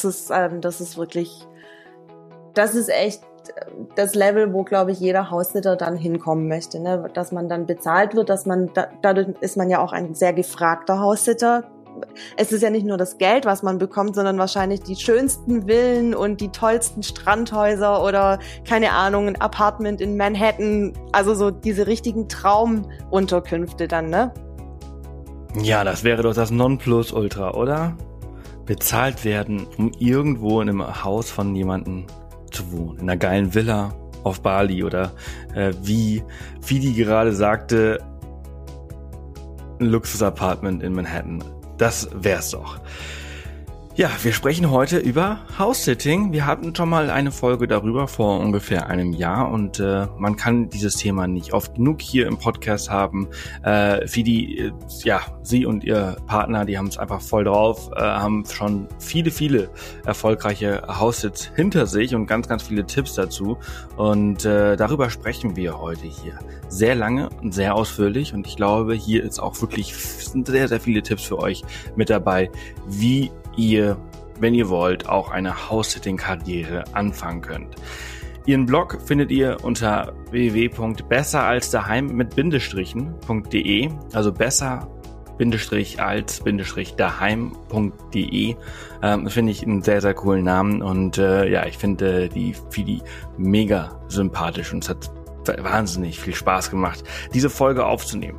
Das 0.00 0.14
ist, 0.14 0.30
ähm, 0.32 0.60
das 0.60 0.80
ist 0.80 0.96
wirklich, 0.96 1.44
das 2.54 2.76
ist 2.76 2.88
echt 2.88 3.20
das 3.96 4.14
Level, 4.14 4.52
wo, 4.52 4.62
glaube 4.62 4.92
ich, 4.92 5.00
jeder 5.00 5.30
Haussitter 5.30 5.74
dann 5.74 5.96
hinkommen 5.96 6.46
möchte, 6.46 6.78
ne? 6.78 7.10
dass 7.14 7.32
man 7.32 7.48
dann 7.48 7.66
bezahlt 7.66 8.14
wird, 8.14 8.28
dass 8.28 8.46
man, 8.46 8.70
da, 8.74 8.88
dadurch 9.02 9.28
ist 9.40 9.56
man 9.56 9.70
ja 9.70 9.80
auch 9.80 9.92
ein 9.92 10.14
sehr 10.14 10.32
gefragter 10.32 11.00
Haussitter. 11.00 11.64
Es 12.36 12.52
ist 12.52 12.62
ja 12.62 12.70
nicht 12.70 12.86
nur 12.86 12.96
das 12.96 13.18
Geld, 13.18 13.44
was 13.44 13.64
man 13.64 13.78
bekommt, 13.78 14.14
sondern 14.14 14.38
wahrscheinlich 14.38 14.82
die 14.82 14.94
schönsten 14.94 15.66
Villen 15.66 16.14
und 16.14 16.40
die 16.40 16.50
tollsten 16.50 17.02
Strandhäuser 17.02 18.04
oder 18.04 18.38
keine 18.64 18.92
Ahnung, 18.92 19.26
ein 19.26 19.40
Apartment 19.40 20.00
in 20.00 20.16
Manhattan. 20.16 20.92
Also 21.10 21.34
so 21.34 21.50
diese 21.50 21.88
richtigen 21.88 22.28
Traumunterkünfte 22.28 23.88
dann, 23.88 24.10
ne? 24.10 24.32
Ja, 25.60 25.82
das 25.82 26.04
wäre 26.04 26.22
doch 26.22 26.34
das 26.34 26.52
Nonplusultra, 26.52 27.54
oder? 27.54 27.96
Bezahlt 28.68 29.24
werden, 29.24 29.66
um 29.78 29.92
irgendwo 29.98 30.60
in 30.60 30.68
einem 30.68 31.02
Haus 31.02 31.30
von 31.30 31.56
jemandem 31.56 32.04
zu 32.50 32.70
wohnen, 32.70 32.98
in 32.98 33.04
einer 33.04 33.16
geilen 33.16 33.54
Villa 33.54 33.94
auf 34.24 34.42
Bali 34.42 34.84
oder 34.84 35.12
äh, 35.54 35.72
wie, 35.82 36.22
wie 36.66 36.78
die 36.78 36.92
gerade 36.92 37.32
sagte, 37.32 37.98
ein 39.80 39.86
Luxus-Apartment 39.86 40.82
in 40.82 40.92
Manhattan. 40.92 41.42
Das 41.78 42.10
wär's 42.12 42.50
doch. 42.50 42.78
Ja, 43.98 44.12
wir 44.22 44.32
sprechen 44.32 44.70
heute 44.70 44.98
über 44.98 45.40
House-Sitting. 45.58 46.30
Wir 46.30 46.46
hatten 46.46 46.72
schon 46.72 46.88
mal 46.88 47.10
eine 47.10 47.32
Folge 47.32 47.66
darüber 47.66 48.06
vor 48.06 48.38
ungefähr 48.38 48.86
einem 48.86 49.12
Jahr 49.12 49.50
und 49.50 49.80
äh, 49.80 50.06
man 50.16 50.36
kann 50.36 50.68
dieses 50.68 50.94
Thema 50.94 51.26
nicht 51.26 51.52
oft 51.52 51.74
genug 51.74 52.00
hier 52.00 52.28
im 52.28 52.38
Podcast 52.38 52.90
haben. 52.90 53.26
Äh, 53.64 54.06
Fidi, 54.06 54.56
äh, 54.56 54.72
ja, 55.02 55.20
sie 55.42 55.66
und 55.66 55.82
ihr 55.82 56.16
Partner, 56.28 56.64
die 56.64 56.78
haben 56.78 56.86
es 56.86 56.96
einfach 56.96 57.20
voll 57.20 57.42
drauf, 57.42 57.90
äh, 57.96 58.00
haben 58.00 58.44
schon 58.46 58.86
viele, 59.00 59.32
viele 59.32 59.68
erfolgreiche 60.06 60.80
House-Sits 60.86 61.50
hinter 61.56 61.86
sich 61.86 62.14
und 62.14 62.26
ganz, 62.26 62.46
ganz 62.46 62.62
viele 62.62 62.86
Tipps 62.86 63.14
dazu. 63.14 63.58
Und 63.96 64.44
äh, 64.44 64.76
darüber 64.76 65.10
sprechen 65.10 65.56
wir 65.56 65.76
heute 65.80 66.06
hier. 66.06 66.38
Sehr 66.68 66.94
lange 66.94 67.30
und 67.42 67.52
sehr 67.52 67.74
ausführlich 67.74 68.32
und 68.32 68.46
ich 68.46 68.54
glaube, 68.54 68.94
hier 68.94 69.24
ist 69.24 69.40
auch 69.40 69.60
wirklich 69.60 69.92
sehr, 69.96 70.68
sehr 70.68 70.78
viele 70.78 71.02
Tipps 71.02 71.24
für 71.24 71.40
euch 71.40 71.64
mit 71.96 72.10
dabei, 72.10 72.48
wie 72.86 73.32
ihr, 73.58 73.98
wenn 74.40 74.54
ihr 74.54 74.70
wollt, 74.70 75.08
auch 75.08 75.30
eine 75.30 75.68
House-Sitting-Karriere 75.68 76.84
anfangen 76.94 77.42
könnt. 77.42 77.76
Ihren 78.46 78.64
Blog 78.64 78.98
findet 79.04 79.30
ihr 79.30 79.58
unter 79.62 80.14
www.besseralsdaheim 80.30 82.06
mit 82.06 82.34
Bindestrichen.de, 82.34 83.90
also 84.14 84.32
besser 84.32 84.88
Bindestrich 85.36 86.00
als 86.00 86.40
Bindestrich 86.40 86.94
daheim.de. 86.94 88.56
Ähm, 89.02 89.28
finde 89.28 89.52
ich 89.52 89.62
einen 89.62 89.82
sehr, 89.82 90.00
sehr 90.00 90.14
coolen 90.14 90.44
Namen 90.44 90.82
und 90.82 91.18
äh, 91.18 91.48
ja, 91.48 91.66
ich 91.66 91.76
finde 91.76 92.24
äh, 92.24 92.28
die 92.28 92.54
Fidi 92.70 93.02
mega 93.36 94.00
sympathisch 94.08 94.72
und 94.72 94.82
es 94.82 94.88
hat 94.88 95.10
wahnsinnig 95.58 96.18
viel 96.18 96.34
Spaß 96.34 96.70
gemacht, 96.70 97.04
diese 97.34 97.50
Folge 97.50 97.86
aufzunehmen. 97.86 98.38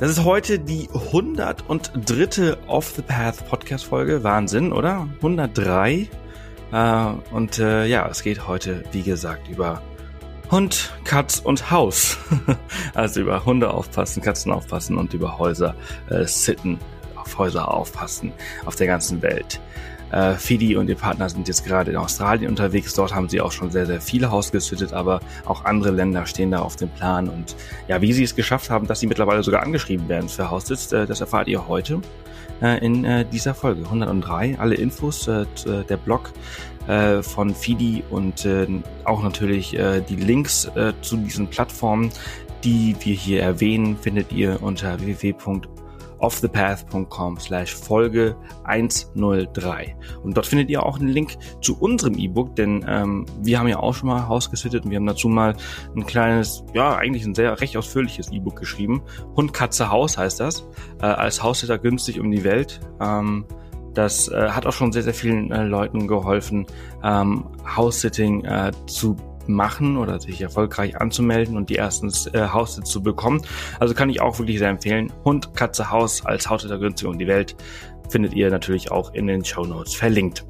Das 0.00 0.10
ist 0.10 0.24
heute 0.24 0.58
die 0.58 0.88
103. 0.94 2.56
Off 2.68 2.94
the 2.96 3.02
Path 3.02 3.46
Podcast 3.50 3.84
Folge. 3.84 4.24
Wahnsinn, 4.24 4.72
oder? 4.72 5.06
103. 5.16 6.08
Äh, 6.72 7.04
und 7.32 7.58
äh, 7.58 7.84
ja, 7.84 8.08
es 8.08 8.22
geht 8.22 8.48
heute, 8.48 8.82
wie 8.92 9.02
gesagt, 9.02 9.48
über 9.48 9.82
Hund, 10.50 10.94
Katz 11.04 11.40
und 11.40 11.70
Haus. 11.70 12.16
also 12.94 13.20
über 13.20 13.44
Hunde 13.44 13.74
aufpassen, 13.74 14.22
Katzen 14.22 14.52
aufpassen 14.52 14.96
und 14.96 15.12
über 15.12 15.38
Häuser 15.38 15.74
äh, 16.08 16.24
sitten, 16.24 16.78
auf 17.14 17.36
Häuser 17.36 17.70
aufpassen 17.70 18.32
auf 18.64 18.76
der 18.76 18.86
ganzen 18.86 19.20
Welt. 19.20 19.60
Äh, 20.12 20.34
Fidi 20.34 20.76
und 20.76 20.88
ihr 20.88 20.96
Partner 20.96 21.28
sind 21.28 21.46
jetzt 21.46 21.64
gerade 21.64 21.92
in 21.92 21.96
Australien 21.96 22.50
unterwegs. 22.50 22.94
Dort 22.94 23.14
haben 23.14 23.28
sie 23.28 23.40
auch 23.40 23.52
schon 23.52 23.70
sehr, 23.70 23.86
sehr 23.86 24.00
viele 24.00 24.30
Haus 24.30 24.50
gesittet, 24.50 24.92
aber 24.92 25.20
auch 25.44 25.64
andere 25.64 25.90
Länder 25.92 26.26
stehen 26.26 26.50
da 26.50 26.60
auf 26.60 26.76
dem 26.76 26.88
Plan. 26.88 27.28
Und 27.28 27.56
ja, 27.88 28.00
wie 28.00 28.12
sie 28.12 28.24
es 28.24 28.34
geschafft 28.34 28.70
haben, 28.70 28.86
dass 28.86 29.00
sie 29.00 29.06
mittlerweile 29.06 29.42
sogar 29.42 29.62
angeschrieben 29.62 30.08
werden 30.08 30.28
für 30.28 30.50
Haussitz, 30.50 30.92
äh, 30.92 31.06
das 31.06 31.20
erfahrt 31.20 31.48
ihr 31.48 31.68
heute 31.68 32.00
äh, 32.60 32.84
in 32.84 33.04
äh, 33.04 33.24
dieser 33.24 33.54
Folge 33.54 33.82
103. 33.82 34.56
Alle 34.58 34.74
Infos, 34.74 35.26
der 35.26 35.96
Blog 35.96 36.32
von 37.20 37.54
Fidi 37.54 38.02
und 38.10 38.48
auch 39.04 39.22
natürlich 39.22 39.76
die 40.08 40.16
Links 40.16 40.68
zu 41.02 41.16
diesen 41.18 41.46
Plattformen, 41.46 42.10
die 42.64 42.96
wir 43.00 43.14
hier 43.14 43.42
erwähnen, 43.42 43.96
findet 43.96 44.32
ihr 44.32 44.60
unter 44.60 44.98
www 44.98 45.34
offthepath.com 46.20 47.38
slash 47.38 47.74
Folge 47.74 48.36
103. 48.64 49.96
Und 50.22 50.36
dort 50.36 50.46
findet 50.46 50.70
ihr 50.70 50.84
auch 50.84 50.98
einen 50.98 51.08
Link 51.08 51.36
zu 51.60 51.78
unserem 51.78 52.14
E-Book, 52.14 52.56
denn 52.56 52.84
ähm, 52.88 53.26
wir 53.42 53.58
haben 53.58 53.68
ja 53.68 53.78
auch 53.78 53.94
schon 53.94 54.08
mal 54.08 54.28
Haus 54.28 54.50
gesittet 54.50 54.84
und 54.84 54.90
wir 54.90 54.96
haben 54.96 55.06
dazu 55.06 55.28
mal 55.28 55.54
ein 55.96 56.06
kleines, 56.06 56.64
ja 56.74 56.96
eigentlich 56.96 57.24
ein 57.24 57.34
sehr 57.34 57.60
recht 57.60 57.76
ausführliches 57.76 58.30
E-Book 58.30 58.56
geschrieben. 58.56 59.02
Hund, 59.36 59.52
Katze, 59.52 59.90
Haus 59.90 60.18
heißt 60.18 60.40
das. 60.40 60.66
Äh, 61.00 61.06
als 61.06 61.42
Haussitter 61.42 61.78
günstig 61.78 62.20
um 62.20 62.30
die 62.30 62.44
Welt. 62.44 62.80
Ähm, 63.00 63.44
das 63.94 64.28
äh, 64.28 64.50
hat 64.50 64.66
auch 64.66 64.72
schon 64.72 64.92
sehr, 64.92 65.02
sehr 65.02 65.14
vielen 65.14 65.50
äh, 65.50 65.64
Leuten 65.64 66.06
geholfen, 66.06 66.66
ähm, 67.02 67.44
House-Sitting 67.76 68.44
äh, 68.44 68.70
zu 68.86 69.16
machen 69.52 69.96
oder 69.96 70.20
sich 70.20 70.40
erfolgreich 70.40 71.00
anzumelden 71.00 71.56
und 71.56 71.70
die 71.70 71.76
ersten 71.76 72.08
äh, 72.32 72.48
Haussitz 72.48 72.90
zu 72.90 73.02
bekommen. 73.02 73.42
Also 73.78 73.94
kann 73.94 74.10
ich 74.10 74.20
auch 74.20 74.38
wirklich 74.38 74.58
sehr 74.58 74.70
empfehlen. 74.70 75.12
Hund, 75.24 75.54
Katze, 75.54 75.90
Haus 75.90 76.24
als 76.24 76.48
Haussitter 76.48 76.78
günstig 76.78 77.08
um 77.08 77.18
die 77.18 77.26
Welt 77.26 77.56
findet 78.08 78.34
ihr 78.34 78.50
natürlich 78.50 78.90
auch 78.90 79.14
in 79.14 79.26
den 79.26 79.44
Show 79.44 79.64
Notes 79.64 79.94
verlinkt. 79.94 80.44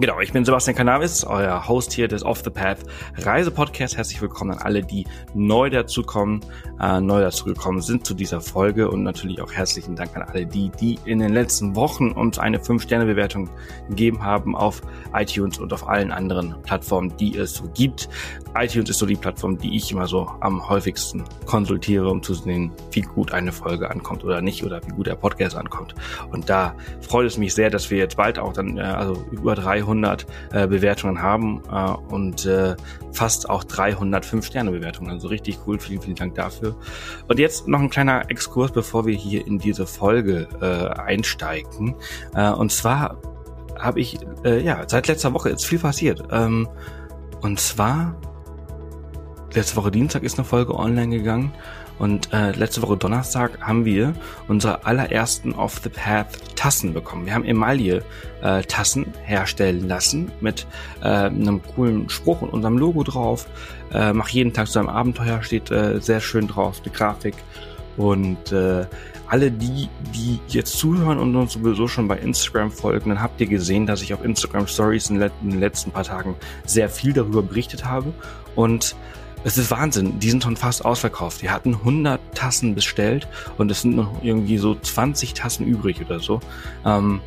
Genau, 0.00 0.18
ich 0.18 0.32
bin 0.32 0.46
Sebastian 0.46 0.74
Cannabis, 0.74 1.24
euer 1.24 1.68
Host 1.68 1.92
hier 1.92 2.08
des 2.08 2.24
Off 2.24 2.40
the 2.42 2.48
Path 2.48 2.78
Reisepodcast. 3.18 3.98
Herzlich 3.98 4.22
willkommen 4.22 4.52
an 4.52 4.58
alle, 4.60 4.80
die 4.80 5.04
neu 5.34 5.68
dazukommen, 5.68 6.40
äh, 6.80 7.02
neu 7.02 7.20
dazugekommen 7.20 7.82
sind 7.82 8.06
zu 8.06 8.14
dieser 8.14 8.40
Folge 8.40 8.90
und 8.90 9.02
natürlich 9.02 9.42
auch 9.42 9.52
herzlichen 9.52 9.96
Dank 9.96 10.16
an 10.16 10.22
alle 10.22 10.46
die, 10.46 10.70
die 10.80 10.98
in 11.04 11.18
den 11.18 11.34
letzten 11.34 11.76
Wochen 11.76 12.12
uns 12.12 12.38
eine 12.38 12.56
5-Sterne-Bewertung 12.56 13.50
gegeben 13.90 14.24
haben 14.24 14.56
auf 14.56 14.80
iTunes 15.12 15.58
und 15.58 15.70
auf 15.74 15.86
allen 15.86 16.12
anderen 16.12 16.54
Plattformen, 16.62 17.14
die 17.18 17.36
es 17.36 17.52
so 17.52 17.64
gibt. 17.74 18.08
iTunes 18.54 18.90
ist 18.90 18.98
so 18.98 19.06
die 19.06 19.16
Plattform, 19.16 19.58
die 19.58 19.76
ich 19.76 19.90
immer 19.92 20.06
so 20.06 20.30
am 20.40 20.68
häufigsten 20.68 21.24
konsultiere, 21.46 22.08
um 22.08 22.22
zu 22.22 22.34
sehen, 22.34 22.72
wie 22.92 23.02
gut 23.02 23.32
eine 23.32 23.52
Folge 23.52 23.90
ankommt 23.90 24.24
oder 24.24 24.40
nicht 24.40 24.64
oder 24.64 24.80
wie 24.86 24.90
gut 24.92 25.06
der 25.06 25.14
Podcast 25.14 25.56
ankommt. 25.56 25.94
Und 26.30 26.48
da 26.48 26.74
freut 27.00 27.26
es 27.26 27.38
mich 27.38 27.54
sehr, 27.54 27.70
dass 27.70 27.90
wir 27.90 27.98
jetzt 27.98 28.16
bald 28.16 28.38
auch 28.38 28.52
dann, 28.52 28.76
äh, 28.76 28.82
also 28.82 29.24
über 29.30 29.54
300 29.54 29.90
300 29.90 30.26
äh, 30.52 30.66
Bewertungen 30.66 31.22
haben 31.22 31.62
äh, 31.70 31.90
und 32.12 32.46
äh, 32.46 32.76
fast 33.12 33.48
auch 33.50 33.64
305 33.64 34.44
Sterne 34.44 34.70
Bewertungen. 34.70 35.10
Also 35.10 35.28
richtig 35.28 35.58
cool. 35.66 35.78
Vielen, 35.78 36.00
vielen 36.00 36.16
Dank 36.16 36.34
dafür. 36.34 36.76
Und 37.28 37.38
jetzt 37.38 37.68
noch 37.68 37.80
ein 37.80 37.90
kleiner 37.90 38.30
Exkurs, 38.30 38.72
bevor 38.72 39.06
wir 39.06 39.14
hier 39.14 39.46
in 39.46 39.58
diese 39.58 39.86
Folge 39.86 40.48
äh, 40.60 41.00
einsteigen. 41.00 41.94
Äh, 42.34 42.50
und 42.50 42.72
zwar 42.72 43.20
habe 43.78 44.00
ich 44.00 44.18
äh, 44.44 44.62
ja 44.62 44.84
seit 44.86 45.08
letzter 45.08 45.32
Woche 45.32 45.50
ist 45.50 45.64
viel 45.64 45.78
passiert. 45.78 46.22
Ähm, 46.30 46.68
und 47.40 47.58
zwar 47.58 48.20
letzte 49.54 49.76
Woche 49.76 49.90
Dienstag 49.90 50.22
ist 50.22 50.38
eine 50.38 50.44
Folge 50.44 50.74
online 50.74 51.16
gegangen 51.16 51.52
und 51.98 52.32
äh, 52.32 52.52
letzte 52.52 52.80
Woche 52.82 52.96
Donnerstag 52.96 53.60
haben 53.60 53.84
wir 53.84 54.14
unsere 54.48 54.86
allerersten 54.86 55.52
Off 55.52 55.80
the 55.82 55.90
Path 55.90 56.56
Tassen 56.56 56.94
bekommen. 56.94 57.26
Wir 57.26 57.34
haben 57.34 57.44
Emaille 57.44 58.02
äh, 58.42 58.62
Tassen 58.62 59.12
herstellen 59.22 59.86
lassen 59.86 60.32
mit 60.40 60.66
äh, 61.02 61.06
einem 61.08 61.60
coolen 61.62 62.08
Spruch 62.08 62.40
und 62.40 62.50
unserem 62.50 62.78
Logo 62.78 63.02
drauf. 63.02 63.46
Äh, 63.92 64.14
mach 64.14 64.28
jeden 64.30 64.52
Tag 64.54 64.68
zu 64.68 64.78
einem 64.78 64.88
Abenteuer 64.88 65.42
steht 65.42 65.70
äh, 65.70 66.00
sehr 66.00 66.20
schön 66.20 66.48
drauf, 66.48 66.80
die 66.80 66.90
Grafik. 66.90 67.34
Und 67.96 68.50
äh, 68.50 68.86
alle 69.28 69.50
die, 69.50 69.88
die 70.14 70.40
jetzt 70.48 70.78
zuhören 70.78 71.18
und 71.18 71.36
uns 71.36 71.52
sowieso 71.52 71.86
schon 71.86 72.08
bei 72.08 72.16
Instagram 72.16 72.70
folgen, 72.70 73.10
dann 73.10 73.20
habt 73.20 73.40
ihr 73.42 73.46
gesehen, 73.46 73.84
dass 73.84 74.00
ich 74.00 74.14
auf 74.14 74.24
Instagram 74.24 74.66
Stories 74.66 75.10
in 75.10 75.18
den 75.18 75.60
letzten 75.60 75.90
paar 75.90 76.04
Tagen 76.04 76.34
sehr 76.64 76.88
viel 76.88 77.12
darüber 77.12 77.42
berichtet 77.42 77.84
habe. 77.84 78.14
Und 78.56 78.96
es 79.44 79.56
ist 79.56 79.70
Wahnsinn. 79.70 80.18
Die 80.20 80.30
sind 80.30 80.42
schon 80.42 80.56
fast 80.56 80.84
ausverkauft. 80.84 81.42
Die 81.42 81.50
hatten 81.50 81.74
100 81.74 82.20
Tassen 82.34 82.74
bestellt 82.74 83.26
und 83.58 83.70
es 83.70 83.82
sind 83.82 83.96
noch 83.96 84.22
irgendwie 84.22 84.58
so 84.58 84.74
20 84.74 85.34
Tassen 85.34 85.66
übrig 85.66 86.00
oder 86.00 86.20
so. 86.20 86.40
Ähm, 86.84 87.20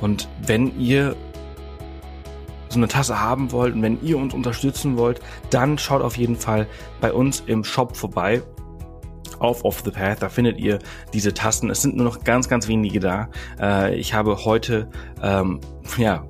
und 0.00 0.28
wenn 0.46 0.78
ihr 0.78 1.16
so 2.70 2.78
eine 2.78 2.88
Tasse 2.88 3.20
haben 3.20 3.52
wollt 3.52 3.74
und 3.74 3.82
wenn 3.82 4.02
ihr 4.02 4.16
uns 4.16 4.32
unterstützen 4.32 4.96
wollt, 4.96 5.20
dann 5.50 5.76
schaut 5.76 6.02
auf 6.02 6.16
jeden 6.16 6.36
Fall 6.36 6.66
bei 7.00 7.12
uns 7.12 7.42
im 7.46 7.64
Shop 7.64 7.96
vorbei 7.96 8.42
auf 9.40 9.64
Off 9.64 9.82
the 9.84 9.90
Path. 9.90 10.22
Da 10.22 10.28
findet 10.28 10.58
ihr 10.58 10.78
diese 11.12 11.34
Tassen. 11.34 11.68
Es 11.68 11.82
sind 11.82 11.96
nur 11.96 12.04
noch 12.04 12.24
ganz, 12.24 12.48
ganz 12.48 12.68
wenige 12.68 13.00
da. 13.00 13.28
Äh, 13.60 13.96
ich 13.96 14.14
habe 14.14 14.44
heute, 14.44 14.88
ähm, 15.22 15.60
ja, 15.98 16.24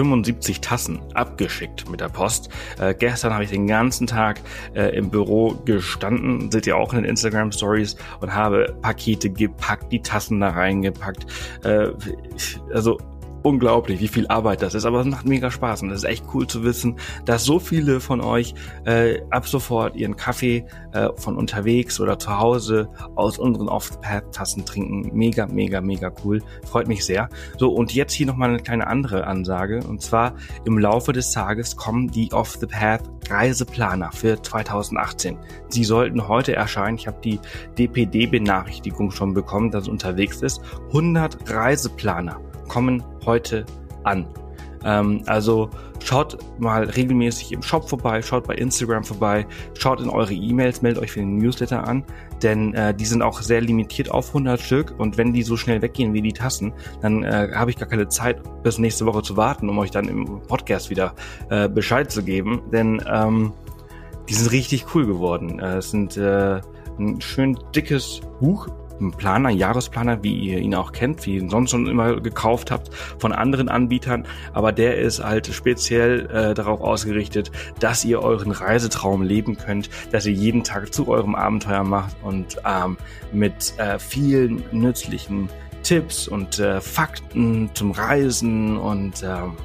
75 0.00 0.62
Tassen 0.62 0.98
abgeschickt 1.12 1.90
mit 1.90 2.00
der 2.00 2.08
Post. 2.08 2.48
Äh, 2.78 2.94
gestern 2.94 3.34
habe 3.34 3.44
ich 3.44 3.50
den 3.50 3.66
ganzen 3.66 4.06
Tag 4.06 4.40
äh, 4.74 4.96
im 4.96 5.10
Büro 5.10 5.50
gestanden, 5.66 6.50
seht 6.50 6.66
ihr 6.66 6.78
auch 6.78 6.94
in 6.94 7.02
den 7.02 7.10
Instagram 7.10 7.52
Stories 7.52 7.96
und 8.20 8.34
habe 8.34 8.74
Pakete 8.80 9.28
gepackt, 9.28 9.92
die 9.92 10.00
Tassen 10.00 10.40
da 10.40 10.48
reingepackt. 10.48 11.26
Äh, 11.64 11.88
also 12.72 12.98
unglaublich, 13.42 14.00
wie 14.00 14.08
viel 14.08 14.26
Arbeit 14.28 14.62
das 14.62 14.74
ist, 14.74 14.84
aber 14.84 15.00
es 15.00 15.06
macht 15.06 15.26
mega 15.26 15.50
Spaß 15.50 15.82
und 15.82 15.90
es 15.90 15.98
ist 15.98 16.08
echt 16.08 16.24
cool 16.34 16.46
zu 16.46 16.64
wissen, 16.64 16.96
dass 17.24 17.44
so 17.44 17.58
viele 17.58 18.00
von 18.00 18.20
euch 18.20 18.54
äh, 18.84 19.20
ab 19.30 19.46
sofort 19.46 19.96
ihren 19.96 20.16
Kaffee 20.16 20.64
äh, 20.92 21.08
von 21.16 21.36
unterwegs 21.36 22.00
oder 22.00 22.18
zu 22.18 22.38
Hause 22.38 22.88
aus 23.16 23.38
unseren 23.38 23.68
Off-the-Path-Tassen 23.68 24.64
trinken. 24.64 25.10
Mega, 25.16 25.46
mega, 25.46 25.80
mega 25.80 26.12
cool. 26.24 26.42
Freut 26.64 26.88
mich 26.88 27.04
sehr. 27.04 27.28
So, 27.58 27.72
und 27.72 27.94
jetzt 27.94 28.12
hier 28.12 28.26
nochmal 28.26 28.50
eine 28.50 28.60
kleine 28.60 28.86
andere 28.86 29.26
Ansage 29.26 29.80
und 29.88 30.02
zwar 30.02 30.34
im 30.64 30.78
Laufe 30.78 31.12
des 31.12 31.30
Tages 31.30 31.76
kommen 31.76 32.08
die 32.10 32.32
Off-the-Path 32.32 33.02
Reiseplaner 33.30 34.10
für 34.12 34.42
2018. 34.42 35.38
Sie 35.68 35.84
sollten 35.84 36.26
heute 36.28 36.54
erscheinen. 36.54 36.96
Ich 36.96 37.06
habe 37.06 37.20
die 37.22 37.38
DPD-Benachrichtigung 37.78 39.10
schon 39.10 39.34
bekommen, 39.34 39.70
dass 39.70 39.84
es 39.84 39.88
unterwegs 39.88 40.42
ist. 40.42 40.60
100 40.88 41.50
Reiseplaner 41.50 42.40
kommen 42.68 43.02
heute 43.26 43.64
an. 44.04 44.26
Ähm, 44.84 45.22
also 45.26 45.70
schaut 46.02 46.38
mal 46.58 46.84
regelmäßig 46.84 47.52
im 47.52 47.62
Shop 47.62 47.88
vorbei, 47.88 48.22
schaut 48.22 48.46
bei 48.46 48.54
Instagram 48.54 49.04
vorbei, 49.04 49.46
schaut 49.78 50.00
in 50.00 50.08
eure 50.08 50.32
E-Mails, 50.32 50.82
meldet 50.82 51.02
euch 51.02 51.12
für 51.12 51.20
den 51.20 51.36
Newsletter 51.36 51.86
an, 51.86 52.04
denn 52.42 52.74
äh, 52.74 52.94
die 52.94 53.04
sind 53.04 53.22
auch 53.22 53.42
sehr 53.42 53.60
limitiert 53.60 54.10
auf 54.10 54.28
100 54.28 54.60
Stück 54.60 54.94
und 54.98 55.18
wenn 55.18 55.32
die 55.32 55.42
so 55.42 55.56
schnell 55.56 55.82
weggehen 55.82 56.14
wie 56.14 56.22
die 56.22 56.32
Tassen, 56.32 56.72
dann 57.02 57.22
äh, 57.22 57.50
habe 57.54 57.70
ich 57.70 57.76
gar 57.76 57.88
keine 57.88 58.08
Zeit 58.08 58.40
bis 58.62 58.78
nächste 58.78 59.06
Woche 59.06 59.22
zu 59.22 59.36
warten, 59.36 59.68
um 59.68 59.78
euch 59.78 59.90
dann 59.90 60.08
im 60.08 60.40
Podcast 60.42 60.90
wieder 60.90 61.14
äh, 61.50 61.68
Bescheid 61.68 62.10
zu 62.10 62.22
geben, 62.22 62.62
denn 62.72 63.02
ähm, 63.06 63.52
die 64.28 64.34
sind 64.34 64.50
richtig 64.52 64.94
cool 64.94 65.06
geworden. 65.06 65.58
Äh, 65.58 65.78
es 65.78 65.90
sind 65.90 66.16
äh, 66.16 66.60
ein 66.98 67.20
schön 67.20 67.58
dickes 67.74 68.20
Buch 68.40 68.68
einen 69.00 69.12
Planer, 69.12 69.48
einen 69.48 69.58
Jahresplaner, 69.58 70.22
wie 70.22 70.34
ihr 70.34 70.58
ihn 70.58 70.74
auch 70.74 70.92
kennt, 70.92 71.24
wie 71.26 71.34
ihr 71.34 71.40
ihn 71.40 71.50
sonst 71.50 71.70
schon 71.70 71.86
immer 71.86 72.20
gekauft 72.20 72.70
habt 72.70 72.90
von 73.18 73.32
anderen 73.32 73.68
Anbietern. 73.68 74.26
Aber 74.52 74.72
der 74.72 74.98
ist 74.98 75.22
halt 75.22 75.46
speziell 75.46 76.26
äh, 76.26 76.54
darauf 76.54 76.80
ausgerichtet, 76.80 77.50
dass 77.78 78.04
ihr 78.04 78.22
euren 78.22 78.52
Reisetraum 78.52 79.22
leben 79.22 79.56
könnt, 79.56 79.90
dass 80.12 80.26
ihr 80.26 80.32
jeden 80.32 80.64
Tag 80.64 80.92
zu 80.92 81.08
eurem 81.08 81.34
Abenteuer 81.34 81.84
macht 81.84 82.14
und 82.22 82.56
ähm, 82.66 82.96
mit 83.32 83.74
äh, 83.78 83.98
vielen 83.98 84.62
nützlichen 84.72 85.48
Tipps 85.82 86.28
und 86.28 86.58
äh, 86.58 86.80
Fakten 86.80 87.70
zum 87.74 87.92
Reisen 87.92 88.76
und 88.76 89.22
ähm, 89.22 89.56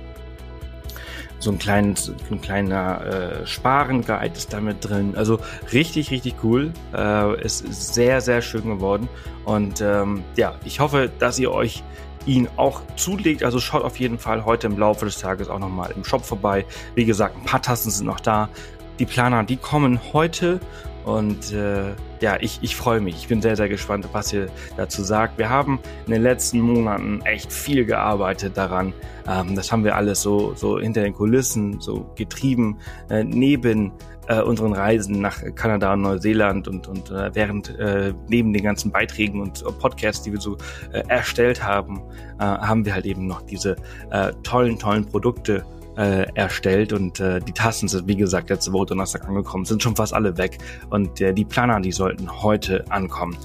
so 1.45 1.51
ein, 1.51 1.59
kleines, 1.59 2.11
ein 2.29 2.41
kleiner 2.41 3.05
äh, 3.05 3.47
Sparen-Guide 3.47 4.35
ist 4.35 4.51
damit 4.51 4.83
drin. 4.87 5.13
Also 5.15 5.39
richtig, 5.71 6.11
richtig 6.11 6.35
cool. 6.43 6.73
Äh, 6.93 7.41
ist 7.41 7.93
sehr, 7.93 8.19
sehr 8.19 8.41
schön 8.41 8.63
geworden. 8.65 9.07
Und 9.45 9.79
ähm, 9.79 10.23
ja, 10.35 10.55
ich 10.65 10.79
hoffe, 10.79 11.09
dass 11.19 11.39
ihr 11.39 11.51
euch 11.51 11.83
ihn 12.25 12.49
auch 12.57 12.81
zulegt. 12.95 13.43
Also 13.43 13.59
schaut 13.59 13.83
auf 13.83 13.99
jeden 13.99 14.17
Fall 14.17 14.43
heute 14.43 14.67
im 14.67 14.77
Laufe 14.77 15.05
des 15.05 15.19
Tages 15.19 15.47
auch 15.47 15.59
nochmal 15.59 15.91
im 15.95 16.03
Shop 16.03 16.25
vorbei. 16.25 16.65
Wie 16.95 17.05
gesagt, 17.05 17.37
ein 17.37 17.45
paar 17.45 17.61
Tassen 17.61 17.91
sind 17.91 18.07
noch 18.07 18.19
da. 18.19 18.49
Die 18.97 19.05
Planer, 19.05 19.43
die 19.43 19.57
kommen 19.57 19.99
heute 20.13 20.59
und 21.05 21.53
äh, 21.53 21.93
ja, 22.19 22.37
ich, 22.41 22.59
ich 22.63 22.75
freue 22.75 22.99
mich. 22.99 23.15
Ich 23.15 23.27
bin 23.27 23.39
sehr, 23.39 23.55
sehr 23.55 23.69
gespannt, 23.69 24.09
was 24.11 24.33
ihr 24.33 24.47
dazu 24.75 25.03
sagt. 25.03 25.37
Wir 25.37 25.49
haben 25.49 25.79
in 26.07 26.13
den 26.13 26.23
letzten 26.23 26.59
Monaten 26.59 27.21
echt 27.25 27.53
viel 27.53 27.85
gearbeitet 27.85 28.57
daran. 28.57 28.91
Ähm, 29.27 29.55
das 29.55 29.71
haben 29.71 29.83
wir 29.83 29.95
alles 29.95 30.21
so, 30.21 30.55
so 30.55 30.79
hinter 30.79 31.03
den 31.03 31.13
Kulissen, 31.13 31.79
so 31.79 32.09
getrieben, 32.15 32.79
äh, 33.11 33.23
neben 33.23 33.91
äh, 34.27 34.41
unseren 34.41 34.73
Reisen 34.73 35.21
nach 35.21 35.43
Kanada 35.53 35.93
und 35.93 36.01
Neuseeland 36.01 36.67
und, 36.67 36.87
und 36.87 37.11
äh, 37.11 37.29
während 37.33 37.77
äh, 37.77 38.13
neben 38.27 38.51
den 38.53 38.63
ganzen 38.63 38.91
Beiträgen 38.91 39.41
und 39.41 39.63
Podcasts, 39.77 40.23
die 40.23 40.31
wir 40.31 40.41
so 40.41 40.57
äh, 40.91 41.03
erstellt 41.07 41.63
haben, 41.63 42.01
äh, 42.39 42.43
haben 42.43 42.83
wir 42.83 42.95
halt 42.95 43.05
eben 43.05 43.27
noch 43.27 43.43
diese 43.43 43.75
äh, 44.09 44.31
tollen, 44.41 44.79
tollen 44.79 45.05
Produkte 45.05 45.63
äh, 45.97 46.27
erstellt 46.33 46.93
und 46.93 47.19
äh, 47.19 47.39
die 47.39 47.53
Tasten 47.53 47.87
sind, 47.87 48.07
wie 48.07 48.15
gesagt, 48.15 48.49
letzte 48.49 48.73
Woche 48.73 48.87
Donnerstag 48.87 49.27
angekommen, 49.27 49.65
sind 49.65 49.81
schon 49.81 49.95
fast 49.95 50.13
alle 50.13 50.37
weg 50.37 50.57
und 50.89 51.21
äh, 51.21 51.33
die 51.33 51.45
Planer, 51.45 51.79
die 51.79 51.91
sollten 51.91 52.41
heute 52.41 52.85
ankommen. 52.89 53.37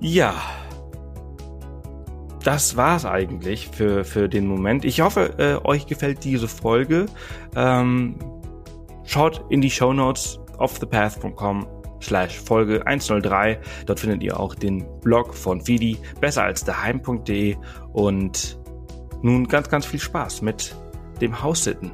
Ja, 0.00 0.34
das 2.42 2.76
war's 2.76 3.04
eigentlich 3.04 3.68
für, 3.68 4.04
für 4.04 4.28
den 4.28 4.46
Moment. 4.46 4.84
Ich 4.84 5.00
hoffe, 5.00 5.34
äh, 5.38 5.64
euch 5.66 5.86
gefällt 5.86 6.24
diese 6.24 6.48
Folge. 6.48 7.06
Ähm, 7.54 8.16
schaut 9.04 9.44
in 9.48 9.60
die 9.60 9.70
Show 9.70 9.92
Notes 9.92 10.40
auf 10.58 10.78
thepath.com 10.78 11.66
slash 12.02 12.40
Folge 12.40 12.84
103. 12.86 13.60
Dort 13.86 14.00
findet 14.00 14.22
ihr 14.22 14.38
auch 14.38 14.54
den 14.54 14.84
Blog 15.00 15.34
von 15.34 15.60
Fidi, 15.60 15.98
besser 16.20 16.42
als 16.42 16.64
daheim.de 16.64 17.56
und 17.92 18.58
nun 19.22 19.46
ganz, 19.46 19.68
ganz 19.68 19.86
viel 19.86 20.00
Spaß 20.00 20.42
mit 20.42 20.74
dem 21.22 21.42
Haussitten. 21.42 21.92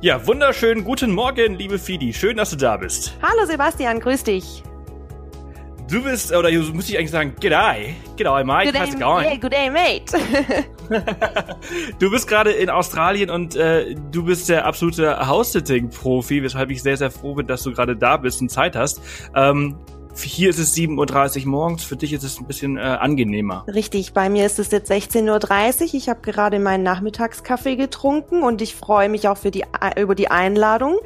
Ja, 0.00 0.26
wunderschönen 0.26 0.84
guten 0.84 1.10
Morgen, 1.10 1.56
liebe 1.56 1.78
Fidi. 1.78 2.12
Schön, 2.12 2.36
dass 2.36 2.50
du 2.50 2.56
da 2.56 2.76
bist. 2.76 3.16
Hallo 3.22 3.44
Sebastian, 3.44 3.98
grüß 3.98 4.24
dich. 4.24 4.62
Du 5.88 6.02
bist, 6.02 6.34
oder 6.34 6.50
muss 6.72 6.88
ich 6.88 6.98
eigentlich 6.98 7.10
sagen, 7.10 7.34
g'day. 7.40 7.94
G'day, 8.16 8.44
mate. 8.44 8.72
Good 8.72 8.80
How's 8.80 8.94
it 8.94 9.00
going? 9.00 9.24
Yeah, 9.24 9.36
good 9.36 9.52
day, 9.52 9.70
mate. 9.70 10.12
du 11.98 12.10
bist 12.10 12.28
gerade 12.28 12.50
in 12.50 12.70
Australien 12.70 13.30
und 13.30 13.54
äh, 13.54 13.94
du 14.10 14.24
bist 14.24 14.48
der 14.48 14.66
absolute 14.66 15.26
House-Sitting-Profi, 15.26 16.42
weshalb 16.42 16.70
ich 16.70 16.82
sehr, 16.82 16.96
sehr 16.96 17.10
froh 17.10 17.34
bin, 17.34 17.46
dass 17.46 17.62
du 17.62 17.72
gerade 17.72 17.96
da 17.96 18.16
bist 18.16 18.40
und 18.40 18.48
Zeit 18.48 18.74
hast. 18.74 19.00
Ähm, 19.34 19.76
hier 20.24 20.50
ist 20.50 20.58
es 20.58 20.74
7.30 20.74 21.42
Uhr 21.42 21.50
morgens, 21.50 21.84
für 21.84 21.96
dich 21.96 22.12
ist 22.12 22.22
es 22.22 22.38
ein 22.38 22.46
bisschen 22.46 22.76
äh, 22.76 22.80
angenehmer. 22.80 23.64
Richtig, 23.68 24.12
bei 24.12 24.28
mir 24.28 24.46
ist 24.46 24.58
es 24.58 24.70
jetzt 24.70 24.90
16.30 24.90 25.82
Uhr. 25.82 25.94
Ich 25.94 26.08
habe 26.08 26.20
gerade 26.20 26.58
meinen 26.58 26.82
Nachmittagskaffee 26.82 27.76
getrunken 27.76 28.42
und 28.42 28.62
ich 28.62 28.74
freue 28.74 29.08
mich 29.08 29.28
auch 29.28 29.36
für 29.36 29.50
die, 29.50 29.62
äh, 29.62 30.00
über 30.00 30.14
die 30.14 30.28
Einladung 30.28 30.98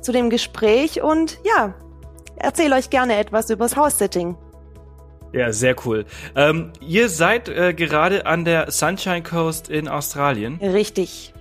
zu 0.00 0.12
dem 0.12 0.30
Gespräch 0.30 1.02
und 1.02 1.38
ja, 1.44 1.74
erzähle 2.36 2.76
euch 2.76 2.90
gerne 2.90 3.16
etwas 3.16 3.50
übers 3.50 3.76
House-Sitting. 3.76 4.36
Ja, 5.32 5.52
sehr 5.52 5.76
cool. 5.84 6.06
Ähm, 6.34 6.72
ihr 6.80 7.08
seid 7.08 7.48
äh, 7.48 7.74
gerade 7.74 8.26
an 8.26 8.44
der 8.44 8.70
Sunshine 8.70 9.22
Coast 9.22 9.68
in 9.68 9.88
Australien. 9.88 10.58
Richtig. 10.62 11.34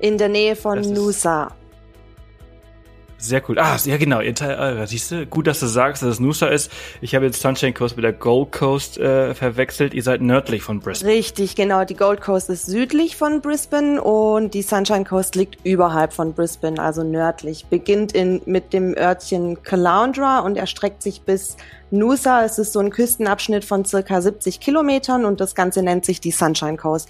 In 0.00 0.18
der 0.18 0.28
Nähe 0.28 0.56
von 0.56 0.80
Noosa. 0.80 1.54
Sehr 3.20 3.42
cool. 3.48 3.58
Ah, 3.58 3.76
ja 3.84 3.96
genau. 3.96 4.20
Äh, 4.20 4.86
siehst 4.86 5.10
du, 5.10 5.26
gut, 5.26 5.48
dass 5.48 5.58
du 5.58 5.66
sagst, 5.66 6.02
dass 6.02 6.10
es 6.10 6.20
Noosa 6.20 6.46
ist. 6.46 6.70
Ich 7.00 7.16
habe 7.16 7.26
jetzt 7.26 7.40
Sunshine 7.42 7.72
Coast 7.72 7.96
mit 7.96 8.04
der 8.04 8.12
Gold 8.12 8.52
Coast 8.52 8.96
äh, 8.96 9.34
verwechselt. 9.34 9.92
Ihr 9.92 10.04
seid 10.04 10.20
nördlich 10.20 10.62
von 10.62 10.78
Brisbane. 10.78 11.12
Richtig, 11.12 11.56
genau. 11.56 11.84
Die 11.84 11.96
Gold 11.96 12.20
Coast 12.20 12.48
ist 12.48 12.66
südlich 12.66 13.16
von 13.16 13.40
Brisbane 13.40 14.00
und 14.00 14.54
die 14.54 14.62
Sunshine 14.62 15.04
Coast 15.04 15.34
liegt 15.34 15.58
überhalb 15.66 16.12
von 16.12 16.32
Brisbane, 16.32 16.80
also 16.80 17.02
nördlich. 17.02 17.66
Beginnt 17.66 18.12
in, 18.12 18.40
mit 18.46 18.72
dem 18.72 18.96
Örtchen 18.96 19.64
Caloundra 19.64 20.38
und 20.38 20.56
erstreckt 20.56 21.02
sich 21.02 21.22
bis 21.22 21.56
Noosa. 21.90 22.44
Es 22.44 22.60
ist 22.60 22.72
so 22.72 22.78
ein 22.78 22.90
Küstenabschnitt 22.90 23.64
von 23.64 23.84
circa 23.84 24.20
70 24.20 24.60
Kilometern 24.60 25.24
und 25.24 25.40
das 25.40 25.56
Ganze 25.56 25.82
nennt 25.82 26.04
sich 26.04 26.20
die 26.20 26.30
Sunshine 26.30 26.76
Coast. 26.76 27.08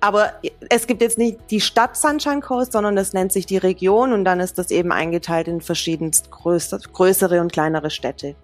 Aber 0.00 0.32
es 0.68 0.86
gibt 0.86 1.02
jetzt 1.02 1.18
nicht 1.18 1.38
die 1.50 1.60
Stadt 1.60 1.96
Sunshine 1.96 2.40
Coast, 2.40 2.72
sondern 2.72 2.96
es 2.96 3.12
nennt 3.12 3.32
sich 3.32 3.46
die 3.46 3.56
Region 3.56 4.12
und 4.12 4.24
dann 4.24 4.40
ist 4.40 4.58
das 4.58 4.70
eben 4.70 4.92
eingeteilt 4.92 5.48
in 5.48 5.60
verschiedenst 5.60 6.30
größere, 6.30 6.80
größere 6.92 7.40
und 7.40 7.52
kleinere 7.52 7.90
Städte. 7.90 8.36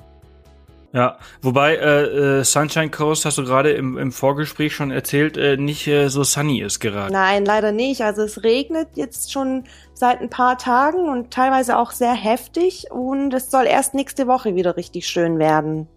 Ja, 0.95 1.19
wobei 1.43 1.75
äh, 1.75 2.39
äh, 2.39 2.45
Sunshine 2.45 2.89
Coast, 2.89 3.25
hast 3.25 3.39
du 3.39 3.45
gerade 3.45 3.73
im, 3.73 3.99
im 3.99 4.13
Vorgespräch 4.13 4.77
schon 4.77 4.93
erzählt, 4.93 5.37
äh, 5.37 5.57
nicht 5.57 5.89
äh, 5.89 6.09
so 6.09 6.23
sunny 6.23 6.61
ist 6.61 6.79
gerade. 6.79 7.13
Nein, 7.13 7.45
leider 7.45 7.73
nicht. 7.73 8.03
Also 8.03 8.23
es 8.23 8.45
regnet 8.45 8.91
jetzt 8.95 9.33
schon 9.33 9.65
seit 9.93 10.21
ein 10.21 10.31
paar 10.31 10.57
Tagen 10.57 11.09
und 11.09 11.33
teilweise 11.33 11.79
auch 11.79 11.91
sehr 11.91 12.15
heftig 12.15 12.93
und 12.93 13.35
es 13.35 13.51
soll 13.51 13.67
erst 13.67 13.95
nächste 13.95 14.29
Woche 14.29 14.55
wieder 14.55 14.77
richtig 14.77 15.09
schön 15.09 15.41
werden. 15.41 15.89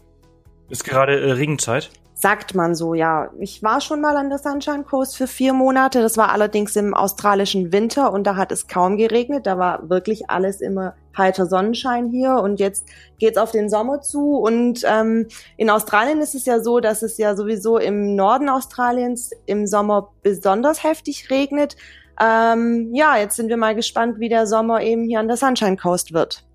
Ist 0.70 0.84
gerade 0.84 1.20
äh, 1.20 1.32
Regenzeit? 1.34 1.92
Sagt 2.20 2.56
man 2.56 2.74
so, 2.74 2.96
ja. 2.96 3.30
Ich 3.40 3.62
war 3.62 3.80
schon 3.80 4.02
mal 4.02 4.18
an 4.18 4.30
der 4.30 4.40
Sunshine 4.40 4.84
Coast 4.84 5.16
für 5.16 5.28
vier 5.28 5.54
Monate. 5.54 6.02
Das 6.02 6.18
war 6.18 6.32
allerdings 6.32 6.76
im 6.76 6.96
australischen 6.96 7.72
Winter 7.72 8.12
und 8.12 8.26
da 8.26 8.36
hat 8.36 8.52
es 8.52 8.68
kaum 8.68 8.98
geregnet. 8.98 9.46
Da 9.46 9.60
war 9.60 9.88
wirklich 9.88 10.28
alles 10.28 10.60
immer 10.60 10.96
heiter 11.16 11.46
Sonnenschein 11.46 12.10
hier 12.10 12.38
und 12.38 12.60
jetzt 12.60 12.88
geht's 13.20 13.38
auf 13.38 13.52
den 13.52 13.70
Sommer 13.70 14.02
zu. 14.02 14.36
Und 14.36 14.82
ähm, 14.84 15.28
in 15.58 15.70
Australien 15.70 16.20
ist 16.20 16.34
es 16.34 16.46
ja 16.46 16.60
so, 16.60 16.80
dass 16.80 17.04
es 17.04 17.20
ja 17.20 17.36
sowieso 17.36 17.78
im 17.78 18.16
Norden 18.16 18.50
Australiens 18.50 19.30
im 19.46 19.68
Sommer 19.68 20.10
besonders 20.24 20.84
heftig 20.84 21.30
regnet. 21.30 21.76
Ähm, 22.20 22.96
ja, 22.96 23.16
jetzt 23.18 23.36
sind 23.36 23.50
wir 23.50 23.58
mal 23.58 23.76
gespannt, 23.76 24.20
wie 24.20 24.30
der 24.30 24.48
Sommer 24.48 24.82
eben 24.82 25.04
hier 25.04 25.20
an 25.20 25.28
der 25.28 25.38
Sunshine 25.38 25.78
Coast 25.78 26.14
wird. 26.14 26.47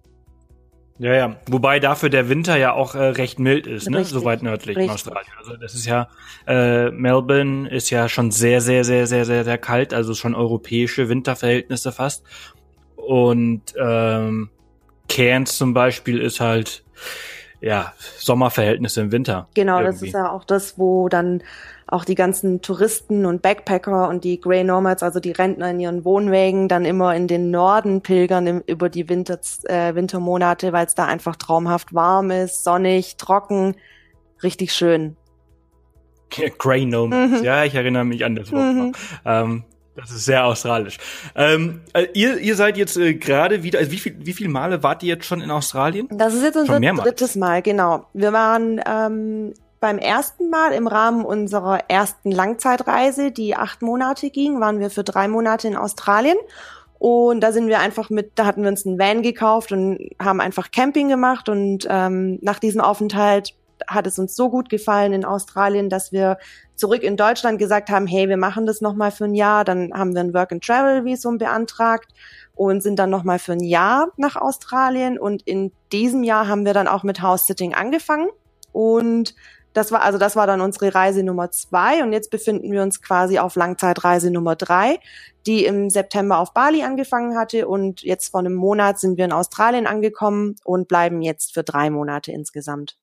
Ja, 0.98 1.14
ja. 1.14 1.36
Wobei 1.46 1.80
dafür 1.80 2.10
der 2.10 2.28
Winter 2.28 2.56
ja 2.56 2.72
auch 2.72 2.94
äh, 2.94 2.98
recht 2.98 3.38
mild 3.38 3.66
ist, 3.66 3.88
ne? 3.88 3.98
Richtig, 3.98 4.12
So 4.12 4.24
weit 4.24 4.42
nördlich 4.42 4.76
richtig. 4.76 4.84
in 4.84 4.94
Australien. 4.94 5.32
Also 5.38 5.56
das 5.56 5.74
ist 5.74 5.86
ja, 5.86 6.08
äh, 6.46 6.90
Melbourne 6.90 7.68
ist 7.68 7.90
ja 7.90 8.08
schon 8.08 8.30
sehr, 8.30 8.60
sehr, 8.60 8.84
sehr, 8.84 9.06
sehr, 9.06 9.24
sehr, 9.24 9.44
sehr 9.44 9.58
kalt, 9.58 9.94
also 9.94 10.14
schon 10.14 10.34
europäische 10.34 11.08
Winterverhältnisse 11.08 11.92
fast. 11.92 12.24
Und 12.96 13.62
ähm, 13.76 14.50
Cairns 15.08 15.56
zum 15.56 15.74
Beispiel 15.74 16.20
ist 16.20 16.40
halt 16.40 16.84
ja 17.62 17.92
Sommerverhältnisse 18.18 19.00
im 19.00 19.12
Winter. 19.12 19.48
Genau, 19.54 19.80
das 19.80 19.96
irgendwie. 19.96 20.06
ist 20.08 20.12
ja 20.14 20.30
auch 20.30 20.44
das, 20.44 20.78
wo 20.78 21.08
dann 21.08 21.42
auch 21.86 22.04
die 22.04 22.14
ganzen 22.14 22.62
Touristen 22.62 23.26
und 23.26 23.42
Backpacker 23.42 24.08
und 24.08 24.24
die 24.24 24.40
Grey 24.40 24.64
Nomads, 24.64 25.02
also 25.02 25.20
die 25.20 25.32
Rentner 25.32 25.70
in 25.70 25.80
ihren 25.80 26.04
Wohnwägen, 26.04 26.68
dann 26.68 26.84
immer 26.84 27.14
in 27.14 27.28
den 27.28 27.50
Norden 27.50 28.00
pilgern 28.00 28.46
im, 28.46 28.62
über 28.66 28.88
die 28.88 29.08
Winter, 29.08 29.38
äh, 29.64 29.94
Wintermonate, 29.94 30.72
weil 30.72 30.86
es 30.86 30.94
da 30.94 31.06
einfach 31.06 31.36
traumhaft 31.36 31.94
warm 31.94 32.30
ist, 32.30 32.64
sonnig, 32.64 33.16
trocken, 33.16 33.76
richtig 34.42 34.72
schön. 34.72 35.16
Grey 36.58 36.84
Nomads. 36.84 37.40
Mhm. 37.40 37.44
Ja, 37.44 37.64
ich 37.64 37.74
erinnere 37.74 38.04
mich 38.04 38.24
an 38.24 38.36
das 38.36 38.50
Wort. 38.52 38.74
Mhm. 38.74 38.92
Ähm, 39.24 39.64
das 39.96 40.10
ist 40.10 40.24
sehr 40.24 40.44
australisch. 40.44 40.98
Ähm, 41.34 41.82
äh, 41.92 42.06
ihr, 42.14 42.38
ihr 42.38 42.56
seid 42.56 42.76
jetzt 42.76 42.96
äh, 42.96 43.14
gerade 43.14 43.62
wieder, 43.62 43.78
also 43.78 43.90
wie 43.90 43.98
viel, 43.98 44.16
wie 44.18 44.32
viele 44.32 44.48
Male 44.48 44.82
wart 44.82 45.02
ihr 45.02 45.10
jetzt 45.14 45.26
schon 45.26 45.40
in 45.40 45.50
Australien? 45.50 46.08
Das 46.10 46.34
ist 46.34 46.42
jetzt 46.42 46.56
unser 46.56 46.80
drittes 46.80 47.36
Mal, 47.36 47.62
genau. 47.62 48.06
Wir 48.14 48.32
waren 48.32 48.80
ähm, 48.86 49.54
beim 49.80 49.98
ersten 49.98 50.48
Mal 50.48 50.72
im 50.72 50.86
Rahmen 50.86 51.24
unserer 51.24 51.90
ersten 51.90 52.30
Langzeitreise, 52.30 53.32
die 53.32 53.56
acht 53.56 53.82
Monate 53.82 54.30
ging, 54.30 54.60
waren 54.60 54.80
wir 54.80 54.90
für 54.90 55.04
drei 55.04 55.28
Monate 55.28 55.68
in 55.68 55.76
Australien. 55.76 56.36
Und 56.98 57.40
da 57.40 57.50
sind 57.50 57.66
wir 57.66 57.80
einfach 57.80 58.10
mit, 58.10 58.30
da 58.36 58.46
hatten 58.46 58.62
wir 58.62 58.68
uns 58.68 58.86
einen 58.86 58.96
Van 58.96 59.22
gekauft 59.22 59.72
und 59.72 59.98
haben 60.20 60.40
einfach 60.40 60.70
Camping 60.70 61.08
gemacht. 61.08 61.48
Und 61.48 61.84
ähm, 61.90 62.38
nach 62.42 62.60
diesem 62.60 62.80
Aufenthalt 62.80 63.54
hat 63.86 64.06
es 64.06 64.18
uns 64.18 64.34
so 64.34 64.50
gut 64.50 64.68
gefallen 64.68 65.12
in 65.12 65.24
Australien, 65.24 65.88
dass 65.88 66.12
wir 66.12 66.38
zurück 66.74 67.02
in 67.02 67.16
Deutschland 67.16 67.58
gesagt 67.58 67.90
haben, 67.90 68.06
hey, 68.06 68.28
wir 68.28 68.36
machen 68.36 68.66
das 68.66 68.80
nochmal 68.80 69.10
für 69.10 69.24
ein 69.24 69.34
Jahr. 69.34 69.64
Dann 69.64 69.92
haben 69.94 70.14
wir 70.14 70.20
ein 70.20 70.34
Work-and-Travel-Visum 70.34 71.38
beantragt 71.38 72.12
und 72.54 72.82
sind 72.82 72.98
dann 72.98 73.10
nochmal 73.10 73.38
für 73.38 73.52
ein 73.52 73.62
Jahr 73.62 74.08
nach 74.16 74.36
Australien. 74.36 75.18
Und 75.18 75.42
in 75.42 75.72
diesem 75.92 76.22
Jahr 76.22 76.48
haben 76.48 76.64
wir 76.64 76.74
dann 76.74 76.88
auch 76.88 77.02
mit 77.02 77.22
House-Sitting 77.22 77.74
angefangen. 77.74 78.28
Und 78.72 79.34
das 79.72 79.90
war, 79.90 80.02
also 80.02 80.18
das 80.18 80.36
war 80.36 80.46
dann 80.46 80.60
unsere 80.60 80.94
Reise 80.94 81.22
Nummer 81.22 81.50
zwei. 81.50 82.02
Und 82.02 82.12
jetzt 82.12 82.30
befinden 82.30 82.72
wir 82.72 82.82
uns 82.82 83.00
quasi 83.00 83.38
auf 83.38 83.56
Langzeitreise 83.56 84.30
Nummer 84.30 84.56
drei, 84.56 84.98
die 85.46 85.64
im 85.64 85.88
September 85.88 86.38
auf 86.38 86.52
Bali 86.52 86.82
angefangen 86.82 87.36
hatte. 87.38 87.68
Und 87.68 88.02
jetzt 88.02 88.30
vor 88.30 88.40
einem 88.40 88.54
Monat 88.54 88.98
sind 88.98 89.16
wir 89.16 89.24
in 89.24 89.32
Australien 89.32 89.86
angekommen 89.86 90.56
und 90.64 90.88
bleiben 90.88 91.22
jetzt 91.22 91.54
für 91.54 91.62
drei 91.62 91.90
Monate 91.90 92.32
insgesamt. 92.32 92.98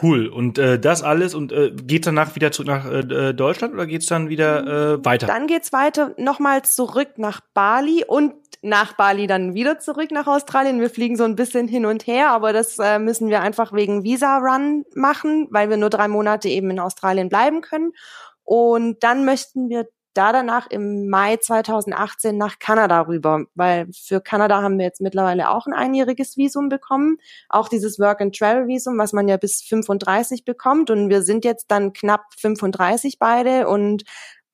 Cool. 0.00 0.28
Und 0.28 0.58
äh, 0.58 0.78
das 0.78 1.02
alles 1.02 1.34
und 1.34 1.52
äh, 1.52 1.70
geht 1.70 2.06
danach 2.06 2.34
wieder 2.34 2.50
zurück 2.50 2.68
nach 2.68 2.90
äh, 2.90 3.34
Deutschland 3.34 3.74
oder 3.74 3.86
geht's 3.86 4.06
dann 4.06 4.30
wieder 4.30 4.94
äh, 4.94 5.04
weiter? 5.04 5.26
Dann 5.26 5.46
geht's 5.46 5.72
weiter 5.72 6.14
nochmal 6.16 6.62
zurück 6.62 7.18
nach 7.18 7.40
Bali 7.52 8.02
und 8.06 8.32
nach 8.62 8.94
Bali 8.94 9.26
dann 9.26 9.54
wieder 9.54 9.80
zurück 9.80 10.10
nach 10.10 10.26
Australien. 10.26 10.80
Wir 10.80 10.88
fliegen 10.88 11.16
so 11.16 11.24
ein 11.24 11.36
bisschen 11.36 11.68
hin 11.68 11.84
und 11.84 12.06
her, 12.06 12.30
aber 12.30 12.54
das 12.54 12.78
äh, 12.78 12.98
müssen 12.98 13.28
wir 13.28 13.42
einfach 13.42 13.74
wegen 13.74 14.02
Visa-Run 14.02 14.84
machen, 14.94 15.48
weil 15.50 15.68
wir 15.68 15.76
nur 15.76 15.90
drei 15.90 16.08
Monate 16.08 16.48
eben 16.48 16.70
in 16.70 16.78
Australien 16.78 17.28
bleiben 17.28 17.60
können. 17.60 17.92
Und 18.44 19.02
dann 19.02 19.26
möchten 19.26 19.68
wir 19.68 19.88
da 20.14 20.32
danach 20.32 20.66
im 20.68 21.08
Mai 21.08 21.36
2018 21.36 22.36
nach 22.36 22.58
Kanada 22.58 23.02
rüber, 23.02 23.44
weil 23.54 23.88
für 23.92 24.20
Kanada 24.20 24.62
haben 24.62 24.78
wir 24.78 24.84
jetzt 24.84 25.00
mittlerweile 25.00 25.50
auch 25.50 25.66
ein 25.66 25.72
einjähriges 25.72 26.36
Visum 26.36 26.68
bekommen, 26.68 27.18
auch 27.48 27.68
dieses 27.68 27.98
Work-and-Travel-Visum, 27.98 28.98
was 28.98 29.12
man 29.12 29.28
ja 29.28 29.36
bis 29.36 29.62
35 29.62 30.44
bekommt 30.44 30.90
und 30.90 31.08
wir 31.08 31.22
sind 31.22 31.44
jetzt 31.44 31.70
dann 31.70 31.92
knapp 31.92 32.24
35 32.38 33.18
beide 33.18 33.68
und 33.68 34.04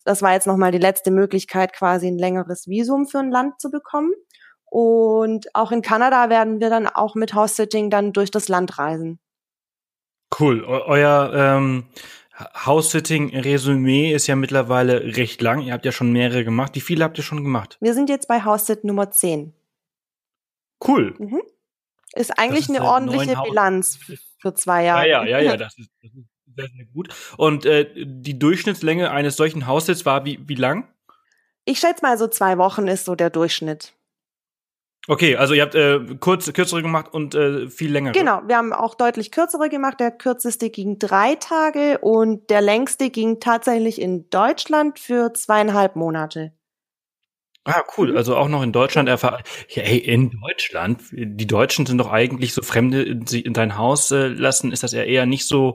das 0.04 0.22
war 0.22 0.32
jetzt 0.32 0.46
nochmal 0.46 0.72
die 0.72 0.78
letzte 0.78 1.10
Möglichkeit, 1.10 1.74
quasi 1.74 2.06
ein 2.06 2.18
längeres 2.18 2.66
Visum 2.66 3.06
für 3.06 3.18
ein 3.18 3.30
Land 3.30 3.60
zu 3.60 3.70
bekommen. 3.70 4.14
Und 4.64 5.54
auch 5.54 5.70
in 5.70 5.82
Kanada 5.82 6.30
werden 6.30 6.60
wir 6.60 6.70
dann 6.70 6.86
auch 6.86 7.14
mit 7.14 7.34
House-Sitting 7.34 7.90
dann 7.90 8.14
durch 8.14 8.30
das 8.30 8.48
Land 8.48 8.78
reisen. 8.78 9.18
Cool. 10.38 10.62
Eu 10.64 10.82
euer 10.86 11.30
ähm, 11.34 11.84
House-Sitting-Resümee 12.38 14.12
ist 14.12 14.26
ja 14.26 14.36
mittlerweile 14.36 15.16
recht 15.16 15.42
lang. 15.42 15.60
Ihr 15.60 15.72
habt 15.72 15.84
ja 15.84 15.92
schon 15.92 16.12
mehrere 16.12 16.44
gemacht. 16.44 16.74
Wie 16.74 16.80
viele 16.80 17.04
habt 17.04 17.18
ihr 17.18 17.24
schon 17.24 17.42
gemacht? 17.42 17.78
Wir 17.80 17.94
sind 17.94 18.08
jetzt 18.08 18.28
bei 18.28 18.44
House-Sit 18.44 18.84
Nummer 18.84 19.10
10. 19.10 19.52
Cool. 20.86 21.14
Ist 22.14 22.38
eigentlich 22.38 22.68
ist, 22.68 22.70
eine 22.70 22.84
ordentliche 22.84 23.36
Bilanz 23.42 23.98
für 24.40 24.54
zwei 24.54 24.84
Ja, 24.84 25.04
Jahre. 25.04 25.28
ja, 25.28 25.38
ja, 25.38 25.50
ja, 25.50 25.56
das 25.56 25.76
ist, 25.78 25.90
das 26.02 26.12
ist 26.12 26.26
sehr, 26.56 26.68
sehr 26.68 26.86
gut. 26.86 27.08
Und 27.36 27.66
äh, 27.66 27.90
die 27.96 28.38
Durchschnittslänge 28.38 29.10
eines 29.10 29.36
solchen 29.36 29.66
Haussits 29.66 30.06
war 30.06 30.24
wie, 30.24 30.38
wie 30.46 30.54
lang? 30.54 30.88
Ich 31.64 31.80
schätze 31.80 32.02
mal, 32.02 32.16
so 32.16 32.28
zwei 32.28 32.56
Wochen 32.56 32.86
ist 32.86 33.04
so 33.04 33.14
der 33.14 33.30
Durchschnitt. 33.30 33.92
Okay, 35.10 35.36
also 35.36 35.54
ihr 35.54 35.62
habt 35.62 35.74
äh, 35.74 36.00
kurz, 36.20 36.52
kürzere 36.52 36.82
gemacht 36.82 37.06
und 37.12 37.34
äh, 37.34 37.68
viel 37.68 37.90
längere. 37.90 38.12
Genau, 38.12 38.42
wir 38.46 38.58
haben 38.58 38.74
auch 38.74 38.94
deutlich 38.94 39.30
kürzere 39.30 39.70
gemacht. 39.70 40.00
Der 40.00 40.10
kürzeste 40.10 40.68
ging 40.68 40.98
drei 40.98 41.34
Tage 41.34 41.96
und 41.98 42.50
der 42.50 42.60
längste 42.60 43.08
ging 43.08 43.40
tatsächlich 43.40 44.02
in 44.02 44.28
Deutschland 44.28 44.98
für 44.98 45.32
zweieinhalb 45.32 45.96
Monate. 45.96 46.52
Ah, 47.70 47.82
cool. 47.98 48.12
Mhm. 48.12 48.16
Also 48.16 48.34
auch 48.34 48.48
noch 48.48 48.62
in 48.62 48.72
Deutschland 48.72 49.10
erfahren. 49.10 49.42
Ja, 49.68 49.82
ey, 49.82 49.98
in 49.98 50.30
Deutschland. 50.30 51.02
Die 51.12 51.46
Deutschen 51.46 51.84
sind 51.84 51.98
doch 51.98 52.10
eigentlich 52.10 52.54
so 52.54 52.62
Fremde 52.62 53.20
sie 53.26 53.40
in 53.42 53.52
dein 53.52 53.76
Haus 53.76 54.10
äh, 54.10 54.28
lassen, 54.28 54.72
ist 54.72 54.82
das 54.82 54.92
ja 54.92 55.02
eher 55.02 55.26
nicht 55.26 55.46
so, 55.46 55.74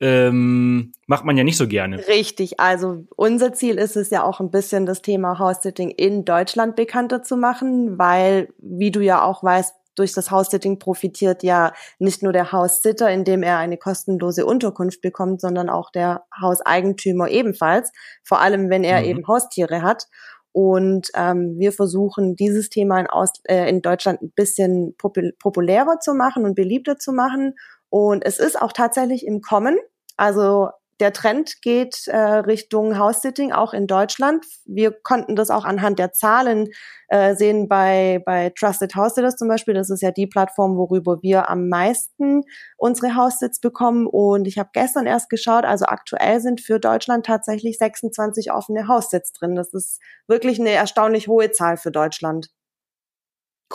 ähm, 0.00 0.92
macht 1.06 1.24
man 1.24 1.36
ja 1.36 1.42
nicht 1.42 1.56
so 1.56 1.66
gerne. 1.66 1.98
Richtig, 2.06 2.60
also 2.60 3.04
unser 3.16 3.52
Ziel 3.52 3.76
ist 3.78 3.96
es 3.96 4.10
ja 4.10 4.22
auch 4.22 4.38
ein 4.38 4.52
bisschen 4.52 4.86
das 4.86 5.02
Thema 5.02 5.40
House-Sitting 5.40 5.90
in 5.90 6.24
Deutschland 6.24 6.76
bekannter 6.76 7.22
zu 7.24 7.36
machen, 7.36 7.98
weil, 7.98 8.48
wie 8.58 8.92
du 8.92 9.00
ja 9.00 9.22
auch 9.24 9.42
weißt, 9.42 9.74
durch 9.94 10.14
das 10.14 10.30
House-Sitting 10.30 10.78
profitiert 10.78 11.42
ja 11.42 11.72
nicht 11.98 12.22
nur 12.22 12.32
der 12.32 12.50
House-Sitter, 12.50 13.10
indem 13.10 13.42
er 13.42 13.58
eine 13.58 13.76
kostenlose 13.76 14.46
Unterkunft 14.46 15.02
bekommt, 15.02 15.40
sondern 15.42 15.68
auch 15.68 15.90
der 15.90 16.24
Hauseigentümer 16.40 17.28
ebenfalls, 17.28 17.92
vor 18.24 18.40
allem 18.40 18.70
wenn 18.70 18.84
er 18.84 19.00
Mhm. 19.00 19.06
eben 19.06 19.28
Haustiere 19.28 19.82
hat. 19.82 20.06
Und 20.52 21.08
ähm, 21.14 21.58
wir 21.58 21.72
versuchen, 21.72 22.36
dieses 22.36 22.68
Thema 22.68 23.00
in, 23.00 23.06
Aus 23.06 23.32
äh, 23.44 23.68
in 23.68 23.80
Deutschland 23.80 24.22
ein 24.22 24.32
bisschen 24.32 24.94
popul 24.98 25.32
populärer 25.38 25.98
zu 26.00 26.14
machen 26.14 26.44
und 26.44 26.54
beliebter 26.54 26.98
zu 26.98 27.12
machen. 27.12 27.54
Und 27.88 28.24
es 28.24 28.38
ist 28.38 28.60
auch 28.60 28.72
tatsächlich 28.72 29.26
im 29.26 29.40
Kommen. 29.40 29.78
Also 30.16 30.68
der 31.02 31.12
Trend 31.12 31.60
geht 31.62 32.06
äh, 32.06 32.16
Richtung 32.16 32.96
House-Sitting 32.96 33.50
auch 33.50 33.74
in 33.74 33.88
Deutschland. 33.88 34.46
Wir 34.64 34.92
konnten 34.92 35.34
das 35.34 35.50
auch 35.50 35.64
anhand 35.64 35.98
der 35.98 36.12
Zahlen 36.12 36.68
äh, 37.08 37.34
sehen 37.34 37.68
bei, 37.68 38.22
bei 38.24 38.50
Trusted 38.56 38.94
House 38.94 39.16
Sitters 39.16 39.34
zum 39.36 39.48
Beispiel. 39.48 39.74
Das 39.74 39.90
ist 39.90 40.00
ja 40.00 40.12
die 40.12 40.28
Plattform, 40.28 40.76
worüber 40.76 41.18
wir 41.20 41.50
am 41.50 41.68
meisten 41.68 42.42
unsere 42.76 43.16
House-Sits 43.16 43.58
bekommen. 43.58 44.06
Und 44.06 44.46
ich 44.46 44.58
habe 44.58 44.70
gestern 44.72 45.06
erst 45.06 45.28
geschaut, 45.28 45.64
also 45.64 45.86
aktuell 45.86 46.40
sind 46.40 46.60
für 46.60 46.78
Deutschland 46.78 47.26
tatsächlich 47.26 47.78
26 47.78 48.52
offene 48.52 48.86
House-Sits 48.86 49.32
drin. 49.32 49.56
Das 49.56 49.74
ist 49.74 50.00
wirklich 50.28 50.60
eine 50.60 50.70
erstaunlich 50.70 51.26
hohe 51.26 51.50
Zahl 51.50 51.76
für 51.76 51.90
Deutschland. 51.90 52.48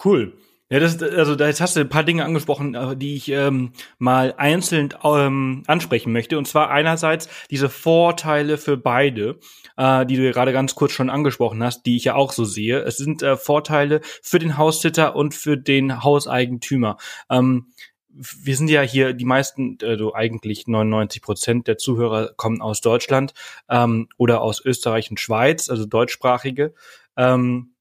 Cool. 0.04 0.34
Ja, 0.70 0.82
das, 0.82 1.02
also 1.02 1.36
da 1.36 1.48
jetzt 1.48 1.62
hast 1.62 1.78
du 1.78 1.80
ein 1.80 1.88
paar 1.88 2.04
Dinge 2.04 2.26
angesprochen, 2.26 2.76
äh, 2.76 2.98
die 2.98 3.16
ich 3.16 3.30
ähm, 3.30 3.72
mal 4.00 4.34
einzeln 4.38 4.94
ähm, 5.02 5.64
ansprechen 5.66 6.12
möchte. 6.12 6.38
Und 6.38 6.46
zwar 6.46 6.70
einerseits 6.70 7.30
diese 7.50 7.70
Vorteile 7.70 8.58
für 8.58 8.76
beide, 8.76 9.40
äh, 9.78 10.06
die 10.06 10.18
du 10.18 10.30
gerade 10.32 10.52
ganz 10.52 10.76
kurz 10.76 10.92
schon 10.92 11.10
angesprochen 11.10 11.64
hast, 11.64 11.86
die 11.86 11.96
ich 11.96 12.04
ja 12.04 12.16
auch 12.16 12.34
so 12.34 12.44
sehe. 12.44 12.80
Es 12.80 12.98
sind 12.98 13.24
äh, 13.24 13.38
Vorteile 13.38 14.02
für 14.22 14.40
den 14.40 14.58
Haussitter 14.58 15.16
und 15.16 15.34
für 15.34 15.56
den 15.56 16.04
Hauseigentümer. 16.04 16.98
Ähm, 17.30 17.68
wir 18.10 18.58
sind 18.58 18.70
ja 18.70 18.82
hier, 18.82 19.14
die 19.14 19.26
meisten, 19.26 19.78
also 19.84 20.14
eigentlich 20.14 20.68
99 20.68 21.22
Prozent 21.22 21.68
der 21.68 21.78
Zuhörer 21.78 22.34
kommen 22.36 22.62
aus 22.62 22.82
Deutschland 22.82 23.34
ähm, 23.70 24.10
oder 24.18 24.42
aus 24.42 24.64
Österreich 24.66 25.10
und 25.12 25.20
Schweiz, 25.20 25.70
also 25.70 25.86
deutschsprachige. 25.86 26.74
Ähm, 27.16 27.74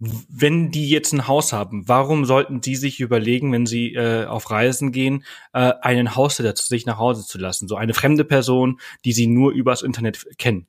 wenn 0.00 0.70
die 0.70 0.88
jetzt 0.88 1.12
ein 1.12 1.26
Haus 1.26 1.52
haben, 1.52 1.88
warum 1.88 2.24
sollten 2.24 2.60
die 2.60 2.76
sich 2.76 3.00
überlegen, 3.00 3.52
wenn 3.52 3.66
sie 3.66 3.94
äh, 3.94 4.26
auf 4.26 4.50
Reisen 4.50 4.92
gehen, 4.92 5.24
äh, 5.52 5.72
einen 5.80 6.14
Haussitter 6.14 6.54
zu 6.54 6.66
sich 6.66 6.86
nach 6.86 6.98
Hause 6.98 7.26
zu 7.26 7.38
lassen? 7.38 7.66
So 7.66 7.76
eine 7.76 7.94
fremde 7.94 8.24
Person, 8.24 8.80
die 9.04 9.12
sie 9.12 9.26
nur 9.26 9.52
übers 9.52 9.82
Internet 9.82 10.38
kennen. 10.38 10.66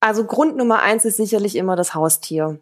Also 0.00 0.24
Grund 0.24 0.56
Nummer 0.56 0.82
eins 0.82 1.06
ist 1.06 1.16
sicherlich 1.16 1.56
immer 1.56 1.76
das 1.76 1.94
Haustier. 1.94 2.60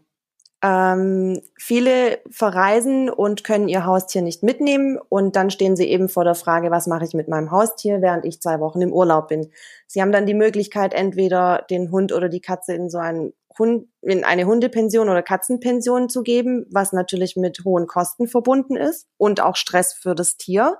Ähm, 0.64 1.40
viele 1.58 2.20
verreisen 2.30 3.10
und 3.10 3.42
können 3.42 3.66
ihr 3.66 3.84
Haustier 3.84 4.22
nicht 4.22 4.44
mitnehmen 4.44 4.96
und 5.08 5.34
dann 5.34 5.50
stehen 5.50 5.74
sie 5.74 5.88
eben 5.88 6.08
vor 6.08 6.22
der 6.22 6.36
Frage, 6.36 6.70
was 6.70 6.86
mache 6.86 7.04
ich 7.04 7.14
mit 7.14 7.26
meinem 7.26 7.50
Haustier, 7.50 8.00
während 8.00 8.24
ich 8.24 8.40
zwei 8.40 8.60
Wochen 8.60 8.80
im 8.80 8.92
Urlaub 8.92 9.26
bin. 9.26 9.50
Sie 9.88 10.00
haben 10.00 10.12
dann 10.12 10.24
die 10.24 10.34
Möglichkeit, 10.34 10.94
entweder 10.94 11.66
den 11.68 11.90
Hund 11.90 12.12
oder 12.12 12.28
die 12.28 12.40
Katze 12.40 12.74
in 12.74 12.90
so 12.90 12.98
ein 12.98 13.32
Hund, 13.58 13.88
in 14.00 14.24
eine 14.24 14.44
Hundepension 14.44 15.08
oder 15.08 15.22
Katzenpension 15.22 16.08
zu 16.08 16.22
geben, 16.22 16.66
was 16.70 16.92
natürlich 16.92 17.36
mit 17.36 17.64
hohen 17.64 17.86
Kosten 17.86 18.28
verbunden 18.28 18.76
ist 18.76 19.06
und 19.16 19.40
auch 19.40 19.56
Stress 19.56 19.92
für 19.94 20.14
das 20.14 20.36
Tier. 20.36 20.78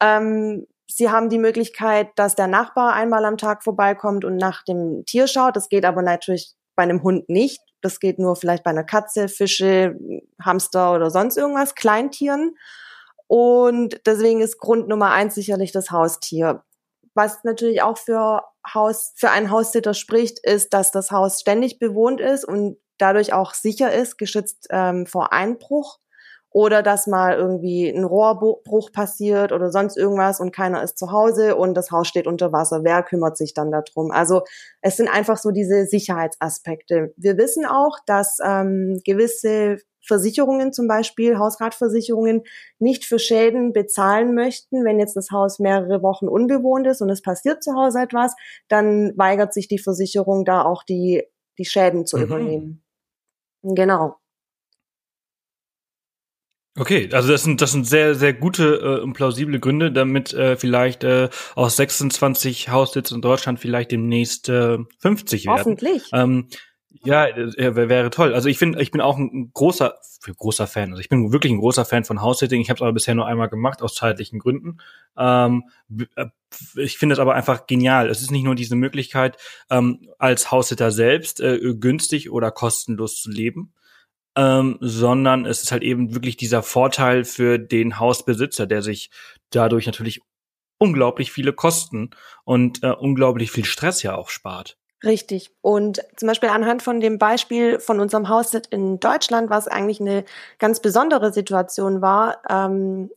Ähm, 0.00 0.66
Sie 0.94 1.10
haben 1.10 1.30
die 1.30 1.38
Möglichkeit, 1.38 2.10
dass 2.16 2.34
der 2.34 2.48
Nachbar 2.48 2.92
einmal 2.92 3.24
am 3.24 3.38
Tag 3.38 3.64
vorbeikommt 3.64 4.24
und 4.24 4.36
nach 4.36 4.62
dem 4.62 5.04
Tier 5.06 5.26
schaut. 5.26 5.56
Das 5.56 5.70
geht 5.70 5.86
aber 5.86 6.02
natürlich 6.02 6.54
bei 6.74 6.82
einem 6.82 7.02
Hund 7.02 7.28
nicht. 7.28 7.60
Das 7.80 7.98
geht 7.98 8.18
nur 8.18 8.36
vielleicht 8.36 8.62
bei 8.62 8.70
einer 8.70 8.84
Katze, 8.84 9.28
Fische, 9.28 9.96
Hamster 10.42 10.94
oder 10.94 11.10
sonst 11.10 11.36
irgendwas, 11.36 11.74
Kleintieren. 11.74 12.56
Und 13.26 14.00
deswegen 14.04 14.42
ist 14.42 14.58
Grund 14.58 14.88
Nummer 14.88 15.12
eins 15.12 15.34
sicherlich 15.34 15.72
das 15.72 15.90
Haustier. 15.90 16.62
Was 17.14 17.42
natürlich 17.44 17.82
auch 17.82 17.96
für 17.96 18.42
Haus, 18.72 19.12
für 19.16 19.30
einen 19.30 19.50
Haussitter 19.50 19.94
spricht, 19.94 20.38
ist, 20.44 20.72
dass 20.72 20.90
das 20.90 21.10
Haus 21.10 21.40
ständig 21.40 21.78
bewohnt 21.78 22.20
ist 22.20 22.44
und 22.44 22.78
dadurch 22.98 23.32
auch 23.32 23.54
sicher 23.54 23.92
ist, 23.92 24.18
geschützt 24.18 24.68
ähm, 24.70 25.06
vor 25.06 25.32
Einbruch 25.32 25.98
oder 26.52 26.82
dass 26.82 27.06
mal 27.06 27.34
irgendwie 27.34 27.88
ein 27.88 28.04
Rohrbruch 28.04 28.92
passiert 28.92 29.52
oder 29.52 29.70
sonst 29.70 29.96
irgendwas 29.96 30.38
und 30.38 30.54
keiner 30.54 30.82
ist 30.82 30.98
zu 30.98 31.10
Hause 31.10 31.56
und 31.56 31.74
das 31.74 31.90
Haus 31.90 32.08
steht 32.08 32.26
unter 32.26 32.52
Wasser. 32.52 32.84
Wer 32.84 33.02
kümmert 33.02 33.36
sich 33.36 33.54
dann 33.54 33.72
darum? 33.72 34.10
Also 34.10 34.42
es 34.82 34.96
sind 34.96 35.08
einfach 35.08 35.38
so 35.38 35.50
diese 35.50 35.86
Sicherheitsaspekte. 35.86 37.14
Wir 37.16 37.38
wissen 37.38 37.64
auch, 37.64 37.98
dass 38.06 38.38
ähm, 38.44 39.00
gewisse 39.04 39.78
Versicherungen 40.06 40.72
zum 40.72 40.88
Beispiel, 40.88 41.38
Hausratversicherungen, 41.38 42.42
nicht 42.78 43.04
für 43.04 43.18
Schäden 43.18 43.72
bezahlen 43.72 44.34
möchten, 44.34 44.84
wenn 44.84 44.98
jetzt 44.98 45.16
das 45.16 45.30
Haus 45.30 45.58
mehrere 45.58 46.02
Wochen 46.02 46.28
unbewohnt 46.28 46.86
ist 46.86 47.00
und 47.00 47.10
es 47.10 47.22
passiert 47.22 47.62
zu 47.62 47.74
Hause 47.74 48.00
etwas, 48.00 48.34
dann 48.68 49.12
weigert 49.16 49.54
sich 49.54 49.68
die 49.68 49.78
Versicherung 49.78 50.44
da 50.44 50.62
auch 50.62 50.82
die, 50.82 51.22
die 51.58 51.64
Schäden 51.64 52.06
zu 52.06 52.16
mhm. 52.16 52.22
übernehmen. 52.22 52.84
Genau. 53.62 54.16
Okay, 56.78 57.10
also 57.12 57.30
das 57.30 57.42
sind 57.42 57.60
das 57.60 57.72
sind 57.72 57.86
sehr 57.86 58.14
sehr 58.14 58.32
gute 58.32 58.76
äh, 58.76 59.02
und 59.02 59.12
plausible 59.12 59.60
Gründe, 59.60 59.92
damit 59.92 60.32
äh, 60.32 60.56
vielleicht 60.56 61.04
äh, 61.04 61.28
aus 61.54 61.76
26 61.76 62.70
Haussitzen 62.70 63.16
in 63.16 63.20
Deutschland 63.20 63.60
vielleicht 63.60 63.90
demnächst 63.90 64.48
äh, 64.48 64.78
50 65.00 65.46
werden. 65.46 65.58
Hoffentlich. 65.58 66.08
Ähm, 66.14 66.48
ja, 67.04 67.26
wäre 67.36 68.10
toll. 68.10 68.34
Also 68.34 68.48
ich 68.48 68.58
finde, 68.58 68.82
ich 68.82 68.90
bin 68.90 69.00
auch 69.00 69.18
ein 69.18 69.50
großer 69.52 69.94
großer 70.30 70.66
Fan. 70.66 70.90
Also 70.90 71.00
ich 71.00 71.08
bin 71.08 71.32
wirklich 71.32 71.52
ein 71.52 71.58
großer 71.58 71.84
Fan 71.84 72.04
von 72.04 72.20
House-Sitting. 72.20 72.60
Ich 72.60 72.70
habe 72.70 72.78
es 72.78 72.82
aber 72.82 72.92
bisher 72.92 73.14
nur 73.14 73.26
einmal 73.26 73.48
gemacht 73.48 73.82
aus 73.82 73.94
zeitlichen 73.94 74.38
Gründen. 74.38 74.78
Ähm, 75.16 75.64
äh, 76.16 76.26
ich 76.76 76.98
finde 76.98 77.14
es 77.14 77.18
aber 77.18 77.34
einfach 77.34 77.66
genial. 77.66 78.08
Es 78.08 78.22
ist 78.22 78.30
nicht 78.30 78.44
nur 78.44 78.54
diese 78.54 78.76
Möglichkeit, 78.76 79.36
ähm, 79.70 80.08
als 80.18 80.50
House-Sitter 80.50 80.90
selbst 80.90 81.40
äh, 81.40 81.74
günstig 81.74 82.30
oder 82.30 82.50
kostenlos 82.50 83.20
zu 83.20 83.30
leben, 83.30 83.72
ähm, 84.36 84.78
sondern 84.80 85.46
es 85.46 85.62
ist 85.62 85.72
halt 85.72 85.82
eben 85.82 86.14
wirklich 86.14 86.36
dieser 86.36 86.62
Vorteil 86.62 87.24
für 87.24 87.58
den 87.58 87.98
Hausbesitzer, 87.98 88.66
der 88.66 88.82
sich 88.82 89.10
dadurch 89.50 89.86
natürlich 89.86 90.20
unglaublich 90.78 91.32
viele 91.32 91.52
Kosten 91.52 92.10
und 92.44 92.82
äh, 92.82 92.90
unglaublich 92.90 93.50
viel 93.50 93.64
Stress 93.64 94.02
ja 94.02 94.14
auch 94.14 94.30
spart. 94.30 94.78
Richtig. 95.04 95.50
Und 95.62 96.00
zum 96.16 96.28
Beispiel 96.28 96.48
anhand 96.48 96.82
von 96.82 97.00
dem 97.00 97.18
Beispiel 97.18 97.80
von 97.80 97.98
unserem 97.98 98.28
Haussitz 98.28 98.68
in 98.70 99.00
Deutschland, 99.00 99.50
was 99.50 99.66
eigentlich 99.66 100.00
eine 100.00 100.24
ganz 100.58 100.80
besondere 100.80 101.32
Situation 101.32 102.00
war, 102.00 102.40
ähm, 102.48 103.10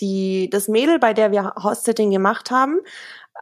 die, 0.00 0.50
das 0.50 0.68
Mädel, 0.68 0.98
bei 0.98 1.12
der 1.14 1.30
wir 1.30 1.54
House-Sitting 1.62 2.10
gemacht 2.10 2.50
haben, 2.50 2.80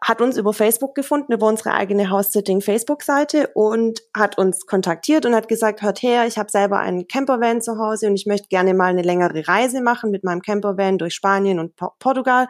hat 0.03 0.21
uns 0.21 0.37
über 0.37 0.53
Facebook 0.53 0.95
gefunden, 0.95 1.33
über 1.33 1.47
unsere 1.47 1.73
eigene 1.73 2.11
House-Sitting-Facebook-Seite 2.11 3.51
und 3.55 4.01
hat 4.15 4.39
uns 4.39 4.67
kontaktiert 4.67 5.27
und 5.27 5.35
hat 5.35 5.49
gesagt, 5.49 5.83
hört 5.83 6.03
her, 6.03 6.27
ich 6.27 6.39
habe 6.39 6.51
selber 6.51 6.79
einen 6.79 7.07
Campervan 7.09 7.63
zu 7.63 7.79
Hause 7.79 8.09
und 8.09 8.15
ich 8.15 8.27
möchte 8.27 8.49
gerne 8.49 8.75
mal 8.75 8.87
eine 8.87 9.03
längere 9.03 9.47
Reise 9.47 9.81
machen 9.83 10.11
mit 10.11 10.25
meinem 10.25 10.43
Campervan 10.43 10.99
durch 10.99 11.15
Spanien 11.15 11.59
und 11.59 11.77
Portugal. 11.99 12.47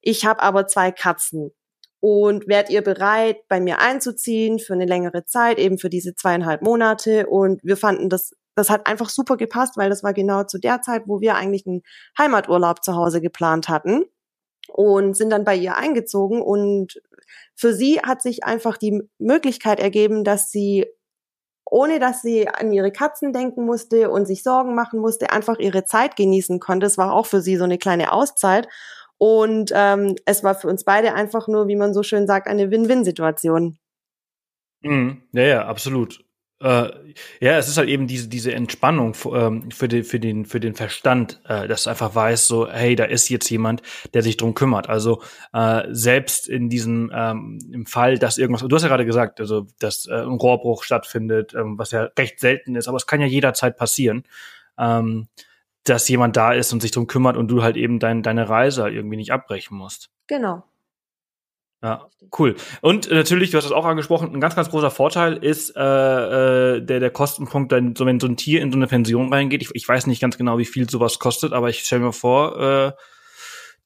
Ich 0.00 0.26
habe 0.26 0.42
aber 0.42 0.66
zwei 0.66 0.92
Katzen. 0.92 1.52
Und 2.06 2.46
wärt 2.48 2.68
ihr 2.68 2.82
bereit, 2.82 3.48
bei 3.48 3.60
mir 3.60 3.78
einzuziehen 3.78 4.58
für 4.58 4.74
eine 4.74 4.84
längere 4.84 5.24
Zeit, 5.24 5.58
eben 5.58 5.78
für 5.78 5.88
diese 5.88 6.14
zweieinhalb 6.14 6.60
Monate? 6.60 7.26
Und 7.26 7.64
wir 7.64 7.78
fanden 7.78 8.10
das, 8.10 8.34
das 8.54 8.68
hat 8.68 8.86
einfach 8.86 9.08
super 9.08 9.38
gepasst, 9.38 9.78
weil 9.78 9.88
das 9.88 10.02
war 10.02 10.12
genau 10.12 10.44
zu 10.44 10.58
der 10.58 10.82
Zeit, 10.82 11.04
wo 11.06 11.22
wir 11.22 11.34
eigentlich 11.34 11.66
einen 11.66 11.80
Heimaturlaub 12.18 12.84
zu 12.84 12.94
Hause 12.94 13.22
geplant 13.22 13.70
hatten 13.70 14.04
und 14.68 15.16
sind 15.16 15.30
dann 15.30 15.44
bei 15.44 15.56
ihr 15.56 15.78
eingezogen 15.78 16.42
und 16.42 17.00
für 17.54 17.72
sie 17.72 18.00
hat 18.00 18.20
sich 18.20 18.44
einfach 18.44 18.76
die 18.76 19.08
Möglichkeit 19.16 19.80
ergeben, 19.80 20.24
dass 20.24 20.50
sie 20.50 20.84
ohne 21.64 22.00
dass 22.00 22.20
sie 22.20 22.46
an 22.48 22.70
ihre 22.70 22.92
Katzen 22.92 23.32
denken 23.32 23.64
musste 23.64 24.10
und 24.10 24.26
sich 24.26 24.42
Sorgen 24.42 24.74
machen 24.74 25.00
musste, 25.00 25.30
einfach 25.30 25.58
ihre 25.58 25.84
Zeit 25.84 26.16
genießen 26.16 26.60
konnte. 26.60 26.84
Es 26.84 26.98
war 26.98 27.14
auch 27.14 27.24
für 27.24 27.40
sie 27.40 27.56
so 27.56 27.64
eine 27.64 27.78
kleine 27.78 28.12
Auszeit. 28.12 28.68
Und 29.18 29.70
ähm, 29.74 30.16
es 30.26 30.44
war 30.44 30.54
für 30.54 30.68
uns 30.68 30.84
beide 30.84 31.14
einfach 31.14 31.48
nur, 31.48 31.68
wie 31.68 31.76
man 31.76 31.94
so 31.94 32.02
schön 32.02 32.26
sagt, 32.26 32.46
eine 32.46 32.70
Win-Win-Situation. 32.70 33.78
Mhm. 34.82 35.22
Ja, 35.32 35.42
ja, 35.42 35.66
absolut. 35.66 36.24
Äh, 36.60 36.90
ja, 37.40 37.58
es 37.58 37.68
ist 37.68 37.76
halt 37.76 37.88
eben 37.88 38.06
diese 38.06 38.28
diese 38.28 38.54
Entspannung 38.54 39.14
ähm, 39.32 39.70
für 39.70 39.88
den 39.88 40.04
für 40.04 40.20
den 40.20 40.46
für 40.46 40.60
den 40.60 40.74
Verstand, 40.74 41.42
äh, 41.46 41.66
dass 41.66 41.84
du 41.84 41.90
einfach 41.90 42.14
weißt, 42.14 42.46
so 42.46 42.70
hey, 42.70 42.94
da 42.96 43.04
ist 43.04 43.28
jetzt 43.28 43.50
jemand, 43.50 43.82
der 44.14 44.22
sich 44.22 44.36
drum 44.36 44.54
kümmert. 44.54 44.88
Also 44.88 45.20
äh, 45.52 45.82
selbst 45.90 46.48
in 46.48 46.70
diesem 46.70 47.10
ähm, 47.14 47.58
im 47.72 47.86
Fall, 47.86 48.18
dass 48.18 48.38
irgendwas, 48.38 48.66
du 48.66 48.74
hast 48.74 48.82
ja 48.82 48.88
gerade 48.88 49.04
gesagt, 49.04 49.40
also 49.40 49.66
dass 49.80 50.06
äh, 50.06 50.14
ein 50.14 50.38
Rohrbruch 50.38 50.84
stattfindet, 50.84 51.54
ähm, 51.54 51.76
was 51.76 51.90
ja 51.90 52.08
recht 52.18 52.40
selten 52.40 52.76
ist, 52.76 52.88
aber 52.88 52.96
es 52.96 53.06
kann 53.06 53.20
ja 53.20 53.26
jederzeit 53.26 53.76
passieren, 53.76 54.22
ähm, 54.78 55.28
dass 55.84 56.08
jemand 56.08 56.36
da 56.36 56.52
ist 56.52 56.72
und 56.72 56.80
sich 56.80 56.90
drum 56.90 57.06
kümmert 57.06 57.36
und 57.36 57.48
du 57.48 57.62
halt 57.62 57.76
eben 57.76 57.98
dein, 57.98 58.22
deine 58.22 58.48
Reise 58.48 58.88
irgendwie 58.88 59.16
nicht 59.16 59.32
abbrechen 59.32 59.76
musst. 59.76 60.10
Genau. 60.26 60.64
Ja, 61.82 62.08
cool. 62.38 62.56
Und 62.80 63.10
äh, 63.10 63.14
natürlich, 63.14 63.50
du 63.50 63.58
hast 63.58 63.66
es 63.66 63.72
auch 63.72 63.84
angesprochen, 63.84 64.32
ein 64.32 64.40
ganz, 64.40 64.56
ganz 64.56 64.70
großer 64.70 64.90
Vorteil 64.90 65.36
ist 65.36 65.76
äh, 65.76 65.80
äh, 65.80 66.80
der, 66.80 66.98
der 66.98 67.10
Kostenpunkt, 67.10 67.72
wenn 67.72 67.94
so, 67.94 68.06
wenn 68.06 68.20
so 68.20 68.26
ein 68.26 68.38
Tier 68.38 68.62
in 68.62 68.72
so 68.72 68.78
eine 68.78 68.86
Pension 68.86 69.30
reingeht. 69.30 69.60
Ich, 69.60 69.68
ich 69.74 69.86
weiß 69.86 70.06
nicht 70.06 70.22
ganz 70.22 70.38
genau, 70.38 70.56
wie 70.56 70.64
viel 70.64 70.88
sowas 70.88 71.18
kostet, 71.18 71.52
aber 71.52 71.68
ich 71.68 71.80
stelle 71.80 72.00
mir 72.00 72.12
vor, 72.14 72.58
äh, 72.58 72.92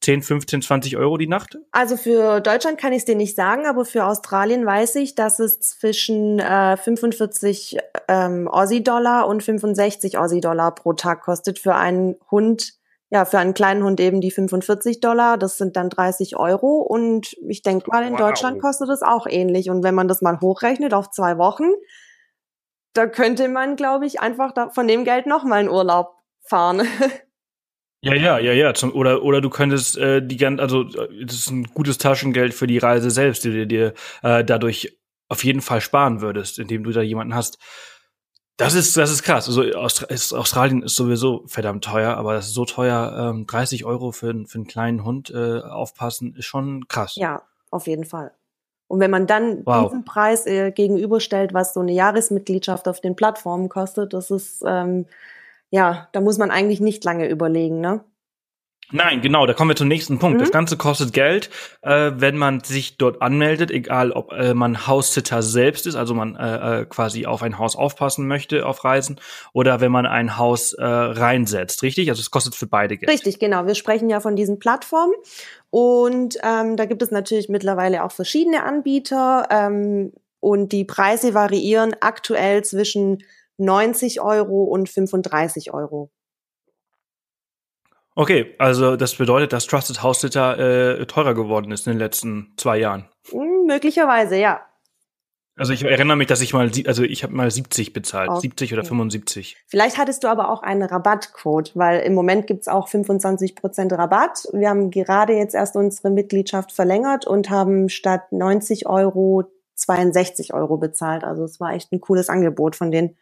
10, 0.00 0.22
15, 0.22 0.62
20 0.62 0.96
Euro 0.96 1.16
die 1.16 1.26
Nacht? 1.26 1.58
Also 1.72 1.96
für 1.96 2.40
Deutschland 2.40 2.78
kann 2.78 2.92
ich 2.92 3.00
es 3.00 3.04
dir 3.04 3.16
nicht 3.16 3.34
sagen, 3.34 3.66
aber 3.66 3.84
für 3.84 4.04
Australien 4.04 4.64
weiß 4.64 4.94
ich, 4.96 5.14
dass 5.14 5.38
es 5.38 5.60
zwischen 5.60 6.38
äh, 6.38 6.76
45 6.76 7.78
ähm, 8.08 8.48
Aussie-Dollar 8.48 9.26
und 9.26 9.42
65 9.42 10.16
Aussie-Dollar 10.18 10.74
pro 10.74 10.92
Tag 10.92 11.22
kostet 11.22 11.58
für 11.58 11.74
einen 11.74 12.16
Hund 12.30 12.78
ja, 13.10 13.24
für 13.24 13.38
einen 13.38 13.54
kleinen 13.54 13.84
Hund 13.84 14.00
eben 14.00 14.20
die 14.20 14.30
45 14.30 15.00
Dollar, 15.00 15.38
das 15.38 15.56
sind 15.56 15.76
dann 15.76 15.88
30 15.88 16.36
Euro 16.36 16.80
und 16.80 17.36
ich 17.48 17.62
denke 17.62 17.90
mal, 17.90 18.04
in 18.04 18.12
wow. 18.12 18.18
Deutschland 18.18 18.60
kostet 18.60 18.88
das 18.90 19.02
auch 19.02 19.26
ähnlich. 19.26 19.70
Und 19.70 19.82
wenn 19.82 19.94
man 19.94 20.08
das 20.08 20.20
mal 20.20 20.40
hochrechnet 20.40 20.92
auf 20.92 21.10
zwei 21.10 21.38
Wochen, 21.38 21.70
da 22.92 23.06
könnte 23.06 23.48
man, 23.48 23.76
glaube 23.76 24.06
ich, 24.06 24.20
einfach 24.20 24.52
da 24.52 24.68
von 24.70 24.86
dem 24.86 25.04
Geld 25.04 25.26
nochmal 25.26 25.62
in 25.62 25.70
Urlaub 25.70 26.16
fahren. 26.42 26.82
Ja, 28.00 28.14
ja, 28.14 28.38
ja, 28.38 28.52
ja. 28.52 28.74
Zum, 28.74 28.92
oder, 28.94 29.22
oder 29.22 29.40
du 29.40 29.50
könntest 29.50 29.98
äh, 29.98 30.24
die 30.24 30.36
ganze, 30.36 30.62
also 30.62 30.84
das 30.84 31.34
ist 31.34 31.50
ein 31.50 31.64
gutes 31.64 31.98
Taschengeld 31.98 32.54
für 32.54 32.66
die 32.66 32.78
Reise 32.78 33.10
selbst, 33.10 33.44
die 33.44 33.50
du 33.50 33.66
dir 33.66 33.94
äh, 34.22 34.44
dadurch 34.44 34.98
auf 35.28 35.44
jeden 35.44 35.60
Fall 35.60 35.80
sparen 35.80 36.20
würdest, 36.20 36.58
indem 36.58 36.84
du 36.84 36.90
da 36.90 37.02
jemanden 37.02 37.34
hast, 37.34 37.58
das 38.56 38.74
ist, 38.74 38.96
das 38.96 39.12
ist 39.12 39.22
krass. 39.22 39.46
Also 39.46 39.62
Australien 40.36 40.82
ist 40.82 40.96
sowieso 40.96 41.44
verdammt 41.46 41.84
teuer, 41.84 42.16
aber 42.16 42.34
das 42.34 42.48
ist 42.48 42.54
so 42.54 42.64
teuer, 42.64 43.30
ähm, 43.30 43.46
30 43.46 43.84
Euro 43.84 44.10
für, 44.10 44.34
für 44.46 44.58
einen 44.58 44.66
kleinen 44.66 45.04
Hund 45.04 45.30
äh, 45.30 45.60
aufpassen, 45.60 46.34
ist 46.36 46.46
schon 46.46 46.88
krass. 46.88 47.14
Ja, 47.14 47.42
auf 47.70 47.86
jeden 47.86 48.04
Fall. 48.04 48.32
Und 48.88 48.98
wenn 48.98 49.12
man 49.12 49.28
dann 49.28 49.64
wow. 49.64 49.84
diesen 49.84 50.04
Preis 50.04 50.44
äh, 50.46 50.72
gegenüberstellt, 50.72 51.54
was 51.54 51.72
so 51.72 51.80
eine 51.80 51.92
Jahresmitgliedschaft 51.92 52.88
auf 52.88 53.00
den 53.00 53.14
Plattformen 53.14 53.68
kostet, 53.68 54.12
das 54.12 54.32
ist, 54.32 54.64
ähm, 54.66 55.06
ja, 55.70 56.08
da 56.12 56.20
muss 56.20 56.38
man 56.38 56.50
eigentlich 56.50 56.80
nicht 56.80 57.04
lange 57.04 57.28
überlegen, 57.28 57.80
ne? 57.80 58.04
Nein, 58.90 59.20
genau, 59.20 59.44
da 59.44 59.52
kommen 59.52 59.70
wir 59.70 59.76
zum 59.76 59.88
nächsten 59.88 60.18
Punkt. 60.18 60.38
Mhm. 60.38 60.40
Das 60.40 60.50
Ganze 60.50 60.78
kostet 60.78 61.12
Geld, 61.12 61.50
äh, 61.82 62.12
wenn 62.14 62.38
man 62.38 62.60
sich 62.60 62.96
dort 62.96 63.20
anmeldet, 63.20 63.70
egal 63.70 64.12
ob 64.12 64.32
äh, 64.32 64.54
man 64.54 64.86
Haussitter 64.86 65.42
selbst 65.42 65.86
ist, 65.86 65.94
also 65.94 66.14
man 66.14 66.36
äh, 66.36 66.80
äh, 66.80 66.84
quasi 66.86 67.26
auf 67.26 67.42
ein 67.42 67.58
Haus 67.58 67.76
aufpassen 67.76 68.26
möchte 68.26 68.64
auf 68.64 68.84
Reisen, 68.84 69.20
oder 69.52 69.82
wenn 69.82 69.92
man 69.92 70.06
ein 70.06 70.38
Haus 70.38 70.72
äh, 70.72 70.84
reinsetzt, 70.84 71.82
richtig? 71.82 72.08
Also 72.08 72.20
es 72.20 72.30
kostet 72.30 72.54
für 72.54 72.66
beide 72.66 72.96
Geld. 72.96 73.10
Richtig, 73.10 73.38
genau. 73.38 73.66
Wir 73.66 73.74
sprechen 73.74 74.08
ja 74.08 74.20
von 74.20 74.36
diesen 74.36 74.58
Plattformen 74.58 75.12
und 75.68 76.38
ähm, 76.42 76.78
da 76.78 76.86
gibt 76.86 77.02
es 77.02 77.10
natürlich 77.10 77.50
mittlerweile 77.50 78.04
auch 78.04 78.12
verschiedene 78.12 78.62
Anbieter 78.62 79.48
ähm, 79.50 80.12
und 80.40 80.72
die 80.72 80.86
Preise 80.86 81.34
variieren 81.34 81.94
aktuell 82.00 82.64
zwischen 82.64 83.18
90 83.58 84.20
Euro 84.20 84.64
und 84.64 84.88
35 84.88 85.72
Euro. 85.74 86.10
Okay, 88.14 88.54
also 88.58 88.96
das 88.96 89.14
bedeutet, 89.14 89.52
dass 89.52 89.66
Trusted 89.66 90.02
House 90.02 90.20
Sitter 90.20 90.98
äh, 91.00 91.06
teurer 91.06 91.34
geworden 91.34 91.70
ist 91.70 91.86
in 91.86 91.92
den 91.92 92.00
letzten 92.00 92.52
zwei 92.56 92.78
Jahren. 92.78 93.08
Hm, 93.30 93.66
möglicherweise, 93.66 94.36
ja. 94.36 94.60
Also 95.56 95.72
ich 95.72 95.84
erinnere 95.84 96.16
mich, 96.16 96.28
dass 96.28 96.40
ich 96.40 96.52
mal, 96.52 96.70
also 96.86 97.02
ich 97.02 97.24
habe 97.24 97.34
mal 97.34 97.50
70 97.50 97.92
bezahlt, 97.92 98.30
okay. 98.30 98.40
70 98.40 98.72
oder 98.74 98.84
75. 98.84 99.56
Vielleicht 99.66 99.98
hattest 99.98 100.22
du 100.22 100.28
aber 100.28 100.50
auch 100.50 100.62
einen 100.62 100.84
Rabattcode, 100.84 101.72
weil 101.74 102.00
im 102.00 102.14
Moment 102.14 102.46
gibt's 102.46 102.68
auch 102.68 102.88
25% 102.88 103.96
Rabatt. 103.96 104.48
Wir 104.52 104.68
haben 104.68 104.90
gerade 104.92 105.32
jetzt 105.34 105.56
erst 105.56 105.74
unsere 105.74 106.10
Mitgliedschaft 106.10 106.70
verlängert 106.70 107.26
und 107.26 107.50
haben 107.50 107.88
statt 107.88 108.30
90 108.30 108.86
Euro 108.86 109.44
62 109.74 110.54
Euro 110.54 110.76
bezahlt. 110.76 111.24
Also 111.24 111.44
es 111.44 111.60
war 111.60 111.72
echt 111.72 111.92
ein 111.92 112.00
cooles 112.00 112.28
Angebot 112.28 112.76
von 112.76 112.90
denen. 112.90 113.16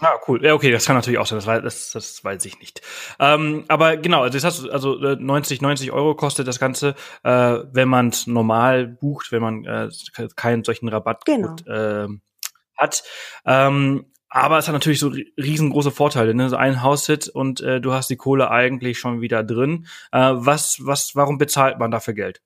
Ah, 0.00 0.18
cool. 0.26 0.44
Ja, 0.44 0.54
okay, 0.54 0.70
das 0.70 0.86
kann 0.86 0.96
natürlich 0.96 1.18
auch 1.18 1.26
sein. 1.26 1.38
Das, 1.38 1.46
weiß, 1.46 1.62
das, 1.62 1.90
das 1.92 2.24
weiß 2.24 2.44
ich 2.46 2.58
nicht. 2.58 2.80
Ähm, 3.18 3.64
aber 3.68 3.96
genau, 3.96 4.22
also 4.22 4.36
das 4.36 4.44
hast 4.44 4.64
du, 4.64 4.70
also 4.70 4.94
90, 4.94 5.60
äh, 5.60 5.62
90 5.62 5.92
Euro 5.92 6.14
kostet 6.14 6.48
das 6.48 6.58
Ganze, 6.58 6.94
äh, 7.22 7.58
wenn 7.72 7.88
man 7.88 8.08
es 8.08 8.26
normal 8.26 8.86
bucht, 8.86 9.30
wenn 9.30 9.42
man 9.42 9.64
äh, 9.64 9.88
keinen 10.36 10.64
solchen 10.64 10.88
Rabatt 10.88 11.24
genau. 11.26 11.54
äh, 11.66 12.08
hat. 12.76 13.02
Ähm, 13.44 14.06
aber 14.30 14.58
es 14.58 14.68
hat 14.68 14.74
natürlich 14.74 15.00
so 15.00 15.08
riesengroße 15.36 15.90
Vorteile, 15.90 16.34
ne? 16.34 16.48
So 16.48 16.56
ein 16.56 16.82
Haussit 16.82 17.28
und 17.28 17.60
äh, 17.60 17.80
du 17.80 17.92
hast 17.92 18.08
die 18.10 18.16
Kohle 18.16 18.50
eigentlich 18.50 18.98
schon 18.98 19.20
wieder 19.20 19.42
drin. 19.42 19.86
Äh, 20.12 20.30
was, 20.34 20.78
was, 20.80 21.16
warum 21.16 21.36
bezahlt 21.36 21.78
man 21.78 21.90
dafür 21.90 22.14
Geld? 22.14 22.40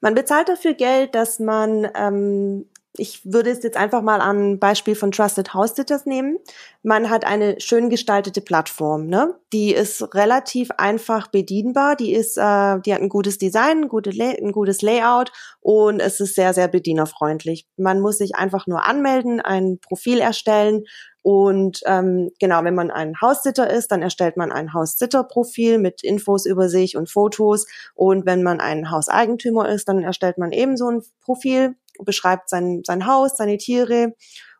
Man 0.00 0.14
bezahlt 0.14 0.48
dafür 0.48 0.74
Geld, 0.74 1.14
dass 1.14 1.40
man 1.40 1.88
ähm, 1.96 2.66
ich 2.98 3.20
würde 3.24 3.50
es 3.50 3.62
jetzt 3.62 3.78
einfach 3.78 4.02
mal 4.02 4.20
an 4.20 4.58
Beispiel 4.58 4.94
von 4.94 5.12
Trusted 5.12 5.54
House 5.54 5.74
Sitters 5.74 6.04
nehmen. 6.04 6.38
Man 6.82 7.08
hat 7.08 7.24
eine 7.24 7.58
schön 7.58 7.88
gestaltete 7.88 8.42
Plattform, 8.42 9.06
ne? 9.06 9.34
Die 9.54 9.72
ist 9.72 10.14
relativ 10.14 10.70
einfach 10.76 11.28
bedienbar. 11.28 11.96
Die 11.96 12.12
ist, 12.12 12.36
äh, 12.36 12.80
die 12.80 12.92
hat 12.92 13.00
ein 13.00 13.08
gutes 13.08 13.38
Design, 13.38 13.82
ein, 13.82 13.88
gute 13.88 14.10
ein 14.10 14.52
gutes 14.52 14.82
Layout 14.82 15.32
und 15.60 16.00
es 16.00 16.20
ist 16.20 16.34
sehr, 16.34 16.52
sehr 16.52 16.68
bedienerfreundlich. 16.68 17.66
Man 17.78 18.00
muss 18.00 18.18
sich 18.18 18.34
einfach 18.36 18.66
nur 18.66 18.86
anmelden, 18.86 19.40
ein 19.40 19.78
Profil 19.78 20.18
erstellen 20.18 20.84
und 21.22 21.80
ähm, 21.86 22.30
genau, 22.40 22.64
wenn 22.64 22.74
man 22.74 22.90
ein 22.90 23.20
Haussitter 23.20 23.70
ist, 23.70 23.92
dann 23.92 24.02
erstellt 24.02 24.36
man 24.36 24.50
ein 24.50 24.74
Haussitter-Profil 24.74 25.78
mit 25.78 26.02
Infos 26.02 26.46
über 26.46 26.68
sich 26.68 26.96
und 26.96 27.08
Fotos. 27.08 27.66
Und 27.94 28.26
wenn 28.26 28.42
man 28.42 28.60
ein 28.60 28.90
Hauseigentümer 28.90 29.68
ist, 29.68 29.88
dann 29.88 30.02
erstellt 30.02 30.36
man 30.36 30.50
ebenso 30.50 30.90
ein 30.90 31.02
Profil 31.20 31.76
beschreibt 32.04 32.48
sein, 32.48 32.82
sein 32.86 33.06
Haus, 33.06 33.36
seine 33.36 33.58
Tiere. 33.58 34.14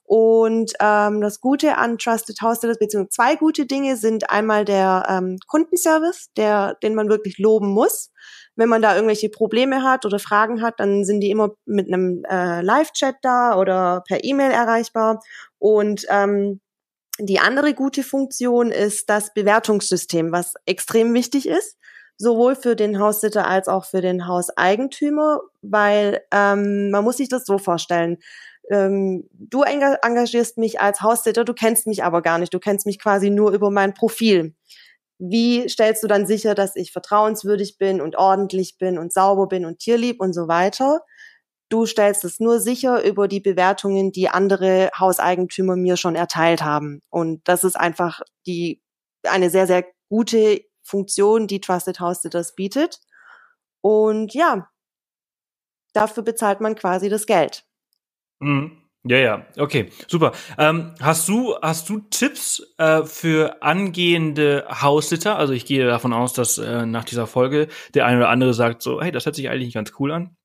Und 0.04 0.72
ähm, 0.80 1.20
das 1.20 1.40
Gute 1.40 1.78
an 1.78 1.96
Trusted 1.96 2.40
House 2.42 2.60
Sitters, 2.60 2.78
beziehungsweise 2.78 3.14
zwei 3.14 3.36
gute 3.36 3.66
Dinge 3.66 3.96
sind 3.96 4.30
einmal 4.30 4.64
der 4.64 5.06
ähm, 5.08 5.38
Kundenservice, 5.46 6.30
der, 6.36 6.76
den 6.82 6.94
man 6.94 7.08
wirklich 7.08 7.38
loben 7.38 7.68
muss. 7.68 8.10
Wenn 8.54 8.68
man 8.68 8.82
da 8.82 8.94
irgendwelche 8.94 9.30
Probleme 9.30 9.82
hat 9.82 10.04
oder 10.04 10.18
Fragen 10.18 10.60
hat, 10.60 10.80
dann 10.80 11.04
sind 11.04 11.20
die 11.20 11.30
immer 11.30 11.52
mit 11.64 11.86
einem 11.86 12.24
äh, 12.28 12.60
Live-Chat 12.60 13.16
da 13.22 13.56
oder 13.56 14.02
per 14.06 14.22
E-Mail 14.22 14.50
erreichbar. 14.50 15.20
Und 15.58 16.04
ähm, 16.10 16.60
die 17.18 17.38
andere 17.38 17.72
gute 17.72 18.02
Funktion 18.02 18.70
ist 18.70 19.08
das 19.08 19.32
Bewertungssystem, 19.32 20.32
was 20.32 20.54
extrem 20.66 21.14
wichtig 21.14 21.48
ist 21.48 21.78
sowohl 22.22 22.54
für 22.54 22.76
den 22.76 23.00
Haussitter 23.00 23.46
als 23.48 23.66
auch 23.66 23.84
für 23.84 24.00
den 24.00 24.28
Hauseigentümer, 24.28 25.40
weil 25.60 26.20
ähm, 26.32 26.90
man 26.90 27.02
muss 27.02 27.16
sich 27.16 27.28
das 27.28 27.44
so 27.44 27.58
vorstellen. 27.58 28.18
Ähm, 28.70 29.28
du 29.32 29.62
engagierst 29.62 30.56
mich 30.56 30.80
als 30.80 31.02
Haussitter, 31.02 31.44
du 31.44 31.52
kennst 31.52 31.88
mich 31.88 32.04
aber 32.04 32.22
gar 32.22 32.38
nicht, 32.38 32.54
du 32.54 32.60
kennst 32.60 32.86
mich 32.86 33.00
quasi 33.00 33.28
nur 33.28 33.50
über 33.50 33.72
mein 33.72 33.92
Profil. 33.92 34.54
Wie 35.18 35.68
stellst 35.68 36.02
du 36.04 36.06
dann 36.06 36.26
sicher, 36.26 36.54
dass 36.54 36.76
ich 36.76 36.92
vertrauenswürdig 36.92 37.76
bin 37.78 38.00
und 38.00 38.16
ordentlich 38.16 38.78
bin 38.78 38.98
und 38.98 39.12
sauber 39.12 39.48
bin 39.48 39.66
und 39.66 39.80
tierlieb 39.80 40.20
und 40.20 40.32
so 40.32 40.46
weiter? 40.46 41.00
Du 41.68 41.86
stellst 41.86 42.24
es 42.24 42.38
nur 42.38 42.60
sicher 42.60 43.04
über 43.04 43.26
die 43.26 43.40
Bewertungen, 43.40 44.12
die 44.12 44.28
andere 44.28 44.90
Hauseigentümer 44.96 45.74
mir 45.74 45.96
schon 45.96 46.14
erteilt 46.14 46.62
haben. 46.62 47.00
Und 47.10 47.40
das 47.48 47.64
ist 47.64 47.76
einfach 47.76 48.20
die 48.46 48.80
eine 49.24 49.50
sehr, 49.50 49.66
sehr 49.66 49.84
gute 50.08 50.60
Funktion, 50.82 51.46
die 51.46 51.60
Trusted 51.60 52.00
House 52.00 52.22
Sitters 52.22 52.54
bietet. 52.54 53.00
Und 53.80 54.34
ja, 54.34 54.68
dafür 55.92 56.22
bezahlt 56.22 56.60
man 56.60 56.74
quasi 56.74 57.08
das 57.08 57.26
Geld. 57.26 57.64
Mhm. 58.40 58.78
Ja, 59.04 59.16
ja, 59.16 59.46
okay, 59.58 59.90
super. 60.06 60.30
Ähm, 60.58 60.94
hast 61.00 61.28
du 61.28 61.56
hast 61.60 61.88
du 61.88 61.98
Tipps 61.98 62.62
äh, 62.78 63.02
für 63.02 63.60
angehende 63.60 64.64
Haussitter? 64.70 65.36
Also 65.36 65.52
ich 65.54 65.66
gehe 65.66 65.84
davon 65.84 66.12
aus, 66.12 66.34
dass 66.34 66.58
äh, 66.58 66.86
nach 66.86 67.04
dieser 67.04 67.26
Folge 67.26 67.66
der 67.94 68.06
eine 68.06 68.18
oder 68.18 68.28
andere 68.28 68.54
sagt 68.54 68.80
so, 68.80 69.02
hey, 69.02 69.10
das 69.10 69.26
hört 69.26 69.34
sich 69.34 69.48
eigentlich 69.48 69.74
ganz 69.74 69.92
cool 69.98 70.12
an. 70.12 70.36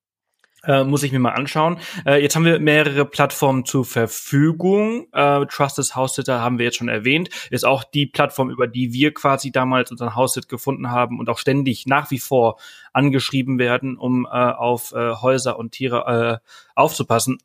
Äh, 0.67 0.83
muss 0.83 1.03
ich 1.03 1.11
mir 1.11 1.19
mal 1.19 1.31
anschauen. 1.31 1.79
Äh, 2.05 2.21
jetzt 2.21 2.35
haben 2.35 2.45
wir 2.45 2.59
mehrere 2.59 3.05
Plattformen 3.05 3.65
zur 3.65 3.85
Verfügung. 3.85 5.07
Äh, 5.13 5.45
Trusted 5.47 5.95
House 5.95 6.15
Sitter 6.15 6.41
haben 6.41 6.59
wir 6.59 6.65
jetzt 6.65 6.77
schon 6.77 6.89
erwähnt. 6.89 7.29
Ist 7.49 7.65
auch 7.65 7.83
die 7.85 8.05
Plattform, 8.05 8.49
über 8.49 8.67
die 8.67 8.93
wir 8.93 9.13
quasi 9.13 9.51
damals 9.51 9.91
unseren 9.91 10.15
House-Sit 10.15 10.49
gefunden 10.49 10.91
haben 10.91 11.19
und 11.19 11.29
auch 11.29 11.37
ständig 11.37 11.85
nach 11.87 12.11
wie 12.11 12.19
vor 12.19 12.59
angeschrieben 12.93 13.59
werden, 13.59 13.97
um 13.97 14.25
äh, 14.25 14.29
auf 14.29 14.91
äh, 14.91 15.13
Häuser 15.13 15.57
und 15.57 15.71
Tiere 15.71 16.41
äh, 16.43 16.47
aufzupassen. 16.75 17.37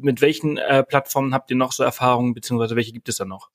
Mit 0.00 0.20
welchen 0.20 0.56
äh, 0.56 0.84
Plattformen 0.84 1.34
habt 1.34 1.50
ihr 1.50 1.56
noch 1.56 1.72
so 1.72 1.82
Erfahrungen, 1.82 2.34
beziehungsweise 2.34 2.76
welche 2.76 2.92
gibt 2.92 3.08
es 3.08 3.16
da 3.16 3.24
noch? 3.24 3.50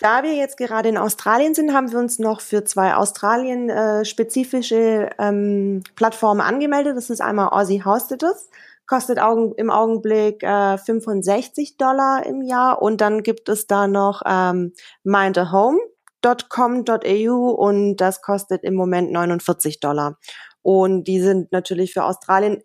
Da 0.00 0.22
wir 0.22 0.34
jetzt 0.34 0.58
gerade 0.58 0.88
in 0.88 0.96
Australien 0.98 1.54
sind, 1.54 1.72
haben 1.72 1.90
wir 1.90 1.98
uns 1.98 2.18
noch 2.18 2.40
für 2.40 2.64
zwei 2.64 2.94
Australien-spezifische 2.94 4.76
äh, 4.76 5.10
ähm, 5.18 5.82
Plattformen 5.94 6.40
angemeldet. 6.40 6.96
Das 6.96 7.10
ist 7.10 7.20
einmal 7.20 7.48
Aussie 7.48 7.82
Sitters, 7.98 8.48
kostet 8.86 9.18
im 9.56 9.70
Augenblick 9.70 10.42
äh, 10.42 10.78
65 10.78 11.76
Dollar 11.78 12.26
im 12.26 12.42
Jahr. 12.42 12.82
Und 12.82 13.00
dann 13.00 13.22
gibt 13.22 13.48
es 13.48 13.66
da 13.66 13.88
noch 13.88 14.22
ähm, 14.26 14.74
mindahome.com.au 15.02 17.50
und 17.50 17.96
das 17.96 18.20
kostet 18.20 18.64
im 18.64 18.74
Moment 18.74 19.10
49 19.12 19.80
Dollar. 19.80 20.18
Und 20.62 21.04
die 21.04 21.20
sind 21.20 21.52
natürlich 21.52 21.94
für 21.94 22.04
Australien 22.04 22.62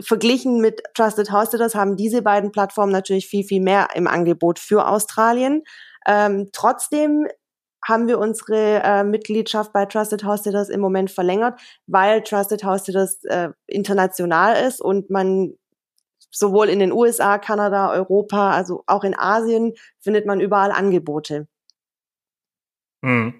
verglichen 0.00 0.60
mit 0.60 0.82
Trusted 0.94 1.30
House 1.30 1.52
haben 1.74 1.96
diese 1.96 2.22
beiden 2.22 2.52
Plattformen 2.52 2.92
natürlich 2.92 3.28
viel, 3.28 3.44
viel 3.44 3.60
mehr 3.60 3.88
im 3.94 4.06
Angebot 4.06 4.58
für 4.58 4.88
Australien. 4.88 5.62
Ähm, 6.06 6.50
trotzdem 6.52 7.26
haben 7.86 8.08
wir 8.08 8.18
unsere 8.18 8.82
äh, 8.82 9.04
Mitgliedschaft 9.04 9.72
bei 9.72 9.84
Trusted 9.86 10.24
House 10.24 10.44
Sitters 10.44 10.70
im 10.70 10.80
Moment 10.80 11.10
verlängert, 11.10 11.60
weil 11.86 12.22
Trusted 12.22 12.64
House 12.64 12.84
Sitters 12.84 13.22
äh, 13.24 13.50
international 13.66 14.66
ist 14.66 14.80
und 14.80 15.10
man 15.10 15.54
sowohl 16.30 16.68
in 16.68 16.78
den 16.78 16.92
USA, 16.92 17.38
Kanada, 17.38 17.92
Europa, 17.92 18.50
also 18.50 18.82
auch 18.86 19.04
in 19.04 19.16
Asien 19.16 19.74
findet 20.00 20.26
man 20.26 20.40
überall 20.40 20.72
Angebote. 20.72 21.46
Hm. 23.04 23.34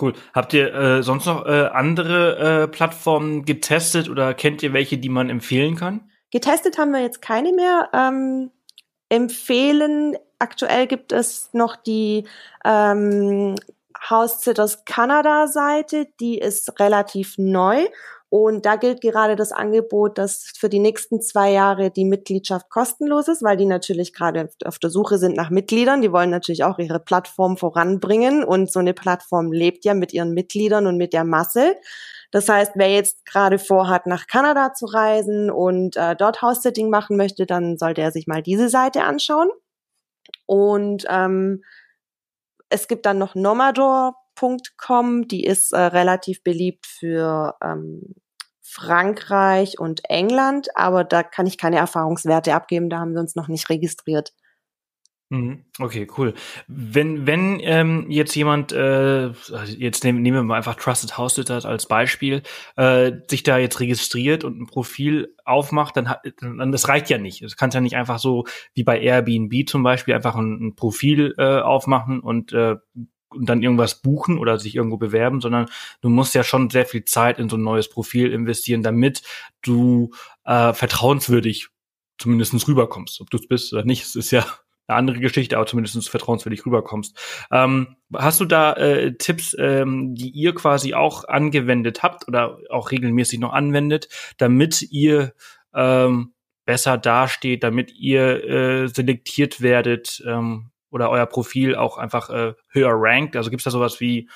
Cool. 0.00 0.14
Habt 0.32 0.54
ihr 0.54 0.72
äh, 0.72 1.02
sonst 1.02 1.26
noch 1.26 1.44
äh, 1.44 1.66
andere 1.66 2.62
äh, 2.62 2.68
Plattformen 2.68 3.44
getestet 3.44 4.08
oder 4.08 4.32
kennt 4.32 4.62
ihr 4.62 4.72
welche, 4.72 4.96
die 4.96 5.10
man 5.10 5.28
empfehlen 5.28 5.76
kann? 5.76 6.10
Getestet 6.30 6.78
haben 6.78 6.92
wir 6.92 7.02
jetzt 7.02 7.20
keine 7.20 7.52
mehr. 7.52 7.90
Ähm, 7.92 8.50
empfehlen 9.10 10.16
aktuell 10.40 10.86
gibt 10.86 11.12
es 11.12 11.50
noch 11.52 11.76
die 11.76 12.26
ähm, 12.64 13.54
House 14.08 14.40
Sitters 14.40 14.84
Canada 14.84 15.46
Seite, 15.46 16.08
die 16.18 16.38
ist 16.38 16.80
relativ 16.80 17.36
neu 17.38 17.86
und 18.30 18.64
da 18.64 18.76
gilt 18.76 19.00
gerade 19.00 19.34
das 19.34 19.50
Angebot, 19.50 20.16
dass 20.16 20.52
für 20.56 20.68
die 20.68 20.78
nächsten 20.78 21.20
zwei 21.20 21.50
Jahre 21.50 21.90
die 21.90 22.04
Mitgliedschaft 22.04 22.70
kostenlos 22.70 23.26
ist, 23.26 23.42
weil 23.42 23.56
die 23.56 23.66
natürlich 23.66 24.12
gerade 24.12 24.48
auf 24.64 24.78
der 24.78 24.90
Suche 24.90 25.18
sind 25.18 25.36
nach 25.36 25.50
Mitgliedern. 25.50 26.00
Die 26.00 26.12
wollen 26.12 26.30
natürlich 26.30 26.62
auch 26.62 26.78
ihre 26.78 27.00
Plattform 27.00 27.56
voranbringen 27.56 28.44
und 28.44 28.70
so 28.70 28.78
eine 28.78 28.94
Plattform 28.94 29.50
lebt 29.50 29.84
ja 29.84 29.94
mit 29.94 30.12
ihren 30.12 30.32
Mitgliedern 30.32 30.86
und 30.86 30.96
mit 30.96 31.12
der 31.12 31.24
Masse. 31.24 31.74
Das 32.30 32.48
heißt, 32.48 32.72
wer 32.76 32.92
jetzt 32.92 33.26
gerade 33.26 33.58
vorhat, 33.58 34.06
nach 34.06 34.28
Kanada 34.28 34.74
zu 34.74 34.86
reisen 34.86 35.50
und 35.50 35.96
äh, 35.96 36.14
dort 36.14 36.40
House-Sitting 36.40 36.88
machen 36.88 37.16
möchte, 37.16 37.46
dann 37.46 37.78
sollte 37.78 38.00
er 38.00 38.12
sich 38.12 38.28
mal 38.28 38.42
diese 38.42 38.68
Seite 38.68 39.02
anschauen. 39.02 39.50
Und 40.50 41.04
ähm, 41.08 41.62
es 42.70 42.88
gibt 42.88 43.06
dann 43.06 43.18
noch 43.18 43.36
Nomador.com, 43.36 45.28
die 45.28 45.44
ist 45.44 45.70
äh, 45.72 45.78
relativ 45.78 46.42
beliebt 46.42 46.86
für 46.86 47.54
ähm, 47.62 48.16
Frankreich 48.60 49.78
und 49.78 50.00
England, 50.10 50.66
aber 50.74 51.04
da 51.04 51.22
kann 51.22 51.46
ich 51.46 51.56
keine 51.56 51.76
Erfahrungswerte 51.76 52.52
abgeben, 52.52 52.90
da 52.90 52.98
haben 52.98 53.12
wir 53.12 53.20
uns 53.20 53.36
noch 53.36 53.46
nicht 53.46 53.70
registriert. 53.70 54.32
Mhm. 55.32 55.64
Okay, 55.78 56.08
cool. 56.18 56.34
Wenn 56.66 57.24
wenn 57.24 57.60
ähm, 57.62 58.06
jetzt 58.10 58.34
jemand, 58.34 58.72
äh, 58.72 59.28
jetzt 59.78 60.02
nehmen, 60.02 60.22
nehmen 60.22 60.38
wir 60.38 60.42
mal 60.42 60.56
einfach 60.56 60.74
Trusted 60.74 61.16
House 61.16 61.36
Sitters 61.36 61.64
als 61.64 61.86
Beispiel, 61.86 62.42
äh, 62.76 63.12
sich 63.28 63.44
da 63.44 63.56
jetzt 63.56 63.78
registriert 63.78 64.42
und 64.42 64.60
ein 64.60 64.66
Profil 64.66 65.32
aufmacht, 65.44 65.96
dann 65.96 66.08
hat, 66.08 66.22
dann 66.40 66.72
das 66.72 66.88
reicht 66.88 67.10
ja 67.10 67.18
nicht. 67.18 67.44
Das 67.44 67.56
kannst 67.56 67.76
ja 67.76 67.80
nicht 67.80 67.94
einfach 67.96 68.18
so 68.18 68.44
wie 68.74 68.82
bei 68.82 69.00
Airbnb 69.00 69.68
zum 69.68 69.84
Beispiel 69.84 70.14
einfach 70.14 70.34
ein, 70.34 70.68
ein 70.68 70.74
Profil 70.74 71.32
äh, 71.38 71.60
aufmachen 71.60 72.18
und 72.20 72.52
äh, 72.52 72.76
und 73.32 73.48
dann 73.48 73.62
irgendwas 73.62 74.02
buchen 74.02 74.38
oder 74.38 74.58
sich 74.58 74.74
irgendwo 74.74 74.96
bewerben, 74.96 75.40
sondern 75.40 75.66
du 76.00 76.08
musst 76.08 76.34
ja 76.34 76.42
schon 76.42 76.68
sehr 76.68 76.84
viel 76.84 77.04
Zeit 77.04 77.38
in 77.38 77.48
so 77.48 77.56
ein 77.56 77.62
neues 77.62 77.88
Profil 77.88 78.32
investieren, 78.32 78.82
damit 78.82 79.22
du 79.62 80.10
äh, 80.44 80.72
vertrauenswürdig 80.72 81.68
zumindest 82.18 82.66
rüberkommst. 82.66 83.20
Ob 83.20 83.30
du 83.30 83.36
es 83.36 83.46
bist 83.46 83.72
oder 83.72 83.84
nicht, 83.84 84.02
es 84.02 84.16
ist 84.16 84.32
ja 84.32 84.44
eine 84.90 84.98
andere 84.98 85.20
Geschichte, 85.20 85.56
aber 85.56 85.66
zumindest 85.66 86.08
vertrauenswürdig 86.08 86.66
rüberkommst. 86.66 87.16
Ähm, 87.50 87.96
hast 88.14 88.40
du 88.40 88.44
da 88.44 88.72
äh, 88.74 89.14
Tipps, 89.16 89.56
ähm, 89.58 90.14
die 90.14 90.30
ihr 90.30 90.54
quasi 90.54 90.94
auch 90.94 91.24
angewendet 91.24 92.02
habt 92.02 92.28
oder 92.28 92.58
auch 92.68 92.90
regelmäßig 92.90 93.38
noch 93.38 93.52
anwendet, 93.52 94.08
damit 94.38 94.82
ihr 94.90 95.32
ähm, 95.74 96.34
besser 96.64 96.98
dasteht, 96.98 97.62
damit 97.62 97.92
ihr 97.92 98.44
äh, 98.44 98.88
selektiert 98.88 99.60
werdet 99.60 100.22
ähm, 100.26 100.70
oder 100.90 101.10
euer 101.10 101.26
Profil 101.26 101.76
auch 101.76 101.96
einfach 101.96 102.30
äh, 102.30 102.54
höher 102.68 102.92
rankt? 102.92 103.36
Also 103.36 103.50
gibt 103.50 103.60
es 103.60 103.64
da 103.64 103.70
sowas 103.70 104.00
wie 104.00 104.28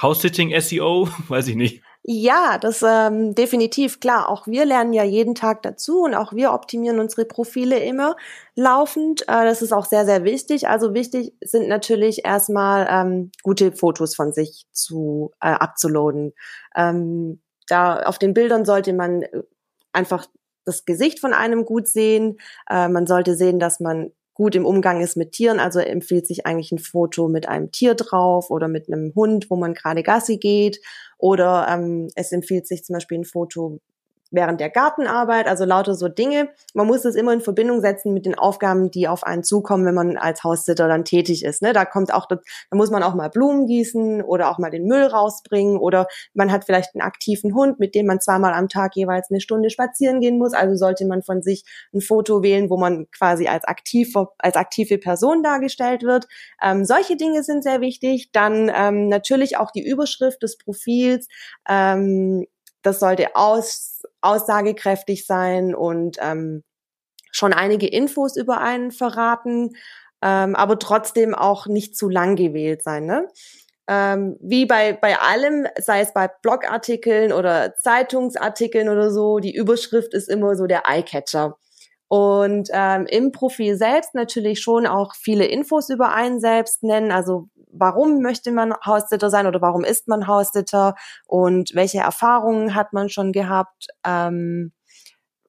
House-Sitting 0.00 0.58
SEO? 0.60 1.08
Weiß 1.28 1.48
ich 1.48 1.56
nicht. 1.56 1.82
Ja, 2.04 2.58
das 2.58 2.82
ähm, 2.82 3.34
definitiv 3.36 4.00
klar. 4.00 4.28
Auch 4.28 4.48
wir 4.48 4.64
lernen 4.64 4.92
ja 4.92 5.04
jeden 5.04 5.36
Tag 5.36 5.62
dazu 5.62 6.02
und 6.02 6.14
auch 6.16 6.32
wir 6.32 6.52
optimieren 6.52 6.98
unsere 6.98 7.24
Profile 7.24 7.78
immer 7.78 8.16
laufend. 8.56 9.22
Äh, 9.22 9.44
das 9.44 9.62
ist 9.62 9.72
auch 9.72 9.84
sehr, 9.84 10.04
sehr 10.04 10.24
wichtig. 10.24 10.66
Also 10.68 10.94
wichtig 10.94 11.32
sind 11.40 11.68
natürlich 11.68 12.24
erstmal 12.24 12.88
ähm, 12.90 13.30
gute 13.44 13.70
Fotos 13.70 14.16
von 14.16 14.32
sich 14.32 14.66
zu 14.72 15.30
äh, 15.40 15.50
abzuladen. 15.50 16.32
Ähm, 16.74 17.40
da 17.68 18.00
auf 18.02 18.18
den 18.18 18.34
Bildern 18.34 18.64
sollte 18.64 18.92
man 18.94 19.22
äh, 19.22 19.42
einfach 19.92 20.26
das 20.64 20.84
Gesicht 20.84 21.20
von 21.20 21.32
einem 21.32 21.64
gut 21.64 21.86
sehen. 21.86 22.38
Äh, 22.68 22.88
man 22.88 23.06
sollte 23.06 23.36
sehen, 23.36 23.60
dass 23.60 23.78
man 23.78 24.10
gut 24.34 24.54
im 24.54 24.66
Umgang 24.66 25.00
ist 25.00 25.16
mit 25.16 25.32
Tieren. 25.32 25.60
Also 25.60 25.80
empfiehlt 25.80 26.26
sich 26.26 26.46
eigentlich 26.46 26.72
ein 26.72 26.78
Foto 26.78 27.28
mit 27.28 27.48
einem 27.48 27.70
Tier 27.70 27.94
drauf 27.94 28.50
oder 28.50 28.68
mit 28.68 28.88
einem 28.88 29.12
Hund, 29.14 29.50
wo 29.50 29.56
man 29.56 29.74
gerade 29.74 30.02
Gassi 30.02 30.38
geht. 30.38 30.80
Oder 31.18 31.66
ähm, 31.68 32.08
es 32.14 32.32
empfiehlt 32.32 32.66
sich 32.66 32.84
zum 32.84 32.94
Beispiel 32.94 33.18
ein 33.18 33.24
Foto 33.24 33.80
während 34.32 34.60
der 34.60 34.70
Gartenarbeit, 34.70 35.46
also 35.46 35.64
lauter 35.64 35.94
so 35.94 36.08
Dinge. 36.08 36.48
Man 36.74 36.86
muss 36.86 37.04
es 37.04 37.14
immer 37.14 37.32
in 37.32 37.40
Verbindung 37.40 37.80
setzen 37.80 38.12
mit 38.12 38.26
den 38.26 38.34
Aufgaben, 38.34 38.90
die 38.90 39.06
auf 39.06 39.24
einen 39.24 39.44
zukommen, 39.44 39.86
wenn 39.86 39.94
man 39.94 40.16
als 40.16 40.42
Haussitter 40.42 40.88
dann 40.88 41.04
tätig 41.04 41.44
ist. 41.44 41.62
Ne? 41.62 41.72
Da 41.72 41.84
kommt 41.84 42.12
auch, 42.12 42.26
da 42.26 42.38
muss 42.72 42.90
man 42.90 43.02
auch 43.02 43.14
mal 43.14 43.28
Blumen 43.28 43.66
gießen 43.66 44.22
oder 44.22 44.50
auch 44.50 44.58
mal 44.58 44.70
den 44.70 44.86
Müll 44.86 45.04
rausbringen 45.04 45.76
oder 45.76 46.06
man 46.34 46.50
hat 46.50 46.64
vielleicht 46.64 46.94
einen 46.94 47.02
aktiven 47.02 47.54
Hund, 47.54 47.78
mit 47.78 47.94
dem 47.94 48.06
man 48.06 48.20
zweimal 48.20 48.54
am 48.54 48.68
Tag 48.68 48.96
jeweils 48.96 49.30
eine 49.30 49.40
Stunde 49.40 49.70
spazieren 49.70 50.20
gehen 50.20 50.38
muss. 50.38 50.54
Also 50.54 50.74
sollte 50.76 51.06
man 51.06 51.22
von 51.22 51.42
sich 51.42 51.64
ein 51.94 52.00
Foto 52.00 52.42
wählen, 52.42 52.70
wo 52.70 52.78
man 52.78 53.06
quasi 53.10 53.46
als 53.46 53.64
aktive, 53.64 54.28
als 54.38 54.56
aktive 54.56 54.98
Person 54.98 55.42
dargestellt 55.42 56.02
wird. 56.02 56.26
Ähm, 56.62 56.84
solche 56.84 57.16
Dinge 57.16 57.42
sind 57.42 57.62
sehr 57.62 57.80
wichtig. 57.80 58.30
Dann 58.32 58.70
ähm, 58.74 59.08
natürlich 59.08 59.58
auch 59.58 59.70
die 59.70 59.86
Überschrift 59.86 60.42
des 60.42 60.56
Profils. 60.56 61.28
Ähm, 61.68 62.46
das 62.82 62.98
sollte 62.98 63.36
aus, 63.36 63.91
aussagekräftig 64.22 65.26
sein 65.26 65.74
und 65.74 66.16
ähm, 66.20 66.62
schon 67.30 67.52
einige 67.52 67.86
Infos 67.86 68.36
über 68.36 68.60
einen 68.60 68.90
verraten, 68.90 69.70
ähm, 70.22 70.54
aber 70.54 70.78
trotzdem 70.78 71.34
auch 71.34 71.66
nicht 71.66 71.96
zu 71.96 72.08
lang 72.08 72.36
gewählt 72.36 72.82
sein. 72.82 73.06
Ne? 73.06 73.28
Ähm, 73.88 74.36
wie 74.40 74.66
bei, 74.66 74.92
bei 74.92 75.18
allem, 75.18 75.66
sei 75.78 76.00
es 76.00 76.12
bei 76.12 76.28
Blogartikeln 76.28 77.32
oder 77.32 77.74
Zeitungsartikeln 77.74 78.88
oder 78.88 79.10
so, 79.10 79.38
die 79.40 79.54
Überschrift 79.54 80.14
ist 80.14 80.28
immer 80.28 80.54
so 80.54 80.66
der 80.66 80.88
Eyecatcher. 80.88 81.58
Und 82.12 82.68
ähm, 82.74 83.06
im 83.06 83.32
Profil 83.32 83.74
selbst 83.74 84.14
natürlich 84.14 84.60
schon 84.60 84.86
auch 84.86 85.14
viele 85.14 85.46
Infos 85.46 85.88
über 85.88 86.12
einen 86.12 86.40
selbst 86.40 86.82
nennen, 86.82 87.10
also 87.10 87.48
warum 87.72 88.20
möchte 88.20 88.52
man 88.52 88.74
Haussitter 88.84 89.30
sein 89.30 89.46
oder 89.46 89.62
warum 89.62 89.82
ist 89.82 90.08
man 90.08 90.26
Haussitter 90.26 90.94
und 91.26 91.74
welche 91.74 92.00
Erfahrungen 92.00 92.74
hat 92.74 92.92
man 92.92 93.08
schon 93.08 93.32
gehabt. 93.32 93.86
Ähm, 94.06 94.72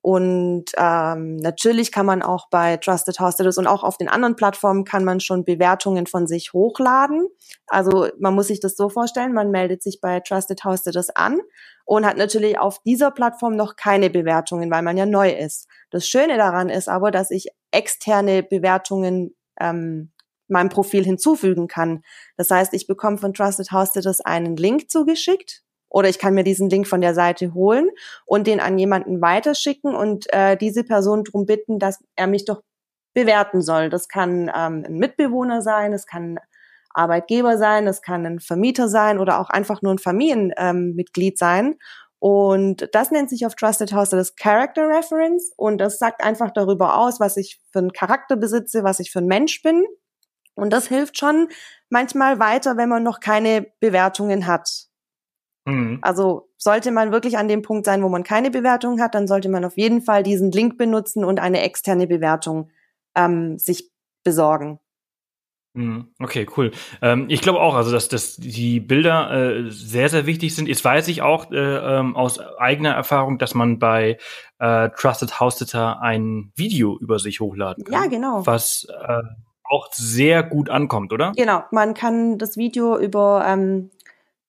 und 0.03 0.65
ähm, 0.77 1.37
natürlich 1.37 1.93
kann 1.93 2.05
man 2.05 2.21
auch 2.23 2.49
bei 2.49 2.75
Trusted 2.75 3.21
Hostels 3.21 3.57
und 3.57 3.67
auch 3.67 3.83
auf 3.83 3.95
den 3.95 4.09
anderen 4.09 4.35
Plattformen 4.35 4.83
kann 4.83 5.05
man 5.05 5.21
schon 5.21 5.45
Bewertungen 5.45 6.07
von 6.07 6.27
sich 6.27 6.51
hochladen. 6.51 7.29
Also 7.67 8.09
man 8.19 8.35
muss 8.35 8.47
sich 8.47 8.59
das 8.59 8.75
so 8.75 8.89
vorstellen, 8.89 9.33
man 9.33 9.49
meldet 9.49 9.81
sich 9.81 10.01
bei 10.01 10.19
Trusted 10.19 10.65
Hostels 10.65 11.09
an 11.11 11.39
und 11.85 12.05
hat 12.05 12.17
natürlich 12.17 12.59
auf 12.59 12.81
dieser 12.83 13.11
Plattform 13.11 13.55
noch 13.55 13.77
keine 13.77 14.09
Bewertungen, 14.09 14.69
weil 14.69 14.81
man 14.81 14.97
ja 14.97 15.05
neu 15.05 15.31
ist. 15.31 15.69
Das 15.89 16.05
Schöne 16.05 16.35
daran 16.35 16.67
ist 16.67 16.89
aber, 16.89 17.09
dass 17.09 17.31
ich 17.31 17.47
externe 17.71 18.43
Bewertungen 18.43 19.33
ähm, 19.57 20.11
meinem 20.49 20.67
Profil 20.67 21.05
hinzufügen 21.05 21.69
kann. 21.69 22.03
Das 22.35 22.51
heißt, 22.51 22.73
ich 22.73 22.87
bekomme 22.87 23.19
von 23.19 23.33
Trusted 23.33 23.71
Hostels 23.71 24.19
einen 24.19 24.57
Link 24.57 24.91
zugeschickt 24.91 25.63
oder 25.93 26.09
ich 26.09 26.17
kann 26.17 26.33
mir 26.33 26.43
diesen 26.43 26.69
Link 26.69 26.87
von 26.87 27.01
der 27.01 27.13
Seite 27.13 27.53
holen 27.53 27.89
und 28.25 28.47
den 28.47 28.59
an 28.59 28.77
jemanden 28.79 29.21
weiterschicken 29.21 29.95
und 29.95 30.25
äh, 30.33 30.57
diese 30.57 30.83
Person 30.83 31.23
darum 31.23 31.45
bitten, 31.45 31.77
dass 31.77 32.03
er 32.15 32.25
mich 32.27 32.45
doch 32.45 32.63
bewerten 33.13 33.61
soll. 33.61 33.89
Das 33.89 34.07
kann 34.07 34.51
ähm, 34.53 34.83
ein 34.85 34.97
Mitbewohner 34.97 35.61
sein, 35.61 35.93
es 35.93 36.07
kann 36.07 36.39
Arbeitgeber 36.95 37.59
sein, 37.59 37.87
es 37.87 38.01
kann 38.01 38.25
ein 38.25 38.39
Vermieter 38.39 38.87
sein 38.89 39.19
oder 39.19 39.39
auch 39.39 39.51
einfach 39.51 39.83
nur 39.83 39.93
ein 39.93 39.99
Familienmitglied 39.99 41.33
ähm, 41.33 41.37
sein. 41.37 41.75
Und 42.17 42.89
das 42.93 43.11
nennt 43.11 43.29
sich 43.29 43.45
auf 43.45 43.53
Trusted 43.53 43.93
House 43.93 44.09
das 44.09 44.35
Character 44.35 44.87
Reference 44.87 45.53
und 45.57 45.77
das 45.77 45.99
sagt 45.99 46.23
einfach 46.23 46.49
darüber 46.51 46.97
aus, 46.97 47.19
was 47.19 47.37
ich 47.37 47.61
für 47.71 47.79
einen 47.79 47.93
Charakter 47.93 48.35
besitze, 48.35 48.83
was 48.83 48.99
ich 48.99 49.11
für 49.11 49.19
ein 49.19 49.27
Mensch 49.27 49.61
bin. 49.61 49.85
Und 50.55 50.71
das 50.71 50.87
hilft 50.87 51.19
schon 51.19 51.49
manchmal 51.89 52.39
weiter, 52.39 52.77
wenn 52.77 52.89
man 52.89 53.03
noch 53.03 53.19
keine 53.19 53.67
Bewertungen 53.79 54.47
hat. 54.47 54.92
Mhm. 55.65 55.99
Also 56.01 56.49
sollte 56.57 56.91
man 56.91 57.11
wirklich 57.11 57.37
an 57.37 57.47
dem 57.47 57.61
Punkt 57.61 57.85
sein, 57.85 58.03
wo 58.03 58.09
man 58.09 58.23
keine 58.23 58.51
Bewertung 58.51 58.99
hat, 59.01 59.15
dann 59.15 59.27
sollte 59.27 59.49
man 59.49 59.63
auf 59.65 59.77
jeden 59.77 60.01
Fall 60.01 60.23
diesen 60.23 60.51
Link 60.51 60.77
benutzen 60.77 61.23
und 61.23 61.39
eine 61.39 61.61
externe 61.61 62.07
Bewertung 62.07 62.69
ähm, 63.15 63.57
sich 63.57 63.91
besorgen. 64.23 64.79
Mhm. 65.75 66.09
Okay, 66.19 66.45
cool. 66.55 66.71
Ähm, 67.01 67.25
ich 67.29 67.41
glaube 67.41 67.59
auch, 67.59 67.73
also 67.73 67.91
dass, 67.91 68.07
dass 68.07 68.35
die 68.35 68.79
Bilder 68.79 69.31
äh, 69.31 69.71
sehr, 69.71 70.09
sehr 70.09 70.27
wichtig 70.27 70.55
sind. 70.55 70.67
Jetzt 70.67 70.85
weiß 70.85 71.07
ich 71.07 71.23
auch 71.23 71.51
äh, 71.51 71.57
ähm, 71.57 72.15
aus 72.15 72.39
eigener 72.39 72.91
Erfahrung, 72.91 73.39
dass 73.39 73.55
man 73.55 73.79
bei 73.79 74.17
äh, 74.59 74.89
Trusted 74.95 75.39
House 75.39 75.57
Sitter 75.57 75.99
ein 76.01 76.51
Video 76.55 76.97
über 76.99 77.17
sich 77.17 77.39
hochladen 77.39 77.85
kann. 77.85 77.93
Ja, 77.93 78.07
genau. 78.07 78.45
Was 78.45 78.87
äh, 78.89 79.21
auch 79.63 79.87
sehr 79.93 80.43
gut 80.43 80.69
ankommt, 80.69 81.11
oder? 81.11 81.31
Genau, 81.35 81.63
man 81.71 81.95
kann 81.95 82.37
das 82.37 82.55
Video 82.55 82.97
über 82.99 83.43
ähm, 83.47 83.89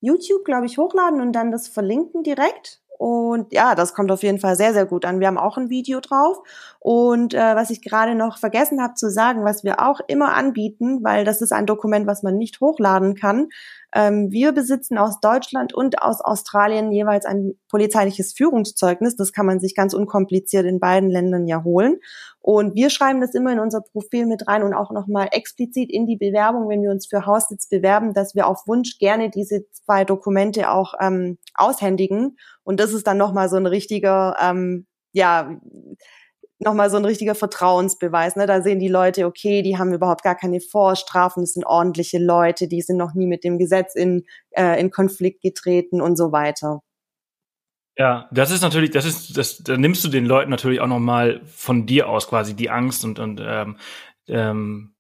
YouTube, 0.05 0.45
glaube 0.45 0.67
ich, 0.67 0.79
hochladen 0.79 1.21
und 1.21 1.33
dann 1.33 1.51
das 1.51 1.69
verlinken 1.69 2.23
direkt. 2.23 2.81
Und 2.97 3.53
ja, 3.53 3.75
das 3.75 3.93
kommt 3.93 4.13
auf 4.13 4.23
jeden 4.23 4.39
Fall 4.39 4.57
sehr, 4.57 4.73
sehr 4.73 4.87
gut 4.87 5.05
an. 5.05 5.19
Wir 5.19 5.27
haben 5.27 5.39
auch 5.39 5.57
ein 5.57 5.69
Video 5.69 6.01
drauf. 6.01 6.39
Und 6.79 7.35
äh, 7.35 7.57
was 7.57 7.71
ich 7.71 7.83
gerade 7.83 8.15
noch 8.15 8.39
vergessen 8.39 8.81
habe 8.81 8.95
zu 8.95 9.11
sagen, 9.11 9.45
was 9.45 9.65
wir 9.65 9.81
auch 9.81 10.01
immer 10.07 10.35
anbieten, 10.35 11.03
weil 11.03 11.25
das 11.25 11.43
ist 11.43 11.53
ein 11.53 11.67
Dokument, 11.67 12.07
was 12.07 12.23
man 12.23 12.37
nicht 12.37 12.61
hochladen 12.61 13.15
kann. 13.15 13.49
Ähm, 13.95 14.33
wir 14.33 14.51
besitzen 14.51 14.99
aus 14.99 15.21
Deutschland 15.21 15.73
und 15.73 16.03
aus 16.03 16.21
Australien 16.21 16.91
jeweils 16.91 17.25
ein 17.25 17.53
polizeiliches 17.69 18.33
Führungszeugnis. 18.33 19.15
Das 19.15 19.33
kann 19.33 19.47
man 19.47 19.61
sich 19.61 19.77
ganz 19.77 19.95
unkompliziert 19.95 20.67
in 20.67 20.81
beiden 20.81 21.11
Ländern 21.11 21.47
ja 21.47 21.63
holen. 21.63 22.01
Und 22.41 22.75
wir 22.75 22.91
schreiben 22.91 23.21
das 23.21 23.35
immer 23.35 23.53
in 23.53 23.61
unser 23.61 23.81
Profil 23.81 24.27
mit 24.27 24.49
rein 24.49 24.65
und 24.65 24.75
auch 24.75 24.91
nochmal 24.91 25.29
explizit 25.31 25.91
in 25.91 26.07
die 26.07 26.17
Bewerbung, 26.17 26.69
wenn 26.69 26.83
wir 26.83 26.91
uns 26.91 27.07
für 27.07 27.25
Haussitz 27.25 27.69
bewerben, 27.69 28.13
dass 28.15 28.35
wir 28.35 28.49
auf 28.49 28.67
Wunsch 28.67 28.99
gerne 28.99 29.31
diese 29.31 29.65
zwei 29.71 30.05
Dokumente 30.05 30.71
auch 30.71 30.95
ähm, 31.01 31.39
aushändigen. 31.55 32.37
Und 32.65 32.81
das 32.81 32.93
ist 32.93 33.07
dann 33.07 33.17
nochmal 33.17 33.49
so 33.49 33.57
ein 33.57 33.67
richtiger, 33.67 34.37
ähm, 34.43 34.87
ja, 35.13 35.57
nochmal 36.65 36.91
so 36.91 36.97
ein 36.97 37.05
richtiger 37.05 37.35
Vertrauensbeweis. 37.35 38.37
Ne? 38.37 38.47
Da 38.47 38.63
sehen 38.63 38.79
die 38.79 38.89
Leute, 38.89 39.27
okay, 39.27 39.63
die 39.63 39.79
haben 39.79 39.93
überhaupt 39.93 40.23
gar 40.23 40.35
keine 40.35 40.61
Vorstrafen, 40.61 41.43
das 41.43 41.53
sind 41.53 41.65
ordentliche 41.65 42.19
Leute, 42.19 42.69
die 42.69 42.83
sind 42.83 42.97
noch 42.97 43.15
nie 43.15 43.27
mit 43.27 43.45
dem 43.45 43.59
Gesetz 43.59 43.95
in, 43.95 44.25
äh, 44.51 44.81
in 44.81 44.91
Konflikt 44.91 45.43
getreten 45.43 46.01
und 46.01 46.17
so 46.17 46.33
weiter. 46.33 46.81
Ja, 47.97 48.29
das 48.33 48.51
ist 48.51 48.63
natürlich, 48.63 48.91
das 48.91 49.05
ist, 49.05 49.37
das, 49.37 49.59
da 49.59 49.77
nimmst 49.77 50.05
du 50.05 50.09
den 50.09 50.27
Leuten 50.27 50.51
natürlich 50.51 50.81
auch 50.81 50.89
noch 50.89 50.99
mal 50.99 51.41
von 51.47 51.87
dir 51.87 52.09
aus 52.09 52.27
quasi 52.29 52.55
die 52.55 52.69
Angst 52.69 53.05
und 53.05 53.21
und 53.21 53.41
ähm, 53.45 53.77
ähm, 54.27 54.95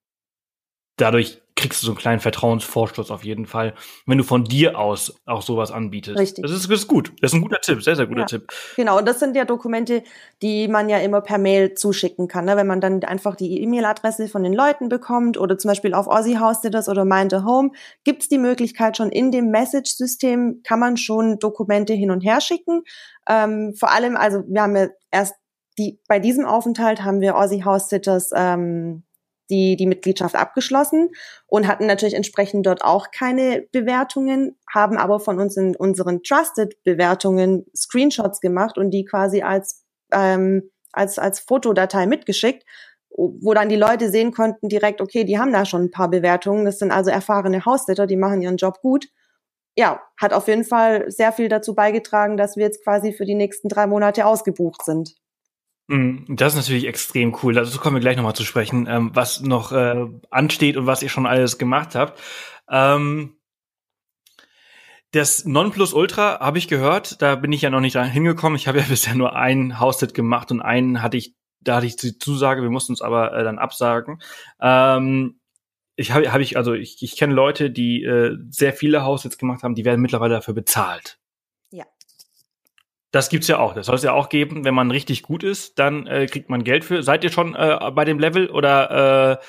dadurch 0.97 1.43
kriegst 1.57 1.83
du 1.83 1.87
so 1.87 1.93
einen 1.93 1.99
kleinen 1.99 2.21
Vertrauensvorstoß 2.21 3.11
auf 3.11 3.25
jeden 3.25 3.47
Fall, 3.47 3.75
wenn 4.07 4.19
du 4.19 4.25
von 4.25 4.45
dir 4.45 4.79
aus 4.79 5.15
auch 5.25 5.43
sowas 5.43 5.71
anbietest. 5.71 6.19
Richtig. 6.19 6.43
Das 6.43 6.51
ist, 6.51 6.69
das 6.69 6.81
ist 6.81 6.89
gut. 6.89 7.13
Das 7.21 7.31
ist 7.31 7.35
ein 7.35 7.43
guter 7.43 7.61
Tipp, 7.61 7.83
sehr, 7.83 7.95
sehr 7.95 8.07
guter 8.07 8.21
ja. 8.21 8.27
Tipp. 8.27 8.53
Genau, 8.77 8.99
und 8.99 9.07
das 9.07 9.21
sind 9.21 9.37
ja 9.37 9.45
Dokumente, 9.45 10.03
die 10.43 10.67
man 10.67 10.89
ja 10.89 10.99
immer 10.99 11.21
per 11.21 11.39
Mail 11.39 11.75
zuschicken 11.75 12.27
kann. 12.27 12.47
Ne? 12.47 12.57
Wenn 12.57 12.67
man 12.67 12.81
dann 12.81 13.03
einfach 13.05 13.37
die 13.37 13.63
E-Mail-Adresse 13.63 14.29
von 14.29 14.43
den 14.43 14.53
Leuten 14.53 14.89
bekommt 14.89 15.39
oder 15.39 15.57
zum 15.57 15.69
Beispiel 15.69 15.95
auf 15.95 16.09
Aussie 16.09 16.39
hostet 16.39 16.75
das 16.75 16.89
oder 16.89 17.05
Mind 17.05 17.33
a 17.33 17.45
Home, 17.45 17.71
gibt's 18.03 18.29
die 18.29 18.39
Möglichkeit 18.39 18.97
schon 18.97 19.11
in 19.11 19.31
dem 19.31 19.51
Message-System, 19.51 20.63
kann 20.65 20.81
man 20.81 20.97
schon 20.97 21.39
Dokumente 21.39 21.93
hin 21.93 22.11
und 22.11 22.23
her 22.23 22.41
schicken. 22.41 22.83
Ähm, 23.29 23.75
vor 23.79 23.93
allem, 23.93 24.17
also 24.17 24.43
wir 24.49 24.63
haben 24.63 24.77
ja 24.77 24.89
erst 25.13 25.35
die, 25.79 26.01
bei 26.09 26.19
diesem 26.19 26.47
Aufenthalt 26.47 27.03
haben 27.03 27.21
wir 27.21 27.37
Aussie 27.37 27.65
House 27.65 27.89
Sitters 27.89 28.31
ähm, 28.35 29.05
die, 29.51 29.77
die 29.77 29.87
Mitgliedschaft 29.87 30.35
abgeschlossen 30.35 31.11
und 31.47 31.67
hatten 31.67 31.87
natürlich 31.87 32.15
entsprechend 32.15 32.67
dort 32.67 32.83
auch 32.83 33.11
keine 33.11 33.67
Bewertungen, 33.73 34.59
haben 34.73 34.97
aber 34.97 35.21
von 35.21 35.39
uns 35.39 35.57
in 35.57 35.77
unseren 35.77 36.23
Trusted-Bewertungen 36.23 37.67
Screenshots 37.77 38.41
gemacht 38.41 38.79
und 38.79 38.91
die 38.91 39.05
quasi 39.05 39.43
als 39.43 39.85
ähm, 40.13 40.71
als, 40.95 41.19
als 41.19 41.41
Fotodatei 41.41 42.07
mitgeschickt, 42.07 42.65
wo 43.17 43.55
dann 43.55 43.69
die 43.69 43.77
Leute 43.77 44.11
sehen 44.11 44.33
konnten 44.33 44.69
direkt, 44.69 45.01
okay, 45.01 45.25
die 45.25 45.39
haben 45.39 45.53
da 45.53 45.65
schon 45.65 45.85
ein 45.85 45.91
paar 45.91 46.11
Bewertungen. 46.11 46.65
Das 46.65 46.79
sind 46.79 46.91
also 46.91 47.11
erfahrene 47.11 47.65
Haussitter, 47.65 48.07
die 48.07 48.17
machen 48.17 48.43
ihren 48.43 48.57
Job 48.57 48.81
gut. 48.81 49.07
Ja, 49.77 50.01
hat 50.21 50.33
auf 50.33 50.49
jeden 50.49 50.65
Fall 50.65 51.11
sehr 51.11 51.33
viel 51.33 51.49
dazu 51.49 51.75
beigetragen, 51.75 52.37
dass 52.37 52.57
wir 52.57 52.65
jetzt 52.65 52.83
quasi 52.85 53.13
für 53.13 53.25
die 53.25 53.35
nächsten 53.35 53.69
drei 53.69 53.87
Monate 53.87 54.27
ausgebucht 54.27 54.85
sind. 54.85 55.15
Mhm, 55.89 56.25
das 56.29 56.55
ist 56.55 56.61
natürlich 56.61 56.87
extrem 56.87 57.37
cool. 57.43 57.55
Dazu 57.55 57.79
kommen 57.79 57.97
wir 57.97 58.01
gleich 58.01 58.17
nochmal 58.17 58.35
zu 58.35 58.45
sprechen, 58.45 58.87
ähm, 58.89 59.11
was 59.15 59.41
noch 59.43 59.73
äh, 59.73 60.07
ansteht 60.31 60.77
und 60.77 60.87
was 60.87 61.03
ihr 61.03 61.11
schon 61.11 61.27
alles 61.27 61.59
gemacht 61.59 61.95
habt. 61.95 62.19
Ähm, 62.71 63.37
das 65.13 65.45
Nonplusultra 65.45 66.41
habe 66.41 66.59
ich 66.59 66.69
gehört, 66.69 67.23
da 67.23 67.37
bin 67.37 67.53
ich 67.53 67.63
ja 67.63 67.71
noch 67.71 67.81
nicht 67.81 67.97
hingekommen. 67.97 68.57
Ich 68.57 68.67
habe 68.67 68.79
ja 68.81 68.85
bisher 68.89 69.15
nur 69.15 69.37
einen 69.37 69.79
House-Sit 69.79 70.15
gemacht 70.15 70.51
und 70.51 70.63
einen 70.63 71.03
hatte 71.03 71.19
ich, 71.19 71.35
da 71.61 71.77
hatte 71.77 71.87
ich 71.87 71.97
die 71.97 72.19
Zusage, 72.19 72.63
wir 72.63 72.71
mussten 72.71 72.93
uns 72.93 73.03
aber 73.03 73.35
äh, 73.35 73.45
dann 73.45 73.59
absagen. 73.59 74.21
Ähm, 74.61 75.39
ich 75.97 76.13
habe 76.13 76.33
hab 76.33 76.41
ich, 76.41 76.57
also 76.57 76.73
ich, 76.73 77.03
ich 77.03 77.17
kenne 77.17 77.35
Leute, 77.35 77.71
die 77.71 78.03
äh, 78.03 78.37
sehr 78.49 78.73
viele 78.73 79.03
House-Sits 79.03 79.39
gemacht 79.39 79.63
haben, 79.63 79.75
die 79.75 79.85
werden 79.85 80.01
mittlerweile 80.01 80.35
dafür 80.35 80.55
bezahlt. 80.55 81.19
Das 83.15 83.29
gibt's 83.29 83.47
ja 83.47 83.61
auch. 83.61 83.75
Das 83.75 83.87
soll 83.87 83.95
es 83.95 84.03
ja 84.03 84.13
auch 84.13 84.29
geben. 84.29 84.65
Wenn 84.65 84.75
man 84.75 84.91
richtig 84.91 85.23
gut 85.23 85.45
ist, 85.45 85.79
dann 85.79 86.09
äh, 86.09 86.27
kriegt 86.27 86.51
man 86.51 86.65
Geld 86.65 86.85
für. 86.85 87.05
Seid 87.05 87.23
ihr 87.23 87.31
schon 87.31 87.55
äh, 87.55 87.79
bei 87.95 88.05
dem 88.05 88.19
Level 88.19 88.51
oder 88.51 89.39
äh, 89.39 89.45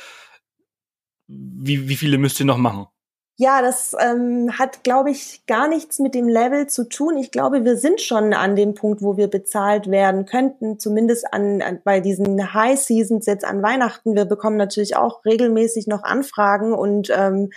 wie, 1.27 1.89
wie 1.89 1.95
viele 1.95 2.19
müsst 2.19 2.39
ihr 2.39 2.45
noch 2.45 2.59
machen? 2.59 2.85
Ja, 3.37 3.63
das 3.63 3.95
ähm, 3.99 4.51
hat, 4.59 4.83
glaube 4.83 5.09
ich, 5.09 5.47
gar 5.47 5.67
nichts 5.67 5.97
mit 5.97 6.13
dem 6.13 6.29
Level 6.29 6.67
zu 6.67 6.87
tun. 6.87 7.17
Ich 7.17 7.31
glaube, 7.31 7.65
wir 7.65 7.75
sind 7.75 8.01
schon 8.01 8.35
an 8.35 8.55
dem 8.55 8.75
Punkt, 8.75 9.01
wo 9.01 9.17
wir 9.17 9.29
bezahlt 9.29 9.89
werden 9.89 10.27
könnten, 10.27 10.77
zumindest 10.77 11.33
an, 11.33 11.63
an 11.63 11.81
bei 11.83 12.01
diesen 12.01 12.53
High 12.53 12.79
Seasons 12.79 13.25
jetzt 13.25 13.45
an 13.45 13.63
Weihnachten. 13.63 14.13
Wir 14.13 14.25
bekommen 14.25 14.57
natürlich 14.57 14.95
auch 14.95 15.25
regelmäßig 15.25 15.87
noch 15.87 16.03
Anfragen 16.03 16.71
und 16.71 17.09
ähm, 17.09 17.49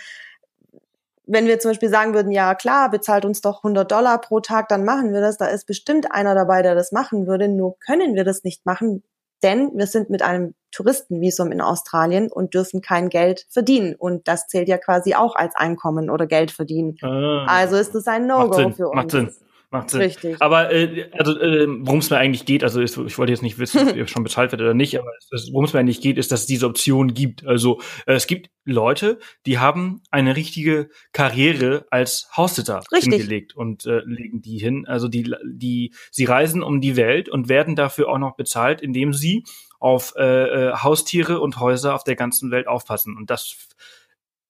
wenn 1.31 1.45
wir 1.45 1.59
zum 1.59 1.71
Beispiel 1.71 1.89
sagen 1.89 2.13
würden, 2.13 2.31
ja 2.31 2.55
klar, 2.55 2.89
bezahlt 2.89 3.23
uns 3.23 3.41
doch 3.41 3.63
100 3.63 3.89
Dollar 3.89 4.19
pro 4.19 4.39
Tag, 4.39 4.67
dann 4.67 4.83
machen 4.83 5.13
wir 5.13 5.21
das. 5.21 5.37
Da 5.37 5.45
ist 5.45 5.67
bestimmt 5.67 6.11
einer 6.11 6.33
dabei, 6.33 6.63
der 6.63 6.73
das 6.73 6.91
machen 6.91 7.27
würde. 7.27 7.47
Nur 7.47 7.77
können 7.79 8.15
wir 8.15 8.23
das 8.23 8.43
nicht 8.43 8.65
machen, 8.65 9.03
denn 9.43 9.71
wir 9.75 9.85
sind 9.85 10.09
mit 10.09 10.23
einem 10.23 10.55
Touristenvisum 10.71 11.51
in 11.51 11.61
Australien 11.61 12.31
und 12.31 12.55
dürfen 12.55 12.81
kein 12.81 13.09
Geld 13.09 13.45
verdienen. 13.49 13.95
Und 13.95 14.27
das 14.27 14.47
zählt 14.47 14.67
ja 14.67 14.79
quasi 14.79 15.13
auch 15.13 15.35
als 15.35 15.55
Einkommen 15.55 16.09
oder 16.09 16.25
Geld 16.25 16.49
verdienen. 16.49 16.97
Ah, 17.01 17.45
also 17.47 17.75
ist 17.75 17.93
das 17.93 18.07
ein 18.07 18.25
No-Go 18.25 18.71
für 18.71 18.89
uns. 18.89 18.95
Macht 18.95 19.11
Sinn. 19.11 19.31
Macht 19.71 19.91
Sinn. 19.91 20.01
Richtig. 20.01 20.41
Aber 20.41 20.71
äh, 20.71 21.11
also 21.13 21.39
äh, 21.39 21.67
worum 21.67 21.99
es 21.99 22.09
mir 22.09 22.17
eigentlich 22.17 22.45
geht, 22.45 22.63
also 22.63 22.81
ist, 22.81 22.97
ich 22.97 23.17
wollte 23.19 23.31
jetzt 23.31 23.43
nicht 23.43 23.59
wissen, 23.59 23.87
ob 23.87 23.95
ihr 23.95 24.07
schon 24.07 24.23
bezahlt 24.23 24.51
wird 24.51 24.61
oder 24.61 24.73
nicht, 24.73 24.97
aber 24.97 25.11
worum 25.51 25.65
es 25.65 25.73
mir 25.73 25.79
eigentlich 25.79 26.01
geht, 26.01 26.17
ist, 26.17 26.31
dass 26.31 26.41
es 26.41 26.45
diese 26.47 26.65
Option 26.65 27.13
gibt. 27.13 27.45
Also 27.45 27.79
äh, 28.07 28.13
es 28.13 28.25
gibt 28.25 28.49
Leute, 28.65 29.19
die 29.45 29.59
haben 29.59 30.01
eine 30.09 30.35
richtige 30.35 30.89
Karriere 31.13 31.85
als 31.91 32.29
Haussitter 32.35 32.81
hingelegt 32.91 33.55
und 33.55 33.85
äh, 33.85 34.01
legen 34.05 34.41
die 34.41 34.57
hin. 34.57 34.87
Also 34.87 35.07
die, 35.07 35.35
die, 35.45 35.93
sie 36.09 36.25
reisen 36.25 36.63
um 36.63 36.81
die 36.81 36.95
Welt 36.95 37.29
und 37.29 37.47
werden 37.47 37.75
dafür 37.75 38.09
auch 38.09 38.17
noch 38.17 38.35
bezahlt, 38.35 38.81
indem 38.81 39.13
sie 39.13 39.43
auf 39.79 40.13
äh, 40.17 40.69
äh, 40.69 40.73
Haustiere 40.77 41.41
und 41.41 41.59
Häuser 41.59 41.93
auf 41.93 42.03
der 42.03 42.15
ganzen 42.15 42.49
Welt 42.49 42.67
aufpassen. 42.67 43.15
Und 43.15 43.29
das 43.29 43.69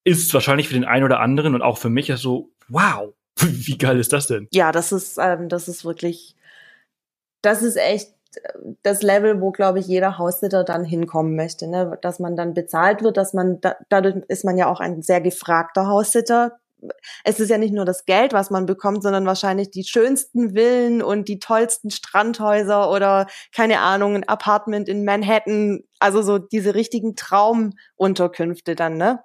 ist 0.05 0.33
wahrscheinlich 0.33 0.69
für 0.69 0.73
den 0.75 0.85
einen 0.85 1.03
oder 1.03 1.19
anderen 1.19 1.55
und 1.55 1.61
auch 1.61 1.77
für 1.77 1.89
mich 1.89 2.11
so, 2.15 2.51
wow, 2.69 3.13
Wie 3.67 3.77
geil 3.77 3.99
ist 3.99 4.13
das 4.13 4.27
denn? 4.27 4.47
Ja, 4.51 4.71
das 4.71 4.91
ist, 4.91 5.17
ähm, 5.19 5.49
das 5.49 5.67
ist 5.67 5.85
wirklich, 5.85 6.35
das 7.41 7.61
ist 7.61 7.77
echt 7.77 8.13
das 8.83 9.01
Level, 9.01 9.41
wo, 9.41 9.51
glaube 9.51 9.79
ich, 9.79 9.87
jeder 9.87 10.17
Haussitter 10.17 10.63
dann 10.63 10.85
hinkommen 10.85 11.35
möchte, 11.35 11.67
ne? 11.67 11.97
dass 12.01 12.19
man 12.19 12.35
dann 12.35 12.53
bezahlt 12.53 13.01
wird, 13.01 13.17
dass 13.17 13.33
man, 13.33 13.59
da, 13.61 13.75
dadurch 13.89 14.17
ist 14.27 14.45
man 14.45 14.57
ja 14.57 14.67
auch 14.67 14.79
ein 14.79 15.01
sehr 15.01 15.21
gefragter 15.21 15.87
Haussitter. 15.87 16.59
Es 17.25 17.39
ist 17.39 17.49
ja 17.49 17.57
nicht 17.57 17.73
nur 17.73 17.85
das 17.85 18.05
Geld, 18.05 18.31
was 18.31 18.51
man 18.51 18.65
bekommt, 18.65 19.03
sondern 19.03 19.25
wahrscheinlich 19.25 19.71
die 19.71 19.83
schönsten 19.83 20.51
Villen 20.53 21.01
und 21.01 21.27
die 21.27 21.39
tollsten 21.39 21.89
Strandhäuser 21.89 22.89
oder 22.89 23.27
keine 23.53 23.79
Ahnung, 23.79 24.15
ein 24.15 24.27
Apartment 24.27 24.87
in 24.87 25.03
Manhattan, 25.03 25.83
also 25.99 26.21
so 26.21 26.37
diese 26.37 26.75
richtigen 26.75 27.15
Traumunterkünfte 27.15 28.75
dann, 28.75 28.97
ne? 28.97 29.19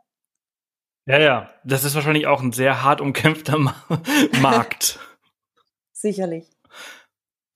Ja, 1.07 1.19
ja, 1.19 1.51
das 1.65 1.85
ist 1.85 1.95
wahrscheinlich 1.95 2.27
auch 2.27 2.41
ein 2.41 2.53
sehr 2.53 2.83
hart 2.83 3.01
umkämpfter 3.01 3.59
Markt. 4.41 4.99
Sicherlich. 5.93 6.47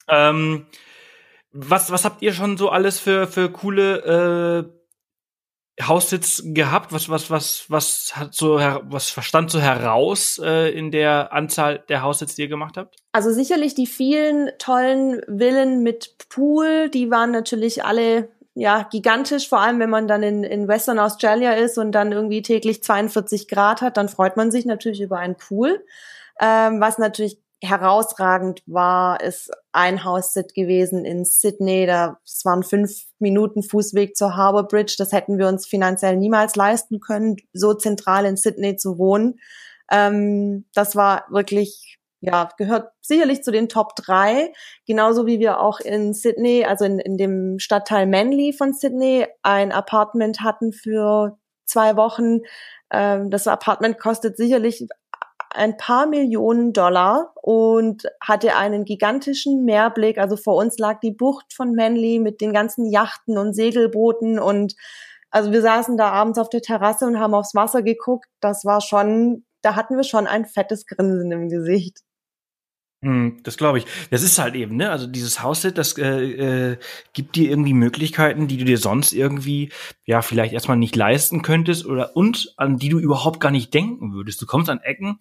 Ähm, 0.06 0.66
was, 1.52 1.90
was 1.90 2.04
habt 2.04 2.22
ihr 2.22 2.32
schon 2.32 2.58
so 2.58 2.68
alles 2.68 2.98
für, 2.98 3.26
für 3.26 3.50
coole 3.50 4.68
äh, 5.78 5.82
Haussitz 5.82 6.42
gehabt? 6.44 6.92
Was, 6.92 7.08
was, 7.08 7.30
was, 7.30 7.64
was 7.68 8.16
hat 8.16 8.34
so 8.34 8.56
was 8.56 9.10
verstand 9.10 9.50
so 9.50 9.60
heraus 9.60 10.38
äh, 10.42 10.70
in 10.70 10.90
der 10.90 11.32
Anzahl 11.32 11.78
der 11.88 12.02
Haussitz, 12.02 12.34
die 12.34 12.42
ihr 12.42 12.48
gemacht 12.48 12.76
habt? 12.76 12.96
Also 13.12 13.32
sicherlich 13.32 13.74
die 13.74 13.86
vielen 13.86 14.50
tollen 14.58 15.22
Villen 15.26 15.82
mit 15.82 16.16
Pool, 16.28 16.90
die 16.90 17.10
waren 17.10 17.30
natürlich 17.30 17.84
alle 17.84 18.28
ja, 18.58 18.88
gigantisch, 18.90 19.48
vor 19.48 19.60
allem 19.60 19.78
wenn 19.78 19.90
man 19.90 20.08
dann 20.08 20.24
in, 20.24 20.42
in 20.42 20.66
Western 20.66 20.98
Australia 20.98 21.52
ist 21.52 21.78
und 21.78 21.92
dann 21.92 22.10
irgendwie 22.10 22.42
täglich 22.42 22.82
42 22.82 23.46
Grad 23.46 23.82
hat, 23.82 23.96
dann 23.96 24.08
freut 24.08 24.36
man 24.36 24.50
sich 24.50 24.66
natürlich 24.66 25.00
über 25.00 25.18
einen 25.18 25.36
Pool. 25.36 25.84
Ähm, 26.40 26.80
was 26.80 26.98
natürlich 26.98 27.40
herausragend 27.62 28.62
war, 28.66 29.20
ist 29.20 29.50
ein 29.70 30.02
House-Sit 30.02 30.54
gewesen 30.54 31.04
in 31.04 31.24
Sydney. 31.24 31.86
Da 31.86 32.18
es 32.24 32.44
waren 32.44 32.64
fünf 32.64 33.04
Minuten 33.20 33.62
Fußweg 33.62 34.16
zur 34.16 34.36
Harbour 34.36 34.66
Bridge. 34.66 34.96
Das 34.98 35.12
hätten 35.12 35.38
wir 35.38 35.46
uns 35.46 35.66
finanziell 35.66 36.16
niemals 36.16 36.56
leisten 36.56 36.98
können, 36.98 37.36
so 37.52 37.74
zentral 37.74 38.26
in 38.26 38.36
Sydney 38.36 38.76
zu 38.76 38.98
wohnen. 38.98 39.38
Ähm, 39.88 40.66
das 40.74 40.96
war 40.96 41.26
wirklich 41.30 41.98
ja, 42.20 42.48
gehört 42.56 42.90
sicherlich 43.00 43.42
zu 43.42 43.52
den 43.52 43.68
Top 43.68 43.94
drei. 43.94 44.52
Genauso 44.86 45.26
wie 45.26 45.38
wir 45.38 45.60
auch 45.60 45.80
in 45.80 46.14
Sydney, 46.14 46.64
also 46.64 46.84
in, 46.84 46.98
in 46.98 47.16
dem 47.16 47.58
Stadtteil 47.58 48.06
Manly 48.06 48.52
von 48.52 48.72
Sydney, 48.72 49.26
ein 49.42 49.72
Apartment 49.72 50.40
hatten 50.40 50.72
für 50.72 51.38
zwei 51.64 51.96
Wochen. 51.96 52.40
Ähm, 52.90 53.30
das 53.30 53.46
Apartment 53.46 53.98
kostet 54.00 54.36
sicherlich 54.36 54.86
ein 55.50 55.76
paar 55.76 56.06
Millionen 56.06 56.72
Dollar 56.72 57.32
und 57.42 58.04
hatte 58.20 58.56
einen 58.56 58.84
gigantischen 58.84 59.64
Meerblick. 59.64 60.18
Also 60.18 60.36
vor 60.36 60.56
uns 60.56 60.78
lag 60.78 61.00
die 61.00 61.12
Bucht 61.12 61.52
von 61.52 61.74
Manly 61.74 62.18
mit 62.18 62.40
den 62.40 62.52
ganzen 62.52 62.90
Yachten 62.90 63.38
und 63.38 63.54
Segelbooten 63.54 64.38
und 64.38 64.74
also 65.30 65.52
wir 65.52 65.60
saßen 65.60 65.96
da 65.98 66.10
abends 66.10 66.38
auf 66.38 66.48
der 66.48 66.62
Terrasse 66.62 67.06
und 67.06 67.18
haben 67.18 67.34
aufs 67.34 67.54
Wasser 67.54 67.82
geguckt. 67.82 68.26
Das 68.40 68.64
war 68.64 68.80
schon, 68.80 69.44
da 69.62 69.76
hatten 69.76 69.96
wir 69.96 70.04
schon 70.04 70.26
ein 70.26 70.46
fettes 70.46 70.86
Grinsen 70.86 71.30
im 71.32 71.48
Gesicht. 71.48 71.98
Hm, 73.00 73.40
das 73.44 73.56
glaube 73.56 73.78
ich. 73.78 73.86
Das 74.10 74.22
ist 74.22 74.38
halt 74.38 74.56
eben, 74.56 74.76
ne? 74.76 74.90
Also 74.90 75.06
dieses 75.06 75.40
Hausset, 75.42 75.78
das 75.78 75.96
äh, 75.98 76.72
äh, 76.72 76.78
gibt 77.12 77.36
dir 77.36 77.48
irgendwie 77.48 77.72
Möglichkeiten, 77.74 78.48
die 78.48 78.56
du 78.56 78.64
dir 78.64 78.78
sonst 78.78 79.12
irgendwie, 79.12 79.70
ja, 80.04 80.20
vielleicht 80.20 80.52
erstmal 80.52 80.76
nicht 80.76 80.96
leisten 80.96 81.42
könntest 81.42 81.86
oder 81.86 82.16
und 82.16 82.54
an 82.56 82.78
die 82.78 82.88
du 82.88 82.98
überhaupt 82.98 83.38
gar 83.38 83.52
nicht 83.52 83.72
denken 83.72 84.14
würdest. 84.14 84.42
Du 84.42 84.46
kommst 84.46 84.68
an 84.68 84.80
Ecken, 84.80 85.20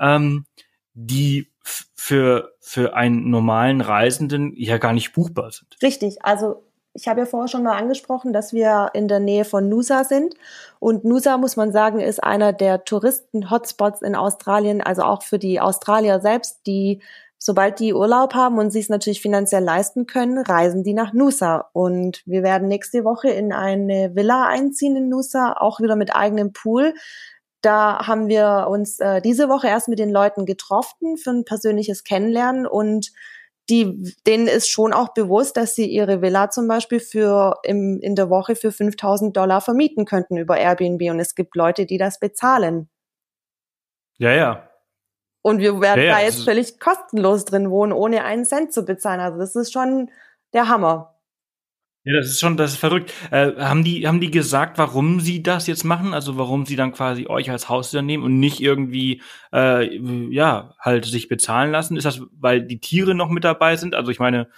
ähm, 0.00 0.46
die 0.94 1.52
für, 1.94 2.54
für 2.60 2.94
einen 2.94 3.28
normalen 3.28 3.82
Reisenden 3.82 4.54
ja 4.56 4.78
gar 4.78 4.94
nicht 4.94 5.12
buchbar 5.12 5.52
sind. 5.52 5.76
Richtig, 5.82 6.16
also 6.22 6.67
ich 6.94 7.08
habe 7.08 7.20
ja 7.20 7.26
vorher 7.26 7.48
schon 7.48 7.62
mal 7.62 7.76
angesprochen, 7.76 8.32
dass 8.32 8.52
wir 8.52 8.90
in 8.94 9.08
der 9.08 9.20
Nähe 9.20 9.44
von 9.44 9.68
Nusa 9.68 10.04
sind. 10.04 10.34
Und 10.80 11.04
Nusa, 11.04 11.36
muss 11.36 11.56
man 11.56 11.72
sagen, 11.72 12.00
ist 12.00 12.22
einer 12.22 12.52
der 12.52 12.84
Touristen-Hotspots 12.84 14.02
in 14.02 14.14
Australien, 14.14 14.80
also 14.80 15.02
auch 15.02 15.22
für 15.22 15.38
die 15.38 15.60
Australier 15.60 16.20
selbst, 16.20 16.66
die, 16.66 17.00
sobald 17.38 17.78
die 17.78 17.94
Urlaub 17.94 18.34
haben 18.34 18.58
und 18.58 18.70
sie 18.70 18.80
es 18.80 18.88
natürlich 18.88 19.22
finanziell 19.22 19.62
leisten 19.62 20.06
können, 20.06 20.38
reisen 20.38 20.82
die 20.82 20.94
nach 20.94 21.12
Nusa. 21.12 21.68
Und 21.72 22.22
wir 22.26 22.42
werden 22.42 22.68
nächste 22.68 23.04
Woche 23.04 23.30
in 23.30 23.52
eine 23.52 24.16
Villa 24.16 24.46
einziehen 24.46 24.96
in 24.96 25.08
Nusa, 25.08 25.52
auch 25.52 25.80
wieder 25.80 25.94
mit 25.94 26.14
eigenem 26.14 26.52
Pool. 26.52 26.94
Da 27.60 28.06
haben 28.06 28.28
wir 28.28 28.66
uns 28.70 28.98
äh, 29.00 29.20
diese 29.20 29.48
Woche 29.48 29.68
erst 29.68 29.88
mit 29.88 29.98
den 29.98 30.10
Leuten 30.10 30.46
getroffen 30.46 31.16
für 31.16 31.30
ein 31.30 31.44
persönliches 31.44 32.04
Kennenlernen 32.04 32.66
und 32.66 33.10
die, 33.70 34.14
denen 34.26 34.46
ist 34.46 34.68
schon 34.68 34.92
auch 34.92 35.12
bewusst, 35.12 35.56
dass 35.56 35.74
sie 35.74 35.86
ihre 35.86 36.22
Villa 36.22 36.50
zum 36.50 36.68
Beispiel 36.68 37.00
für 37.00 37.56
im, 37.62 38.00
in 38.00 38.14
der 38.14 38.30
Woche 38.30 38.56
für 38.56 38.72
5000 38.72 39.36
Dollar 39.36 39.60
vermieten 39.60 40.04
könnten 40.04 40.36
über 40.36 40.56
Airbnb 40.56 41.02
und 41.10 41.20
es 41.20 41.34
gibt 41.34 41.54
Leute, 41.54 41.84
die 41.86 41.98
das 41.98 42.18
bezahlen. 42.18 42.88
Ja, 44.18 44.32
ja. 44.32 44.68
Und 45.42 45.60
wir 45.60 45.80
werden 45.80 46.00
ja, 46.00 46.06
ja. 46.06 46.12
da 46.16 46.20
jetzt 46.24 46.44
völlig 46.44 46.80
kostenlos 46.80 47.44
drin 47.44 47.70
wohnen, 47.70 47.92
ohne 47.92 48.24
einen 48.24 48.44
Cent 48.44 48.72
zu 48.72 48.84
bezahlen. 48.84 49.20
Also 49.20 49.38
das 49.38 49.54
ist 49.54 49.72
schon 49.72 50.10
der 50.52 50.68
Hammer. 50.68 51.17
Ja, 52.08 52.16
das 52.20 52.28
ist 52.28 52.40
schon, 52.40 52.56
das 52.56 52.72
ist 52.72 52.78
verrückt. 52.78 53.12
Äh, 53.30 53.52
haben 53.58 53.84
die, 53.84 54.06
haben 54.08 54.18
die 54.20 54.30
gesagt, 54.30 54.78
warum 54.78 55.20
sie 55.20 55.42
das 55.42 55.66
jetzt 55.66 55.84
machen? 55.84 56.14
Also 56.14 56.38
warum 56.38 56.64
sie 56.64 56.74
dann 56.74 56.92
quasi 56.94 57.26
euch 57.26 57.50
als 57.50 57.68
Haustier 57.68 58.00
nehmen 58.00 58.24
und 58.24 58.40
nicht 58.40 58.60
irgendwie, 58.60 59.20
äh, 59.52 59.94
ja, 60.32 60.74
halt 60.78 61.04
sich 61.04 61.28
bezahlen 61.28 61.70
lassen? 61.70 61.98
Ist 61.98 62.04
das, 62.04 62.22
weil 62.40 62.62
die 62.62 62.80
Tiere 62.80 63.14
noch 63.14 63.28
mit 63.28 63.44
dabei 63.44 63.76
sind? 63.76 63.94
Also 63.94 64.10
ich 64.10 64.20
meine, 64.20 64.48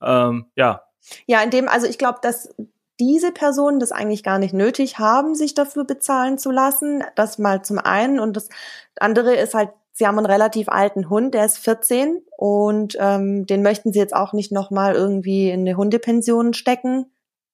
ähm, 0.00 0.46
ja, 0.54 0.82
Ja, 1.26 1.42
in 1.42 1.50
dem, 1.50 1.68
also 1.68 1.86
ich 1.88 1.98
glaube, 1.98 2.20
dass 2.22 2.54
diese 3.00 3.32
Personen 3.32 3.80
das 3.80 3.90
eigentlich 3.92 4.22
gar 4.22 4.38
nicht 4.38 4.54
nötig 4.54 4.98
haben, 4.98 5.34
sich 5.34 5.54
dafür 5.54 5.84
bezahlen 5.84 6.38
zu 6.38 6.50
lassen. 6.52 7.02
Das 7.16 7.38
mal 7.38 7.62
zum 7.64 7.78
einen. 7.78 8.20
Und 8.20 8.36
das 8.36 8.50
andere 9.00 9.34
ist 9.34 9.54
halt, 9.54 9.70
sie 9.92 10.06
haben 10.06 10.18
einen 10.18 10.26
relativ 10.26 10.68
alten 10.68 11.10
Hund, 11.10 11.34
der 11.34 11.44
ist 11.44 11.58
14 11.58 12.22
und 12.36 12.96
ähm, 13.00 13.46
den 13.46 13.62
möchten 13.62 13.92
sie 13.92 13.98
jetzt 13.98 14.14
auch 14.14 14.32
nicht 14.32 14.52
nochmal 14.52 14.94
irgendwie 14.94 15.50
in 15.50 15.60
eine 15.60 15.76
Hundepension 15.76 16.54
stecken. 16.54 17.12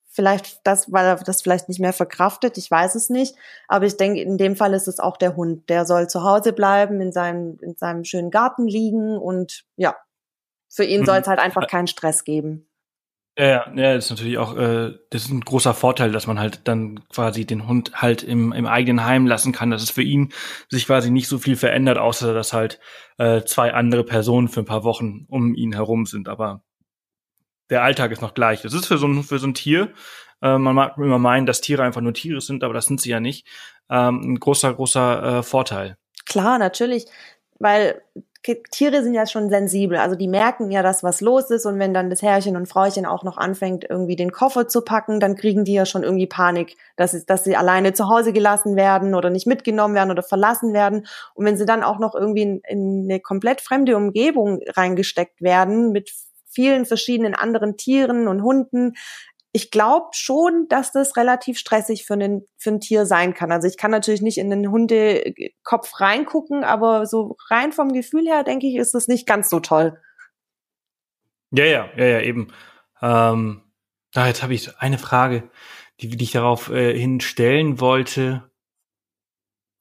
Vielleicht 0.08 0.60
das, 0.64 0.90
weil 0.92 1.04
er 1.04 1.16
das 1.16 1.42
vielleicht 1.42 1.68
nicht 1.68 1.80
mehr 1.80 1.92
verkraftet, 1.92 2.56
ich 2.56 2.70
weiß 2.70 2.94
es 2.94 3.10
nicht. 3.10 3.36
Aber 3.68 3.84
ich 3.84 3.96
denke, 3.96 4.22
in 4.22 4.38
dem 4.38 4.56
Fall 4.56 4.72
ist 4.72 4.88
es 4.88 4.98
auch 4.98 5.18
der 5.18 5.36
Hund. 5.36 5.68
Der 5.68 5.84
soll 5.84 6.08
zu 6.08 6.22
Hause 6.22 6.52
bleiben, 6.52 7.00
in 7.00 7.12
seinem, 7.12 7.58
in 7.60 7.76
seinem 7.76 8.04
schönen 8.04 8.30
Garten 8.30 8.66
liegen 8.66 9.18
und 9.18 9.64
ja, 9.76 9.94
für 10.68 10.84
ihn 10.84 11.02
mhm. 11.02 11.06
soll 11.06 11.18
es 11.18 11.26
halt 11.26 11.38
einfach 11.38 11.66
keinen 11.66 11.86
Stress 11.86 12.24
geben. 12.24 12.66
Ja, 13.38 13.70
ja, 13.74 13.94
das 13.94 14.06
ist 14.06 14.10
natürlich 14.10 14.38
auch, 14.38 14.56
äh, 14.56 14.94
das 15.10 15.24
ist 15.24 15.30
ein 15.30 15.42
großer 15.42 15.74
Vorteil, 15.74 16.10
dass 16.10 16.26
man 16.26 16.38
halt 16.38 16.62
dann 16.64 17.06
quasi 17.10 17.44
den 17.44 17.68
Hund 17.68 17.92
halt 17.94 18.22
im, 18.22 18.52
im 18.52 18.66
eigenen 18.66 19.04
Heim 19.04 19.26
lassen 19.26 19.52
kann, 19.52 19.70
dass 19.70 19.82
es 19.82 19.90
für 19.90 20.02
ihn 20.02 20.32
sich 20.70 20.86
quasi 20.86 21.10
nicht 21.10 21.28
so 21.28 21.38
viel 21.38 21.56
verändert, 21.56 21.98
außer 21.98 22.32
dass 22.32 22.54
halt 22.54 22.80
äh, 23.18 23.42
zwei 23.42 23.74
andere 23.74 24.04
Personen 24.04 24.48
für 24.48 24.60
ein 24.60 24.66
paar 24.66 24.84
Wochen 24.84 25.26
um 25.28 25.54
ihn 25.54 25.74
herum 25.74 26.06
sind. 26.06 26.28
Aber 26.28 26.62
der 27.68 27.82
Alltag 27.82 28.10
ist 28.10 28.22
noch 28.22 28.32
gleich. 28.32 28.62
Das 28.62 28.72
ist 28.72 28.86
für 28.86 28.96
so 28.96 29.06
ein, 29.06 29.22
für 29.22 29.38
so 29.38 29.46
ein 29.46 29.54
Tier, 29.54 29.92
äh, 30.42 30.58
man 30.58 30.74
mag 30.74 30.96
immer 30.98 31.18
meinen, 31.18 31.46
dass 31.46 31.60
Tiere 31.60 31.82
einfach 31.82 32.00
nur 32.00 32.14
Tiere 32.14 32.40
sind, 32.40 32.64
aber 32.64 32.74
das 32.74 32.86
sind 32.86 33.00
sie 33.00 33.10
ja 33.10 33.20
nicht. 33.20 33.46
Ähm, 33.88 34.32
ein 34.32 34.40
großer, 34.40 34.74
großer 34.74 35.38
äh, 35.38 35.42
Vorteil. 35.42 35.96
Klar, 36.26 36.58
natürlich, 36.58 37.06
weil 37.58 38.02
Tiere 38.70 39.02
sind 39.02 39.14
ja 39.14 39.26
schon 39.26 39.50
sensibel, 39.50 39.98
also 39.98 40.14
die 40.14 40.28
merken 40.28 40.70
ja, 40.70 40.82
dass 40.82 41.02
was 41.02 41.20
los 41.20 41.50
ist 41.50 41.66
und 41.66 41.78
wenn 41.78 41.92
dann 41.92 42.10
das 42.10 42.22
Herrchen 42.22 42.56
und 42.56 42.66
Frauchen 42.68 43.04
auch 43.04 43.24
noch 43.24 43.36
anfängt, 43.36 43.84
irgendwie 43.88 44.16
den 44.16 44.30
Koffer 44.30 44.68
zu 44.68 44.82
packen, 44.82 45.20
dann 45.20 45.34
kriegen 45.34 45.64
die 45.64 45.74
ja 45.74 45.86
schon 45.86 46.02
irgendwie 46.02 46.26
Panik, 46.26 46.76
dass, 46.96 47.14
es, 47.14 47.26
dass 47.26 47.44
sie 47.44 47.56
alleine 47.56 47.92
zu 47.92 48.08
Hause 48.08 48.32
gelassen 48.32 48.76
werden 48.76 49.14
oder 49.14 49.30
nicht 49.30 49.46
mitgenommen 49.46 49.94
werden 49.94 50.10
oder 50.10 50.22
verlassen 50.22 50.72
werden. 50.72 51.06
Und 51.34 51.44
wenn 51.44 51.56
sie 51.56 51.66
dann 51.66 51.82
auch 51.82 51.98
noch 51.98 52.14
irgendwie 52.14 52.42
in, 52.42 52.60
in 52.68 53.06
eine 53.10 53.20
komplett 53.20 53.60
fremde 53.60 53.96
Umgebung 53.96 54.60
reingesteckt 54.74 55.42
werden 55.42 55.92
mit 55.92 56.12
vielen 56.46 56.86
verschiedenen 56.86 57.34
anderen 57.34 57.76
Tieren 57.76 58.28
und 58.28 58.42
Hunden, 58.42 58.94
ich 59.56 59.70
glaube 59.70 60.08
schon, 60.12 60.66
dass 60.68 60.92
das 60.92 61.16
relativ 61.16 61.56
stressig 61.58 62.04
für, 62.04 62.12
einen, 62.12 62.46
für 62.58 62.72
ein 62.72 62.80
Tier 62.80 63.06
sein 63.06 63.32
kann. 63.32 63.50
Also 63.50 63.66
ich 63.66 63.78
kann 63.78 63.90
natürlich 63.90 64.20
nicht 64.20 64.36
in 64.36 64.50
den 64.50 64.70
Hundekopf 64.70 65.98
reingucken, 65.98 66.62
aber 66.62 67.06
so 67.06 67.38
rein 67.48 67.72
vom 67.72 67.94
Gefühl 67.94 68.26
her, 68.26 68.44
denke 68.44 68.66
ich, 68.66 68.76
ist 68.76 68.92
das 68.92 69.08
nicht 69.08 69.26
ganz 69.26 69.48
so 69.48 69.60
toll. 69.60 69.98
Ja, 71.52 71.64
ja, 71.64 71.88
ja, 71.96 72.04
ja, 72.04 72.20
eben. 72.20 72.48
Ähm, 73.00 73.62
da 74.12 74.26
jetzt 74.26 74.42
habe 74.42 74.52
ich 74.52 74.76
eine 74.76 74.98
Frage, 74.98 75.48
die, 76.00 76.10
die 76.10 76.24
ich 76.24 76.32
darauf 76.32 76.68
äh, 76.68 76.94
hinstellen 76.94 77.80
wollte. 77.80 78.50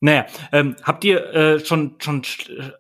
Naja, 0.02 0.26
ähm, 0.52 0.76
habt 0.84 1.04
ihr 1.04 1.34
äh, 1.34 1.60
schon 1.60 1.96
schon 2.00 2.22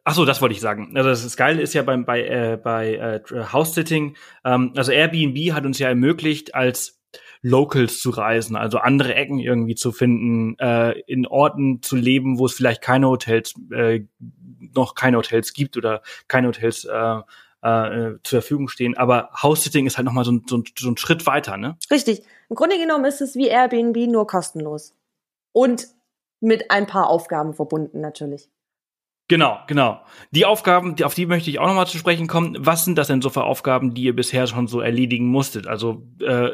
ach 0.03 0.13
so, 0.13 0.25
das 0.25 0.41
wollte 0.41 0.53
ich 0.53 0.61
sagen. 0.61 0.91
Also 0.95 1.09
das, 1.09 1.37
Geile 1.37 1.61
ist 1.61 1.73
ja 1.73 1.81
beim 1.81 2.05
bei 2.05 2.25
äh, 2.25 2.59
bei 2.61 2.95
äh, 2.95 3.43
House-Sitting, 3.51 4.15
ähm, 4.43 4.73
also 4.75 4.91
Airbnb 4.91 5.53
hat 5.53 5.65
uns 5.65 5.79
ja 5.79 5.87
ermöglicht, 5.87 6.53
als 6.53 7.01
Locals 7.41 7.99
zu 7.99 8.09
reisen, 8.09 8.55
also 8.55 8.79
andere 8.79 9.15
Ecken 9.15 9.39
irgendwie 9.39 9.75
zu 9.75 9.91
finden, 9.91 10.57
äh, 10.59 10.99
in 11.01 11.27
Orten 11.27 11.81
zu 11.81 11.95
leben, 11.95 12.39
wo 12.39 12.47
es 12.47 12.53
vielleicht 12.53 12.81
keine 12.81 13.07
Hotels 13.07 13.53
äh, 13.71 14.01
noch 14.75 14.95
keine 14.95 15.17
Hotels 15.17 15.53
gibt 15.53 15.77
oder 15.77 16.01
keine 16.27 16.47
Hotels 16.47 16.85
äh, 16.85 17.21
äh, 17.61 18.17
zur 18.23 18.41
Verfügung 18.41 18.67
stehen. 18.67 18.97
Aber 18.97 19.29
House-Sitting 19.41 19.85
ist 19.85 19.97
halt 19.97 20.05
noch 20.05 20.13
mal 20.13 20.25
so, 20.25 20.31
ein, 20.31 20.43
so, 20.47 20.57
ein, 20.57 20.63
so 20.77 20.89
ein 20.89 20.97
Schritt 20.97 21.25
weiter, 21.25 21.57
ne? 21.57 21.77
Richtig. 21.89 22.23
Im 22.49 22.55
Grunde 22.55 22.77
genommen 22.77 23.05
ist 23.05 23.21
es 23.21 23.35
wie 23.35 23.47
Airbnb 23.47 23.95
nur 24.07 24.27
kostenlos. 24.27 24.93
Und 25.51 25.87
mit 26.45 26.71
ein 26.71 26.87
paar 26.87 27.09
Aufgaben 27.09 27.53
verbunden 27.53 28.01
natürlich. 28.01 28.49
Genau, 29.27 29.57
genau. 29.67 30.01
Die 30.31 30.45
Aufgaben, 30.45 30.95
auf 31.03 31.15
die 31.15 31.25
möchte 31.25 31.49
ich 31.49 31.57
auch 31.57 31.67
nochmal 31.67 31.87
zu 31.87 31.97
sprechen 31.97 32.27
kommen. 32.27 32.57
Was 32.59 32.85
sind 32.85 32.97
das 32.97 33.07
denn 33.07 33.23
so 33.23 33.31
für 33.31 33.43
Aufgaben, 33.43 33.95
die 33.95 34.03
ihr 34.03 34.15
bisher 34.15 34.45
schon 34.45 34.67
so 34.67 34.81
erledigen 34.81 35.25
musstet? 35.25 35.65
Also 35.65 36.07
äh, 36.21 36.51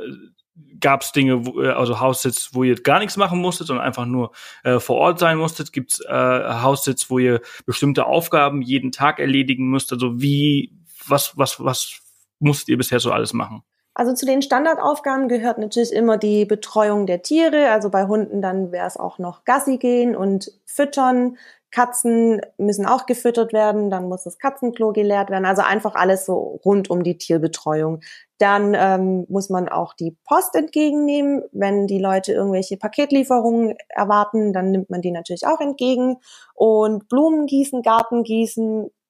gab 0.79 1.01
es 1.01 1.11
Dinge, 1.11 1.45
wo, 1.45 1.61
äh, 1.61 1.69
also 1.69 1.99
Haussitz, 1.99 2.51
wo 2.53 2.63
ihr 2.63 2.75
gar 2.75 2.99
nichts 2.99 3.17
machen 3.17 3.39
musstet, 3.39 3.67
sondern 3.67 3.85
einfach 3.85 4.05
nur 4.05 4.31
äh, 4.63 4.79
vor 4.79 4.97
Ort 4.97 5.19
sein 5.19 5.37
musstet? 5.37 5.73
Gibt 5.73 5.91
es 5.91 5.99
äh, 5.99 6.13
Haussitz, 6.61 7.09
wo 7.09 7.19
ihr 7.19 7.41
bestimmte 7.65 8.05
Aufgaben 8.05 8.61
jeden 8.61 8.93
Tag 8.93 9.19
erledigen 9.19 9.69
müsst? 9.69 9.91
Also 9.91 10.21
wie, 10.21 10.73
was, 11.07 11.37
was, 11.37 11.61
was 11.61 11.99
musstet 12.39 12.69
ihr 12.69 12.77
bisher 12.77 13.01
so 13.01 13.11
alles 13.11 13.33
machen? 13.33 13.63
Also 13.93 14.13
zu 14.13 14.25
den 14.25 14.41
Standardaufgaben 14.41 15.27
gehört 15.27 15.57
natürlich 15.57 15.91
immer 15.91 16.17
die 16.17 16.45
Betreuung 16.45 17.05
der 17.05 17.21
Tiere. 17.21 17.71
Also 17.71 17.89
bei 17.89 18.07
Hunden 18.07 18.41
dann 18.41 18.71
wäre 18.71 18.87
es 18.87 18.97
auch 18.97 19.19
noch 19.19 19.43
Gassi 19.43 19.77
gehen 19.77 20.15
und 20.15 20.51
füttern. 20.65 21.37
Katzen 21.71 22.41
müssen 22.57 22.85
auch 22.85 23.05
gefüttert 23.05 23.53
werden, 23.53 23.89
dann 23.89 24.09
muss 24.09 24.23
das 24.23 24.37
Katzenklo 24.37 24.91
geleert 24.91 25.29
werden. 25.29 25.45
Also 25.45 25.61
einfach 25.61 25.95
alles 25.95 26.25
so 26.25 26.59
rund 26.65 26.89
um 26.89 27.01
die 27.01 27.17
Tierbetreuung. 27.17 28.01
Dann 28.37 28.75
ähm, 28.75 29.25
muss 29.29 29.49
man 29.49 29.69
auch 29.69 29.93
die 29.93 30.17
Post 30.27 30.55
entgegennehmen. 30.55 31.43
Wenn 31.53 31.87
die 31.87 31.99
Leute 31.99 32.33
irgendwelche 32.33 32.75
Paketlieferungen 32.75 33.75
erwarten, 33.87 34.51
dann 34.51 34.71
nimmt 34.71 34.89
man 34.89 35.01
die 35.01 35.11
natürlich 35.11 35.47
auch 35.47 35.61
entgegen. 35.61 36.17
Und 36.55 37.07
Blumen 37.07 37.45
gießen, 37.45 37.81
Garten 37.81 38.23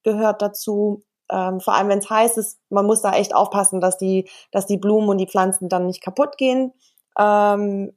gehört 0.04 0.42
dazu 0.42 1.04
ähm, 1.32 1.60
vor 1.60 1.74
allem 1.76 1.90
wenn 1.90 2.00
es 2.00 2.10
heiß 2.10 2.38
ist, 2.38 2.60
man 2.70 2.86
muss 2.86 3.02
da 3.02 3.14
echt 3.14 3.34
aufpassen, 3.34 3.82
dass 3.82 3.98
die, 3.98 4.30
dass 4.52 4.66
die 4.66 4.78
Blumen 4.78 5.10
und 5.10 5.18
die 5.18 5.28
Pflanzen 5.28 5.70
dann 5.70 5.88
nicht 5.88 6.04
kaputt 6.04 6.38
gehen. 6.38 6.74
Ähm, 7.18 7.94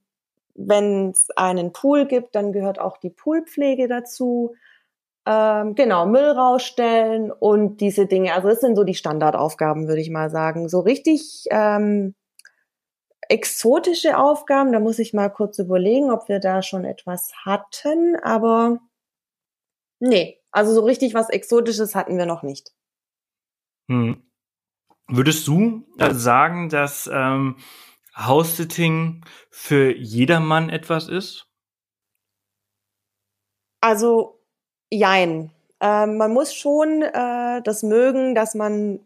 wenn 0.55 1.11
es 1.11 1.28
einen 1.37 1.72
Pool 1.72 2.07
gibt, 2.07 2.35
dann 2.35 2.53
gehört 2.53 2.78
auch 2.78 2.97
die 2.99 3.11
Poolpflege 3.11 3.89
dazu. 3.89 4.55
Ähm, 5.26 5.74
genau, 5.74 6.07
Müll 6.07 6.30
rausstellen 6.30 7.32
und 7.32 7.78
diese 7.78 8.07
Dinge. 8.07 8.35
Also 8.35 8.49
das 8.49 8.61
sind 8.61 8.76
so 8.76 8.85
die 8.85 8.95
Standardaufgaben, 8.95 9.89
würde 9.89 10.01
ich 10.01 10.11
mal 10.11 10.30
sagen. 10.30 10.68
So 10.68 10.80
richtig 10.80 11.47
ähm, 11.51 12.14
exotische 13.28 14.18
Aufgaben, 14.18 14.72
da 14.72 14.80
muss 14.80 14.99
ich 14.99 15.14
mal 15.14 15.30
kurz 15.30 15.59
überlegen, 15.59 16.11
ob 16.11 16.28
wir 16.28 16.41
da 16.41 16.62
schon 16.62 16.85
etwas 16.85 17.32
hatten, 17.45 18.16
aber 18.22 18.80
nee, 19.99 20.41
also 20.51 20.74
so 20.74 20.82
richtig 20.82 21.14
was 21.14 21.30
Exotisches 21.30 21.95
hatten 21.95 22.18
wir 22.18 22.26
noch 22.26 22.43
nicht. 22.43 22.74
Hm. 23.89 24.22
Würdest 25.09 25.47
du 25.47 25.87
äh, 25.99 26.14
sagen, 26.14 26.68
dass 26.70 27.09
ähm, 27.12 27.57
House-Sitting 28.16 29.24
für 29.51 29.95
jedermann 29.95 30.70
etwas 30.70 31.09
ist? 31.09 31.47
Also, 33.80 34.41
jein. 34.91 35.51
Ähm, 35.80 36.16
man 36.16 36.32
muss 36.32 36.55
schon 36.55 37.03
äh, 37.03 37.61
das 37.62 37.82
mögen, 37.82 38.35
dass 38.35 38.55
man 38.55 39.01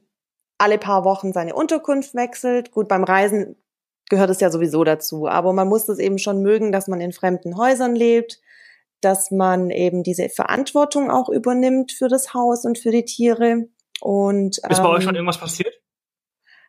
alle 0.59 0.79
paar 0.79 1.05
Wochen 1.05 1.33
seine 1.33 1.55
Unterkunft 1.55 2.14
wechselt. 2.14 2.70
Gut, 2.72 2.89
beim 2.89 3.05
Reisen 3.05 3.57
gehört 4.09 4.31
es 4.31 4.41
ja 4.41 4.51
sowieso 4.51 4.85
dazu, 4.85 5.29
aber 5.29 5.53
man 5.53 5.68
muss 5.68 5.87
das 5.87 5.99
eben 5.99 6.18
schon 6.18 6.43
mögen, 6.43 6.72
dass 6.72 6.89
man 6.89 7.01
in 7.01 7.12
fremden 7.12 7.57
Häusern 7.57 7.95
lebt, 7.95 8.41
dass 9.01 9.31
man 9.31 9.70
eben 9.70 10.03
diese 10.03 10.29
Verantwortung 10.29 11.11
auch 11.11 11.29
übernimmt 11.29 11.93
für 11.93 12.09
das 12.09 12.35
Haus 12.35 12.64
und 12.64 12.79
für 12.79 12.91
die 12.91 13.05
Tiere. 13.05 13.68
Und, 14.01 14.59
Ist 14.59 14.82
bei 14.82 14.88
euch 14.88 15.03
schon 15.03 15.14
ähm, 15.14 15.16
irgendwas 15.16 15.38
passiert? 15.38 15.80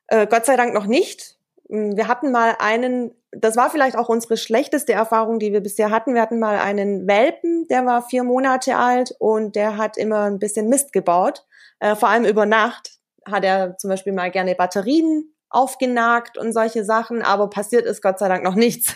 Äh, 0.08 0.28
Gott 0.28 0.46
sei 0.46 0.56
Dank 0.56 0.74
noch 0.74 0.86
nicht. 0.86 1.38
Hm, 1.70 1.96
wir 1.96 2.08
hatten 2.08 2.32
mal 2.32 2.56
einen, 2.60 3.12
das 3.32 3.56
war 3.56 3.70
vielleicht 3.70 3.96
auch 3.96 4.10
unsere 4.10 4.38
schlechteste 4.38 4.94
Erfahrung, 4.94 5.40
die 5.40 5.54
wir 5.54 5.62
bisher 5.62 5.92
hatten. 5.92 6.16
Wir 6.16 6.22
hatten 6.22 6.40
mal 6.40 6.58
einen 6.58 7.08
Welpen, 7.08 7.68
der 7.70 7.86
war 7.86 8.02
vier 8.02 8.24
Monate 8.24 8.76
alt 8.76 9.14
und 9.20 9.56
der 9.56 9.78
hat 9.78 9.98
immer 9.98 10.24
ein 10.24 10.40
bisschen 10.40 10.68
Mist 10.68 10.94
gebaut. 10.94 11.46
Äh, 11.80 11.96
vor 11.96 12.10
allem 12.10 12.26
über 12.26 12.46
Nacht 12.46 13.00
hat 13.26 13.44
er 13.44 13.78
zum 13.78 13.90
Beispiel 13.90 14.14
mal 14.14 14.32
gerne 14.32 14.56
Batterien 14.56 15.36
aufgenagt 15.50 16.38
und 16.38 16.54
solche 16.54 16.84
Sachen, 16.84 17.22
aber 17.22 17.50
passiert 17.50 17.86
ist 17.86 18.02
Gott 18.02 18.20
sei 18.20 18.28
Dank 18.28 18.44
noch 18.44 18.56
nichts. 18.56 18.96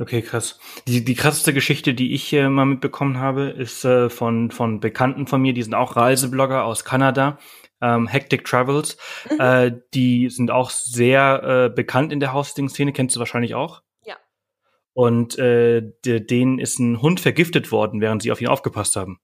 Okay, 0.00 0.22
krass. 0.22 0.60
Die, 0.86 1.04
die 1.04 1.14
krasseste 1.14 1.52
Geschichte, 1.52 1.92
die 1.92 2.14
ich 2.14 2.32
äh, 2.32 2.48
mal 2.48 2.66
mitbekommen 2.66 3.18
habe, 3.18 3.48
ist 3.48 3.84
äh, 3.84 4.08
von, 4.08 4.52
von 4.52 4.78
Bekannten 4.78 5.26
von 5.26 5.42
mir, 5.42 5.52
die 5.52 5.62
sind 5.62 5.74
auch 5.74 5.96
Reiseblogger 5.96 6.64
aus 6.64 6.84
Kanada, 6.84 7.38
ähm, 7.80 8.06
Hectic 8.06 8.44
Travels. 8.44 8.96
Mhm. 9.28 9.40
Äh, 9.40 9.80
die 9.94 10.30
sind 10.30 10.52
auch 10.52 10.70
sehr 10.70 11.42
äh, 11.42 11.74
bekannt 11.74 12.12
in 12.12 12.20
der 12.20 12.32
Hosting-Szene, 12.32 12.92
kennst 12.92 13.16
du 13.16 13.20
wahrscheinlich 13.20 13.56
auch. 13.56 13.82
Ja. 14.04 14.14
Und 14.92 15.36
äh, 15.38 15.82
denen 16.04 16.60
ist 16.60 16.78
ein 16.78 17.02
Hund 17.02 17.18
vergiftet 17.18 17.72
worden, 17.72 18.00
während 18.00 18.22
sie 18.22 18.30
auf 18.30 18.40
ihn 18.40 18.48
aufgepasst 18.48 18.94
haben. 18.94 19.18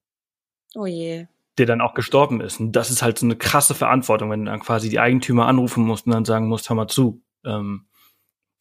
Oh 0.75 0.87
je. 0.87 1.27
Der 1.57 1.67
dann 1.67 1.81
auch 1.81 1.95
gestorben 1.95 2.41
ist. 2.41 2.59
Und 2.59 2.73
das 2.73 2.91
ist 2.91 3.01
halt 3.01 3.17
so 3.19 3.27
eine 3.27 3.37
krasse 3.37 3.77
Verantwortung, 3.77 4.29
wenn 4.29 4.45
du 4.45 4.51
dann 4.51 4.61
quasi 4.61 4.89
die 4.89 4.99
Eigentümer 4.99 5.47
anrufen 5.47 5.85
musst 5.85 6.07
und 6.07 6.13
dann 6.13 6.25
sagen 6.25 6.49
musst, 6.49 6.69
hör 6.69 6.75
mal 6.75 6.89
zu. 6.89 7.23
Ähm, 7.45 7.87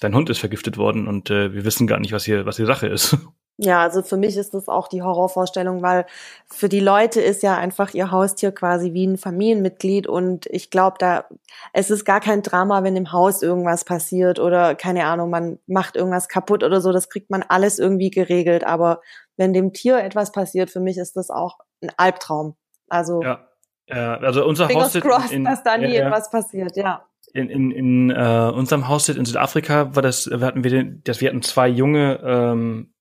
dein 0.04 0.16
Hund 0.16 0.30
ist 0.30 0.40
vergiftet 0.40 0.78
worden 0.78 1.08
und 1.08 1.30
äh, 1.30 1.54
wir 1.54 1.66
wissen 1.66 1.88
gar 1.88 2.00
nicht, 2.00 2.14
was 2.14 2.26
hier, 2.26 2.46
was 2.46 2.58
hier 2.58 2.66
Sache 2.66 2.88
ist. 2.88 3.18
Ja, 3.58 3.82
also 3.82 4.02
für 4.02 4.18
mich 4.18 4.36
ist 4.36 4.56
das 4.56 4.68
auch 4.68 4.88
die 4.88 5.04
Horrorvorstellung, 5.04 5.84
weil 5.84 6.08
für 6.48 6.70
die 6.70 6.80
Leute 6.80 7.22
ist 7.22 7.44
ja 7.44 7.56
einfach 7.56 7.94
ihr 7.94 8.10
Haustier 8.10 8.52
quasi 8.52 8.94
wie 8.94 9.06
ein 9.06 9.18
Familienmitglied 9.20 10.08
und 10.08 10.48
ich 10.48 10.72
glaube, 10.72 10.98
da 10.98 11.26
es 11.72 11.92
ist 11.92 12.04
gar 12.04 12.20
kein 12.20 12.42
Drama, 12.42 12.82
wenn 12.84 12.96
im 12.96 13.12
Haus 13.12 13.44
irgendwas 13.44 13.86
passiert 13.86 14.40
oder 14.40 14.74
keine 14.74 15.06
Ahnung, 15.06 15.30
man 15.30 15.60
macht 15.68 15.96
irgendwas 15.96 16.30
kaputt 16.30 16.64
oder 16.64 16.82
so, 16.82 16.92
das 16.92 17.10
kriegt 17.10 17.30
man 17.30 17.44
alles 17.48 17.78
irgendwie 17.78 18.10
geregelt, 18.10 18.64
aber 18.64 19.02
wenn 19.38 19.54
dem 19.54 19.72
Tier 19.72 20.00
etwas 20.00 20.32
passiert, 20.32 20.72
für 20.72 20.80
mich 20.80 20.98
ist 20.98 21.16
das 21.16 21.30
auch 21.30 21.60
ein 21.84 21.92
Albtraum. 21.96 22.56
Also 22.90 23.22
ja, 23.22 23.48
ja 23.88 24.18
also 24.18 24.48
unser 24.48 24.68
Haus 24.68 24.94
crossed, 24.94 25.32
in, 25.32 25.44
dass 25.44 25.62
da 25.62 25.78
nie 25.78 25.94
ja, 25.94 26.08
etwas 26.08 26.32
passiert, 26.32 26.76
ja 26.76 27.06
in, 27.34 27.50
in, 27.50 27.72
in 27.72 28.10
äh, 28.12 28.52
unserem 28.54 28.88
Haus 28.88 29.10
in 29.10 29.26
Südafrika 29.26 29.96
war 29.96 30.02
das, 30.02 30.30
hatten 30.32 30.64
wir 30.64 30.72
den, 30.72 31.02
das, 31.04 31.20
wir 31.20 31.30
hatten 31.30 31.42
zwei 31.42 31.68
junge 31.68 32.20
ähm, 32.24 32.94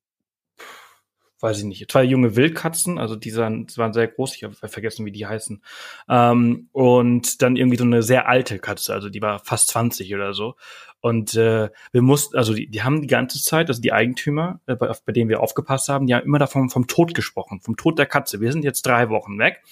weiß 1.43 1.59
ich 1.59 1.65
nicht, 1.65 1.91
zwei 1.91 2.05
junge 2.05 2.37
Wildkatzen, 2.37 2.99
also 2.99 3.17
die 3.17 3.35
waren, 3.35 3.67
die 3.67 3.77
waren 3.77 3.93
sehr 3.93 4.07
groß, 4.07 4.37
ich 4.37 4.45
habe 4.45 4.55
vergessen, 4.55 5.05
wie 5.05 5.11
die 5.11 5.27
heißen. 5.27 5.61
Ähm, 6.09 6.69
und 6.71 7.43
dann 7.43 7.57
irgendwie 7.57 7.77
so 7.77 7.85
eine 7.85 8.03
sehr 8.05 8.29
alte 8.29 8.61
Katze, 8.61 8.95
also 8.95 9.09
die 9.09 9.21
war 9.21 9.41
fast 9.41 9.69
20 9.69 10.15
oder 10.15 10.35
so. 10.35 10.55
Und 11.01 11.35
äh, 11.35 11.69
wir 11.91 12.03
mussten, 12.03 12.37
also 12.37 12.55
die, 12.55 12.69
die 12.69 12.85
haben 12.85 13.01
die 13.01 13.09
ganze 13.09 13.43
Zeit, 13.43 13.69
also 13.69 13.83
die 13.83 13.93
Eigentümer, 13.93 14.61
äh, 14.67 14.77
bei, 14.77 14.93
bei 15.05 15.13
denen 15.13 15.29
wir 15.29 15.41
aufgepasst 15.41 15.89
haben, 15.89 16.07
die 16.07 16.15
haben 16.15 16.25
immer 16.25 16.39
davon 16.39 16.71
vom 16.71 16.87
Tod 16.87 17.13
gesprochen, 17.13 17.61
vom 17.61 17.77
Tod 17.77 17.99
der 17.99 18.07
Katze. 18.07 18.41
Wir 18.41 18.53
sind 18.53 18.65
jetzt 18.65 18.87
drei 18.87 19.09
Wochen 19.09 19.37
weg. 19.41 19.63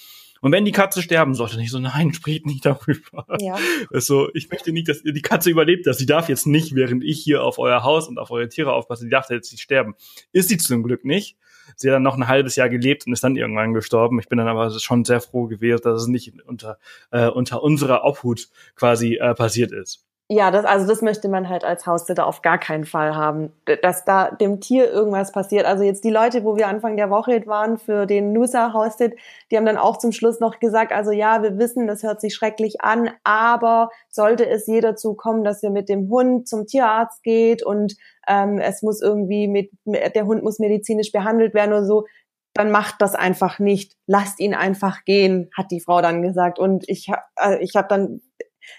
Und 0.41 0.53
wenn 0.53 0.65
die 0.65 0.73
Katze 0.73 1.03
sterben 1.03 1.35
sollte, 1.35 1.57
nicht 1.57 1.71
so, 1.71 1.79
nein, 1.79 2.15
spricht 2.15 2.47
nicht 2.47 2.65
darüber. 2.65 3.27
Ja. 3.39 3.59
Also, 3.93 4.29
ich 4.35 4.51
möchte 4.51 4.73
nicht, 4.73 4.89
dass 4.89 5.05
ihr 5.05 5.13
die 5.13 5.23
Katze 5.23 5.51
überlebt, 5.51 5.87
dass 5.87 5.99
sie 5.99 6.07
darf 6.07 6.29
jetzt 6.29 6.47
nicht, 6.47 6.75
während 6.75 7.05
ich 7.05 7.21
hier 7.21 7.43
auf 7.43 7.59
euer 7.59 7.83
Haus 7.83 8.09
und 8.09 8.19
auf 8.19 8.31
eure 8.31 8.49
Tiere 8.49 8.73
aufpasse, 8.73 9.05
die 9.05 9.11
darf 9.11 9.29
jetzt 9.31 9.53
nicht 9.53 9.63
sterben. 9.63 9.95
Ist 10.33 10.49
sie 10.49 10.59
zum 10.59 10.83
Glück 10.83 11.05
nicht. 11.05 11.37
Sie 11.77 11.89
hat 11.89 11.95
dann 11.95 12.03
noch 12.03 12.17
ein 12.17 12.29
halbes 12.29 12.57
Jahr 12.57 12.69
gelebt 12.69 13.07
und 13.07 13.13
ist 13.13 13.25
dann 13.25 13.37
irgendwann 13.37 13.75
gestorben. 13.75 14.19
Ich 14.21 14.29
bin 14.29 14.39
dann 14.39 14.49
aber 14.49 14.71
schon 14.79 15.05
sehr 15.05 15.21
froh 15.21 15.47
gewesen, 15.47 15.83
dass 15.83 16.03
es 16.03 16.09
nicht 16.09 16.33
unter, 16.43 16.79
äh, 17.11 17.29
unter 17.29 17.63
unserer 17.63 18.05
Obhut 18.05 18.49
quasi 18.75 19.17
äh, 19.17 19.35
passiert 19.35 19.73
ist. 19.73 20.07
Ja, 20.33 20.53
das, 20.53 20.65
also 20.65 20.87
das 20.87 21.03
möchte 21.03 21.29
man 21.29 21.49
halt 21.49 21.65
als 21.65 21.89
Haussitter 21.89 22.25
auf 22.25 22.41
gar 22.41 22.57
keinen 22.57 22.85
Fall 22.85 23.17
haben, 23.17 23.53
dass 23.83 24.05
da 24.05 24.31
dem 24.31 24.61
Tier 24.61 24.89
irgendwas 24.89 25.33
passiert. 25.33 25.67
Also 25.67 25.83
jetzt 25.83 26.05
die 26.05 26.11
Leute, 26.11 26.45
wo 26.45 26.57
wir 26.57 26.69
Anfang 26.69 26.97
der 26.97 27.11
Woche 27.11 27.45
waren 27.47 27.79
für 27.79 28.07
den 28.07 28.33
Nusa 28.33 28.73
Haussit, 28.73 29.15
die 29.51 29.57
haben 29.57 29.67
dann 29.67 29.77
auch 29.77 29.97
zum 29.97 30.13
Schluss 30.13 30.39
noch 30.39 30.61
gesagt, 30.61 30.93
also 30.93 31.11
ja, 31.11 31.43
wir 31.43 31.59
wissen, 31.59 31.89
das 31.89 32.05
hört 32.05 32.21
sich 32.21 32.33
schrecklich 32.33 32.81
an, 32.81 33.11
aber 33.25 33.91
sollte 34.09 34.49
es 34.49 34.69
je 34.69 34.81
dazu 34.81 35.15
kommen, 35.15 35.43
dass 35.43 35.65
ihr 35.65 35.71
mit 35.71 35.89
dem 35.89 36.09
Hund 36.09 36.47
zum 36.47 36.65
Tierarzt 36.65 37.25
geht 37.25 37.65
und 37.67 37.97
ähm, 38.29 38.59
es 38.59 38.83
muss 38.83 39.03
irgendwie 39.03 39.49
mit, 39.49 39.73
der 40.15 40.27
Hund 40.27 40.45
muss 40.45 40.61
medizinisch 40.61 41.11
behandelt 41.11 41.55
werden 41.55 41.73
oder 41.73 41.85
so, 41.85 42.07
dann 42.55 42.71
macht 42.71 42.97
das 43.01 43.17
einfach 43.17 43.59
nicht. 43.59 43.97
Lasst 44.07 44.39
ihn 44.39 44.55
einfach 44.55 45.05
gehen, 45.05 45.51
hat 45.57 45.73
die 45.73 45.81
Frau 45.81 46.01
dann 46.03 46.23
gesagt. 46.23 46.61
Und 46.61 46.89
ich, 46.89 47.09
äh, 47.37 47.59
ich 47.61 47.75
habe 47.75 47.89
dann 47.89 48.21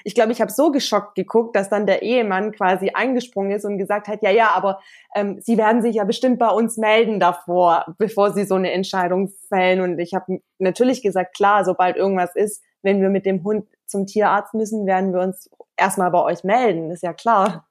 ich 0.04 0.16
glaube, 0.16 0.32
ich 0.32 0.42
habe 0.42 0.52
so 0.52 0.72
geschockt 0.72 1.16
geguckt, 1.16 1.56
dass 1.56 1.70
dann 1.70 1.86
der 1.86 2.02
Ehemann 2.02 2.52
quasi 2.52 2.92
eingesprungen 2.94 3.52
ist 3.52 3.66
und 3.66 3.78
gesagt 3.78 4.08
hat, 4.08 4.22
ja, 4.22 4.32
ja, 4.32 4.52
aber 4.56 4.80
ähm, 5.16 5.40
Sie 5.42 5.58
werden 5.58 5.82
sich 5.82 5.96
ja 5.96 6.04
bestimmt 6.04 6.40
bei 6.40 6.50
uns 6.50 6.78
melden 6.78 7.20
davor, 7.20 7.86
bevor 7.98 8.32
Sie 8.34 8.46
so 8.46 8.56
eine 8.56 8.72
Entscheidung 8.72 9.32
fällen. 9.50 9.82
Und 9.82 10.00
ich 10.00 10.14
habe 10.14 10.40
natürlich 10.60 11.02
gesagt, 11.02 11.36
klar, 11.36 11.66
sobald 11.66 11.98
irgendwas 11.98 12.36
ist, 12.36 12.64
wenn 12.82 13.02
wir 13.02 13.10
mit 13.10 13.26
dem 13.26 13.44
Hund 13.44 13.68
zum 13.86 14.08
Tierarzt 14.08 14.54
müssen, 14.54 14.86
werden 14.86 15.14
wir 15.14 15.22
uns 15.22 15.50
erstmal 15.78 16.12
bei 16.12 16.22
euch 16.22 16.44
melden, 16.44 16.92
ist 16.92 17.04
ja 17.04 17.14
klar. 17.14 17.68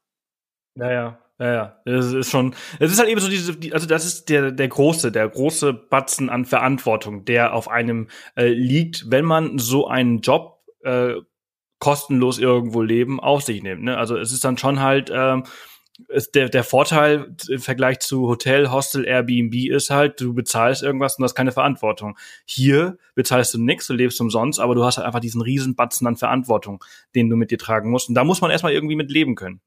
Naja, 0.74 1.18
ja, 1.40 1.52
ja, 1.52 1.76
es 1.86 2.12
ist 2.12 2.30
schon, 2.30 2.54
es 2.78 2.92
ist 2.92 2.98
halt 2.98 3.08
eben 3.08 3.20
so 3.20 3.28
diese, 3.28 3.56
also 3.72 3.86
das 3.86 4.04
ist 4.04 4.28
der, 4.28 4.50
der 4.50 4.68
große, 4.68 5.10
der 5.10 5.26
große 5.26 5.72
Batzen 5.72 6.28
an 6.28 6.44
Verantwortung, 6.44 7.24
der 7.24 7.54
auf 7.54 7.68
einem 7.68 8.08
äh, 8.36 8.48
liegt, 8.48 9.10
wenn 9.10 9.24
man 9.24 9.58
so 9.58 9.88
einen 9.88 10.20
Job 10.20 10.60
äh, 10.84 11.14
kostenlos 11.80 12.38
irgendwo 12.38 12.82
leben, 12.82 13.18
auf 13.18 13.42
sich 13.42 13.62
nimmt. 13.62 13.82
Ne? 13.82 13.96
Also 13.96 14.16
es 14.16 14.32
ist 14.32 14.44
dann 14.44 14.56
schon 14.56 14.80
halt 14.80 15.10
ähm, 15.12 15.44
ist 16.08 16.34
der, 16.34 16.48
der 16.48 16.64
Vorteil 16.64 17.34
im 17.48 17.60
Vergleich 17.60 18.00
zu 18.00 18.28
Hotel, 18.28 18.70
Hostel, 18.70 19.04
Airbnb 19.04 19.54
ist 19.70 19.90
halt, 19.90 20.20
du 20.20 20.34
bezahlst 20.34 20.82
irgendwas 20.82 21.18
und 21.18 21.24
hast 21.24 21.34
keine 21.34 21.52
Verantwortung. 21.52 22.16
Hier 22.44 22.98
bezahlst 23.14 23.54
du 23.54 23.62
nichts, 23.62 23.86
du 23.86 23.94
lebst 23.94 24.20
umsonst, 24.20 24.60
aber 24.60 24.74
du 24.74 24.84
hast 24.84 24.96
halt 24.96 25.06
einfach 25.06 25.20
diesen 25.20 25.42
riesen 25.42 25.74
Batzen 25.74 26.06
an 26.06 26.16
Verantwortung, 26.16 26.84
den 27.14 27.28
du 27.28 27.36
mit 27.36 27.50
dir 27.50 27.58
tragen 27.58 27.90
musst. 27.90 28.08
Und 28.08 28.14
da 28.14 28.24
muss 28.24 28.40
man 28.40 28.50
erstmal 28.50 28.72
irgendwie 28.72 28.96
mit 28.96 29.10
leben 29.10 29.34
können. 29.34 29.60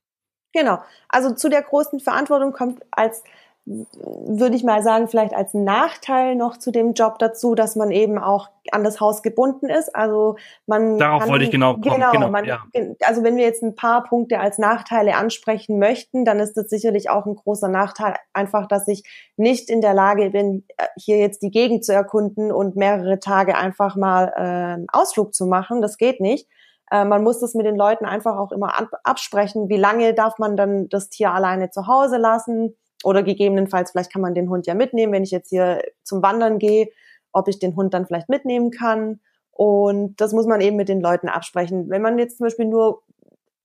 Genau. 0.53 0.79
Also 1.09 1.33
zu 1.33 1.49
der 1.49 1.63
großen 1.63 1.99
Verantwortung 1.99 2.53
kommt 2.53 2.81
als 2.91 3.23
würde 3.65 4.57
ich 4.57 4.63
mal 4.63 4.83
sagen, 4.83 5.07
vielleicht 5.07 5.33
als 5.33 5.53
Nachteil 5.53 6.35
noch 6.35 6.57
zu 6.57 6.71
dem 6.71 6.93
Job 6.93 7.17
dazu, 7.19 7.55
dass 7.55 7.77
man 7.77 7.91
eben 7.91 8.17
auch 8.17 8.49
an 8.71 8.83
das 8.83 8.99
Haus 8.99 9.23
gebunden 9.23 9.69
ist. 9.69 9.95
Also 9.95 10.35
man 10.67 10.97
darauf 10.97 11.21
kann, 11.21 11.29
wollte 11.29 11.45
ich 11.45 11.51
genau 11.51 11.73
kommen. 11.73 11.95
Genau, 11.95 12.11
genau 12.11 12.29
man, 12.29 12.43
ja. 12.43 12.61
also 13.05 13.23
wenn 13.23 13.37
wir 13.37 13.45
jetzt 13.45 13.63
ein 13.63 13.75
paar 13.75 14.03
Punkte 14.03 14.41
als 14.41 14.57
Nachteile 14.57 15.15
ansprechen 15.15 15.79
möchten, 15.79 16.25
dann 16.25 16.41
ist 16.41 16.55
das 16.55 16.69
sicherlich 16.69 17.09
auch 17.09 17.25
ein 17.25 17.35
großer 17.35 17.69
Nachteil, 17.69 18.15
einfach, 18.33 18.67
dass 18.67 18.85
ich 18.89 19.03
nicht 19.37 19.69
in 19.69 19.79
der 19.79 19.93
Lage 19.93 20.31
bin, 20.31 20.65
äh, 20.75 20.87
hier 20.97 21.19
jetzt 21.19 21.41
die 21.41 21.51
Gegend 21.51 21.85
zu 21.85 21.93
erkunden 21.93 22.51
und 22.51 22.75
mehrere 22.75 23.19
Tage 23.19 23.55
einfach 23.55 23.95
mal 23.95 24.33
äh, 24.35 24.41
einen 24.41 24.87
Ausflug 24.91 25.33
zu 25.33 25.45
machen. 25.45 25.81
Das 25.81 25.97
geht 25.97 26.19
nicht. 26.19 26.49
Äh, 26.91 27.05
man 27.05 27.23
muss 27.23 27.39
das 27.39 27.53
mit 27.53 27.65
den 27.65 27.77
Leuten 27.77 28.03
einfach 28.03 28.37
auch 28.37 28.51
immer 28.51 28.73
absprechen. 29.05 29.69
Wie 29.69 29.77
lange 29.77 30.13
darf 30.13 30.37
man 30.37 30.57
dann 30.57 30.89
das 30.89 31.07
Tier 31.09 31.31
alleine 31.31 31.69
zu 31.69 31.87
Hause 31.87 32.17
lassen? 32.17 32.75
Oder 33.03 33.23
gegebenenfalls, 33.23 33.91
vielleicht 33.91 34.11
kann 34.11 34.21
man 34.21 34.33
den 34.33 34.49
Hund 34.49 34.67
ja 34.67 34.73
mitnehmen, 34.73 35.13
wenn 35.13 35.23
ich 35.23 35.31
jetzt 35.31 35.49
hier 35.49 35.81
zum 36.03 36.21
Wandern 36.21 36.59
gehe, 36.59 36.89
ob 37.31 37.47
ich 37.47 37.59
den 37.59 37.75
Hund 37.75 37.93
dann 37.93 38.05
vielleicht 38.05 38.29
mitnehmen 38.29 38.71
kann. 38.71 39.19
Und 39.51 40.15
das 40.21 40.33
muss 40.33 40.47
man 40.47 40.61
eben 40.61 40.77
mit 40.77 40.89
den 40.89 41.01
Leuten 41.01 41.29
absprechen. 41.29 41.89
Wenn 41.89 42.01
man 42.01 42.17
jetzt 42.17 42.37
zum 42.37 42.45
Beispiel 42.45 42.65
nur 42.65 43.03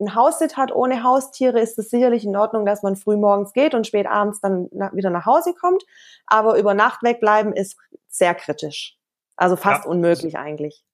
ein 0.01 0.14
Haussit 0.14 0.57
hat 0.57 0.74
ohne 0.74 1.03
Haustiere, 1.03 1.61
ist 1.61 1.78
es 1.78 1.91
sicherlich 1.91 2.24
in 2.24 2.36
Ordnung, 2.36 2.64
dass 2.64 2.82
man 2.82 2.97
früh 2.97 3.16
morgens 3.16 3.53
geht 3.53 3.74
und 3.74 3.86
spät 3.86 4.07
abends 4.07 4.41
dann 4.41 4.70
wieder 4.93 5.11
nach 5.11 5.26
Hause 5.26 5.55
kommt. 5.55 5.84
Aber 6.26 6.59
über 6.59 6.74
Nacht 6.74 7.03
wegbleiben 7.03 7.53
ist 7.53 7.76
sehr 8.09 8.34
kritisch. 8.34 8.97
Also 9.36 9.57
fast 9.57 9.84
ja. 9.84 9.91
unmöglich 9.91 10.36
eigentlich. 10.36 10.84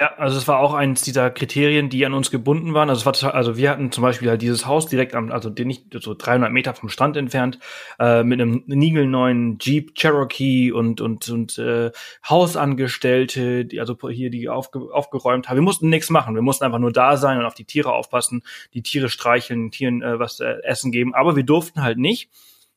Ja, 0.00 0.14
also 0.16 0.38
es 0.38 0.48
war 0.48 0.60
auch 0.60 0.72
eins 0.72 1.02
dieser 1.02 1.30
Kriterien, 1.30 1.90
die 1.90 2.06
an 2.06 2.14
uns 2.14 2.30
gebunden 2.30 2.72
waren. 2.72 2.88
Also, 2.88 3.04
war, 3.04 3.34
also 3.34 3.58
wir 3.58 3.68
hatten 3.68 3.92
zum 3.92 4.00
Beispiel 4.00 4.30
halt 4.30 4.40
dieses 4.40 4.64
Haus 4.64 4.86
direkt 4.86 5.14
am, 5.14 5.30
also 5.30 5.50
nicht 5.50 5.94
so 6.00 6.14
300 6.14 6.50
Meter 6.50 6.72
vom 6.72 6.88
Strand 6.88 7.18
entfernt, 7.18 7.58
äh, 7.98 8.22
mit 8.22 8.40
einem 8.40 8.62
niegelneuen 8.66 9.58
Jeep 9.60 9.94
Cherokee 9.94 10.72
und 10.72 11.02
und 11.02 11.28
und 11.28 11.58
äh, 11.58 11.90
Hausangestellte, 12.26 13.66
die 13.66 13.78
also 13.78 13.94
hier 14.08 14.30
die 14.30 14.48
aufge, 14.48 14.88
aufgeräumt 14.90 15.50
haben. 15.50 15.56
Wir 15.58 15.62
mussten 15.62 15.90
nichts 15.90 16.08
machen, 16.08 16.34
wir 16.34 16.40
mussten 16.40 16.64
einfach 16.64 16.78
nur 16.78 16.92
da 16.92 17.18
sein 17.18 17.38
und 17.38 17.44
auf 17.44 17.54
die 17.54 17.66
Tiere 17.66 17.92
aufpassen, 17.92 18.42
die 18.72 18.82
Tiere 18.82 19.10
streicheln, 19.10 19.70
Tieren 19.70 20.00
äh, 20.00 20.18
was 20.18 20.40
äh, 20.40 20.62
essen 20.62 20.92
geben. 20.92 21.14
Aber 21.14 21.36
wir 21.36 21.44
durften 21.44 21.82
halt 21.82 21.98
nicht 21.98 22.30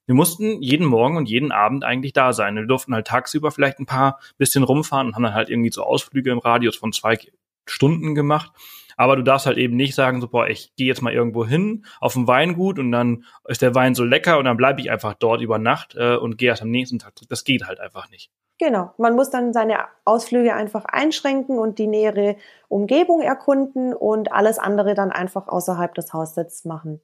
wir 0.05 0.15
mussten 0.15 0.61
jeden 0.61 0.85
Morgen 0.85 1.17
und 1.17 1.29
jeden 1.29 1.51
Abend 1.51 1.83
eigentlich 1.83 2.13
da 2.13 2.33
sein. 2.33 2.55
Wir 2.55 2.65
durften 2.65 2.93
halt 2.93 3.07
tagsüber 3.07 3.51
vielleicht 3.51 3.79
ein 3.79 3.85
paar 3.85 4.19
bisschen 4.37 4.63
rumfahren 4.63 5.07
und 5.07 5.15
haben 5.15 5.23
dann 5.23 5.33
halt 5.33 5.49
irgendwie 5.49 5.71
so 5.71 5.83
Ausflüge 5.83 6.31
im 6.31 6.39
Radius 6.39 6.75
von 6.75 6.91
zwei 6.91 7.17
Stunden 7.65 8.15
gemacht. 8.15 8.51
Aber 8.97 9.15
du 9.15 9.23
darfst 9.23 9.45
halt 9.45 9.57
eben 9.57 9.75
nicht 9.75 9.95
sagen, 9.95 10.21
so, 10.21 10.27
boah, 10.27 10.47
ich 10.47 10.75
gehe 10.75 10.87
jetzt 10.87 11.01
mal 11.01 11.13
irgendwo 11.13 11.45
hin 11.45 11.85
auf 11.99 12.15
ein 12.15 12.27
Weingut 12.27 12.77
und 12.79 12.91
dann 12.91 13.23
ist 13.47 13.61
der 13.61 13.73
Wein 13.75 13.95
so 13.95 14.03
lecker 14.03 14.37
und 14.37 14.45
dann 14.45 14.57
bleibe 14.57 14.81
ich 14.81 14.91
einfach 14.91 15.13
dort 15.15 15.41
über 15.41 15.57
Nacht 15.57 15.95
äh, 15.95 16.15
und 16.15 16.37
gehe 16.37 16.49
erst 16.49 16.61
am 16.61 16.69
nächsten 16.69 16.99
Tag 16.99 17.17
zurück. 17.17 17.29
Das 17.29 17.43
geht 17.43 17.65
halt 17.65 17.79
einfach 17.79 18.09
nicht. 18.09 18.31
Genau, 18.59 18.91
man 18.97 19.15
muss 19.15 19.31
dann 19.31 19.51
seine 19.51 19.79
Ausflüge 20.05 20.53
einfach 20.53 20.85
einschränken 20.85 21.57
und 21.57 21.79
die 21.79 21.87
nähere 21.87 22.37
Umgebung 22.67 23.21
erkunden 23.21 23.93
und 23.93 24.31
alles 24.31 24.59
andere 24.59 24.93
dann 24.93 25.11
einfach 25.11 25.47
außerhalb 25.47 25.93
des 25.95 26.13
Haussitzes 26.13 26.65
machen. 26.65 27.01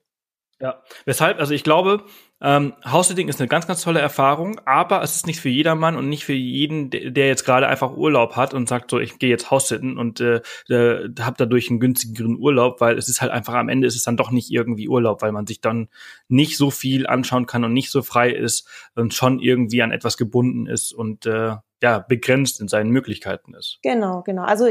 Ja, 0.62 0.82
weshalb, 1.06 1.40
also 1.40 1.54
ich 1.54 1.64
glaube, 1.64 2.04
ähm, 2.42 2.74
House-Sitting 2.86 3.28
ist 3.30 3.40
eine 3.40 3.48
ganz, 3.48 3.68
ganz 3.68 3.82
tolle 3.82 4.00
Erfahrung, 4.00 4.60
aber 4.66 5.02
es 5.02 5.16
ist 5.16 5.28
nicht 5.28 5.40
für 5.40 5.50
jedermann 5.50 5.96
und 5.96 6.10
nicht 6.10 6.26
für 6.26 6.34
jeden, 6.34 6.90
der 6.90 7.28
jetzt 7.28 7.46
gerade 7.46 7.68
einfach 7.68 7.96
Urlaub 7.96 8.36
hat 8.36 8.54
und 8.54 8.68
sagt 8.68 8.92
so, 8.92 9.00
ich 9.00 9.20
gehe 9.20 9.30
jetzt 9.30 9.52
House-Sitten 9.52 9.98
und 9.98 10.20
äh, 10.20 10.42
äh, 10.70 11.10
habe 11.20 11.36
dadurch 11.38 11.70
einen 11.70 11.80
günstigeren 11.80 12.38
Urlaub, 12.38 12.82
weil 12.82 12.98
es 12.98 13.08
ist 13.08 13.22
halt 13.22 13.32
einfach 13.32 13.54
am 13.54 13.70
Ende 13.70 13.88
ist 13.88 13.96
es 13.96 14.04
dann 14.04 14.18
doch 14.18 14.32
nicht 14.32 14.52
irgendwie 14.52 14.90
Urlaub, 14.90 15.22
weil 15.22 15.32
man 15.32 15.48
sich 15.48 15.62
dann 15.62 15.88
nicht 16.28 16.58
so 16.58 16.72
viel 16.72 17.08
anschauen 17.08 17.46
kann 17.46 17.64
und 17.64 17.74
nicht 17.74 17.92
so 17.92 18.02
frei 18.02 18.30
ist 18.30 18.68
und 18.96 19.14
schon 19.14 19.40
irgendwie 19.40 19.82
an 19.82 19.92
etwas 19.92 20.18
gebunden 20.18 20.68
ist 20.68 20.94
und 20.94 21.26
äh, 21.26 21.56
ja, 21.82 22.00
begrenzt 22.00 22.60
in 22.60 22.68
seinen 22.68 22.90
Möglichkeiten 22.90 23.54
ist. 23.54 23.80
Genau, 23.82 24.22
genau. 24.24 24.44
Also 24.44 24.68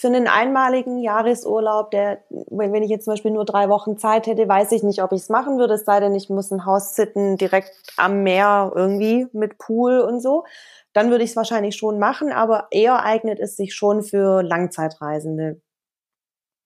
für 0.00 0.06
einen 0.06 0.28
einmaligen 0.28 0.98
Jahresurlaub, 0.98 1.90
der, 1.90 2.24
wenn 2.30 2.82
ich 2.82 2.88
jetzt 2.88 3.04
zum 3.04 3.12
Beispiel 3.12 3.32
nur 3.32 3.44
drei 3.44 3.68
Wochen 3.68 3.98
Zeit 3.98 4.26
hätte, 4.26 4.48
weiß 4.48 4.72
ich 4.72 4.82
nicht, 4.82 5.02
ob 5.02 5.12
ich 5.12 5.20
es 5.20 5.28
machen 5.28 5.58
würde, 5.58 5.74
es 5.74 5.84
sei 5.84 6.00
denn, 6.00 6.14
ich 6.14 6.30
muss 6.30 6.50
ein 6.50 6.64
Haus 6.64 6.94
sitten 6.96 7.36
direkt 7.36 7.70
am 7.98 8.22
Meer 8.22 8.72
irgendwie 8.74 9.26
mit 9.34 9.58
Pool 9.58 10.00
und 10.00 10.20
so. 10.20 10.44
Dann 10.94 11.10
würde 11.10 11.22
ich 11.22 11.30
es 11.30 11.36
wahrscheinlich 11.36 11.76
schon 11.76 11.98
machen, 11.98 12.32
aber 12.32 12.68
eher 12.70 13.04
eignet 13.04 13.40
es 13.40 13.58
sich 13.58 13.74
schon 13.74 14.02
für 14.02 14.42
Langzeitreisende. 14.42 15.60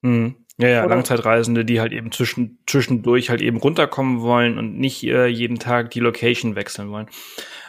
Mhm. 0.02 0.36
Ja, 0.56 0.68
ja, 0.68 0.84
Oder? 0.84 0.94
Langzeitreisende, 0.94 1.64
die 1.64 1.80
halt 1.80 1.92
eben 1.92 2.12
zwischen, 2.12 2.60
zwischendurch 2.68 3.30
halt 3.30 3.42
eben 3.42 3.56
runterkommen 3.56 4.20
wollen 4.20 4.58
und 4.58 4.78
nicht 4.78 5.02
äh, 5.02 5.26
jeden 5.26 5.58
Tag 5.58 5.90
die 5.90 5.98
Location 5.98 6.54
wechseln 6.54 6.92
wollen. 6.92 7.08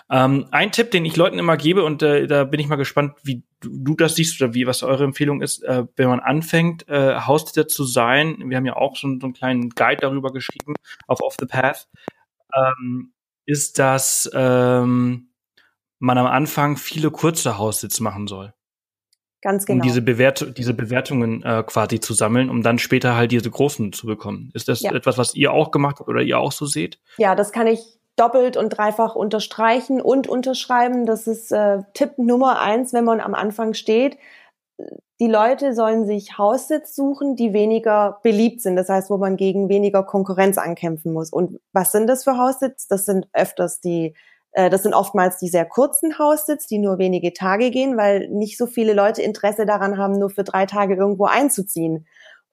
Ähm, 0.10 0.48
ein 0.52 0.72
Tipp, 0.72 0.92
den 0.92 1.04
ich 1.04 1.16
Leuten 1.16 1.40
immer 1.40 1.58
gebe, 1.58 1.84
und 1.84 2.04
äh, 2.04 2.28
da 2.28 2.44
bin 2.44 2.60
ich 2.60 2.68
mal 2.68 2.76
gespannt, 2.76 3.14
wie 3.24 3.44
du, 3.60 3.70
du 3.72 3.96
das 3.96 4.16
siehst 4.16 4.40
oder 4.42 4.54
wie 4.54 4.68
was 4.68 4.84
eure 4.84 5.04
Empfehlung 5.04 5.42
ist, 5.42 5.64
äh, 5.64 5.86
wenn 5.96 6.10
man 6.10 6.20
anfängt, 6.20 6.88
äh, 6.88 7.22
Haustäter 7.22 7.68
zu 7.68 7.84
sein. 7.86 8.38
Wir 8.46 8.58
haben 8.58 8.66
ja 8.66 8.76
auch 8.76 8.96
schon 8.96 9.20
so 9.20 9.26
einen 9.26 9.34
kleinen 9.34 9.70
Guide 9.72 10.02
darüber 10.02 10.32
geschrieben 10.32 10.76
auf 11.08 11.22
Off 11.22 11.36
the 11.40 11.48
Path. 11.48 11.88
Ähm, 12.54 13.14
ist, 13.48 13.80
dass 13.80 14.30
ähm, 14.34 15.30
man 16.00 16.18
am 16.18 16.28
Anfang 16.28 16.78
viele 16.78 17.12
kurze 17.12 17.58
Haussitz 17.58 18.00
machen 18.00 18.28
soll. 18.28 18.54
Ganz 19.42 19.66
genau. 19.66 19.82
Um 19.82 19.88
diese, 19.88 20.02
Bewert 20.02 20.58
diese 20.58 20.74
Bewertungen 20.74 21.44
äh, 21.44 21.64
quasi 21.66 22.00
zu 22.00 22.14
sammeln, 22.14 22.50
um 22.50 22.64
dann 22.64 22.80
später 22.80 23.16
halt 23.16 23.32
diese 23.32 23.50
großen 23.50 23.94
zu 23.94 24.08
bekommen. 24.08 24.50
Ist 24.54 24.68
das 24.68 24.82
ja. 24.82 24.92
etwas, 24.92 25.18
was 25.20 25.36
ihr 25.36 25.52
auch 25.52 25.70
gemacht 25.70 26.00
habt 26.00 26.10
oder 26.10 26.22
ihr 26.22 26.40
auch 26.40 26.52
so 26.52 26.66
seht? 26.66 27.00
Ja, 27.18 27.36
das 27.36 27.52
kann 27.52 27.68
ich 27.68 27.80
doppelt 28.16 28.58
und 28.58 28.70
dreifach 28.70 29.16
unterstreichen 29.16 30.02
und 30.02 30.28
unterschreiben. 30.28 31.06
Das 31.06 31.28
ist 31.28 31.52
äh, 31.52 31.80
Tipp 31.94 32.18
Nummer 32.18 32.60
eins, 32.62 32.94
wenn 32.94 33.04
man 33.04 33.20
am 33.20 33.34
Anfang 33.34 33.74
steht. 33.74 34.18
Die 35.20 35.28
Leute 35.28 35.74
sollen 35.74 36.06
sich 36.06 36.38
Haussitz 36.38 36.96
suchen, 36.96 37.36
die 37.36 37.54
weniger 37.54 38.20
beliebt 38.24 38.62
sind. 38.62 38.76
Das 38.76 38.90
heißt, 38.90 39.10
wo 39.10 39.18
man 39.18 39.38
gegen 39.38 39.70
weniger 39.70 40.04
Konkurrenz 40.04 40.58
ankämpfen 40.58 41.14
muss. 41.14 41.32
Und 41.32 41.60
was 41.72 41.92
sind 41.92 42.08
das 42.08 42.24
für 42.24 42.38
Haussitz? 42.38 42.88
Das 42.88 43.06
sind 43.06 43.28
öfters 43.34 43.80
die 43.80 44.14
äh, 44.56 44.70
das 44.70 44.84
sind 44.84 44.94
oftmals 44.94 45.38
die 45.38 45.50
sehr 45.50 45.66
kurzen 45.66 46.18
Haussitz, 46.18 46.66
die 46.66 46.80
nur 46.80 46.98
wenige 46.98 47.34
Tage 47.34 47.70
gehen, 47.72 47.98
weil 47.98 48.30
nicht 48.30 48.58
so 48.58 48.66
viele 48.66 48.94
Leute 48.94 49.22
Interesse 49.22 49.66
daran 49.66 49.98
haben, 49.98 50.18
nur 50.18 50.30
für 50.30 50.44
drei 50.44 50.66
Tage 50.66 50.96
irgendwo 50.96 51.26
einzuziehen. 51.26 52.08